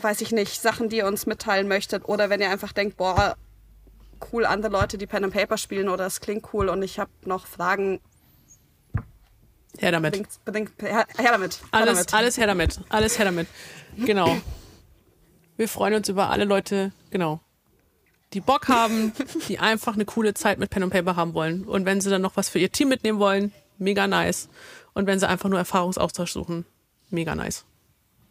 weiß 0.00 0.20
ich 0.20 0.32
nicht, 0.32 0.60
Sachen, 0.62 0.88
die 0.88 0.98
ihr 0.98 1.06
uns 1.06 1.26
mitteilen 1.26 1.68
möchtet. 1.68 2.08
Oder 2.08 2.30
wenn 2.30 2.40
ihr 2.40 2.50
einfach 2.50 2.72
denkt, 2.72 2.96
boah, 2.96 3.36
cool, 4.32 4.46
andere 4.46 4.72
Leute, 4.72 4.96
die 4.96 5.06
Pen 5.06 5.24
and 5.24 5.34
Paper 5.34 5.58
spielen 5.58 5.88
oder 5.88 6.06
es 6.06 6.20
klingt 6.20 6.52
cool 6.52 6.68
und 6.68 6.82
ich 6.82 6.98
habe 6.98 7.10
noch 7.24 7.46
Fragen, 7.46 8.00
Her 9.78 9.90
damit. 9.92 10.12
bedingt, 10.12 10.44
bedingt, 10.44 10.70
her, 10.80 11.04
her 11.18 11.32
damit. 11.32 11.54
Her 11.56 11.68
Alles, 11.72 11.94
damit. 12.06 12.14
alles 12.14 12.38
her 12.38 12.46
damit. 12.46 12.80
Alles 12.88 13.18
her 13.18 13.24
damit. 13.24 13.48
Genau. 13.96 14.36
Wir 15.56 15.68
freuen 15.68 15.94
uns 15.94 16.08
über 16.08 16.30
alle 16.30 16.44
Leute, 16.44 16.92
genau, 17.10 17.40
die 18.34 18.40
Bock 18.40 18.68
haben, 18.68 19.12
die 19.48 19.58
einfach 19.58 19.94
eine 19.94 20.04
coole 20.04 20.34
Zeit 20.34 20.58
mit 20.58 20.70
Pen 20.70 20.82
und 20.82 20.90
Paper 20.90 21.16
haben 21.16 21.34
wollen. 21.34 21.64
Und 21.64 21.86
wenn 21.86 22.00
sie 22.00 22.10
dann 22.10 22.22
noch 22.22 22.36
was 22.36 22.48
für 22.48 22.58
ihr 22.58 22.70
Team 22.70 22.88
mitnehmen 22.88 23.18
wollen, 23.18 23.52
mega 23.78 24.06
nice. 24.06 24.48
Und 24.92 25.06
wenn 25.06 25.18
sie 25.18 25.28
einfach 25.28 25.48
nur 25.48 25.58
Erfahrungsaustausch 25.58 26.32
suchen, 26.32 26.66
mega 27.10 27.34
nice. 27.34 27.64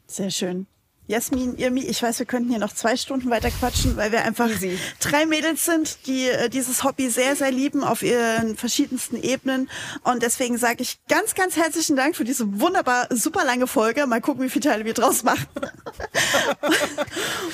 Sehr 0.07 0.29
schön. 0.29 0.67
Jasmin, 1.07 1.57
Irmi, 1.57 1.81
ich 1.81 2.01
weiß, 2.01 2.19
wir 2.19 2.25
könnten 2.25 2.49
hier 2.49 2.59
noch 2.59 2.73
zwei 2.73 2.95
Stunden 2.95 3.29
weiter 3.29 3.51
quatschen, 3.51 3.97
weil 3.97 4.11
wir 4.13 4.23
einfach 4.23 4.49
Easy. 4.49 4.79
drei 5.01 5.25
Mädels 5.25 5.65
sind, 5.65 6.07
die 6.07 6.29
äh, 6.29 6.49
dieses 6.49 6.83
Hobby 6.83 7.09
sehr, 7.09 7.35
sehr 7.35 7.51
lieben 7.51 7.83
auf 7.83 8.03
ihren 8.03 8.55
verschiedensten 8.55 9.21
Ebenen. 9.21 9.69
Und 10.03 10.23
deswegen 10.23 10.57
sage 10.57 10.81
ich 10.81 10.99
ganz, 11.09 11.35
ganz 11.35 11.57
herzlichen 11.57 11.97
Dank 11.97 12.15
für 12.15 12.23
diese 12.23 12.59
wunderbar 12.61 13.07
super 13.09 13.43
lange 13.43 13.67
Folge. 13.67 14.07
Mal 14.07 14.21
gucken, 14.21 14.45
wie 14.45 14.49
viele 14.49 14.63
Teile 14.63 14.85
wir 14.85 14.93
draus 14.93 15.23
machen. 15.23 15.45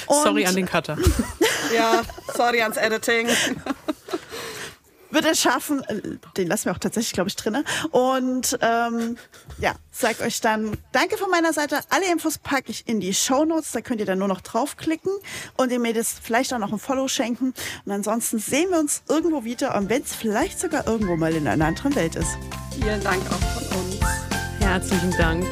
Und 0.06 0.24
Sorry 0.24 0.46
an 0.46 0.56
den 0.56 0.68
Cutter. 0.68 0.98
Ja, 1.74 2.04
sorry 2.36 2.62
ans 2.62 2.78
Editing. 2.78 3.28
Wird 5.12 5.26
er 5.26 5.36
schaffen. 5.36 5.84
Äh, 5.86 6.02
Den 6.38 6.48
lassen 6.48 6.66
wir 6.66 6.72
auch 6.74 6.80
tatsächlich, 6.80 7.14
glaube 7.14 7.30
ich, 7.30 7.36
drinne. 7.36 7.64
Und 7.92 8.58
ähm, 8.62 9.18
ja, 9.60 9.76
sag 9.92 10.22
euch 10.22 10.42
dann 10.42 10.78
Danke 10.92 11.18
von 11.18 11.30
meiner 11.30 11.54
Seite. 11.54 11.80
Alle 11.90 12.12
Infos 12.12 12.38
packe 12.38 12.72
ich 12.72 12.88
in 12.88 13.00
die 13.00 13.14
Show 13.14 13.46
Notes. 13.46 13.72
Da 13.72 13.82
könnt 13.82 14.00
ihr 14.00 14.06
dann 14.06 14.20
nur 14.20 14.28
noch 14.28 14.42
draufklicken 14.42 15.12
und 15.58 15.72
ihr 15.72 15.80
mir 15.80 15.94
das 15.94 16.16
vielleicht 16.22 16.54
auch 16.54 16.60
noch 16.60 16.72
ein 16.72 16.80
Follow 16.80 17.08
schenken. 17.08 17.54
Und 17.86 17.92
ansonsten 17.92 18.40
sehen 18.40 18.70
wir 18.72 18.80
uns 18.80 19.04
irgendwo 19.08 19.44
wieder 19.44 19.76
und 19.76 19.90
wenn 19.90 20.02
es 20.02 20.16
vielleicht 20.16 20.60
sogar 20.60 20.88
irgendwo 20.88 21.16
mal 21.16 21.34
in 21.34 21.48
einer 21.48 21.66
anderen 21.66 21.96
Welt 21.96 22.16
ist. 22.16 22.38
Vielen 22.74 23.04
Dank 23.04 23.22
auch 23.32 23.62
von 23.62 23.80
uns. 23.80 24.00
Herzlichen 24.60 25.12
Dank. 25.18 25.46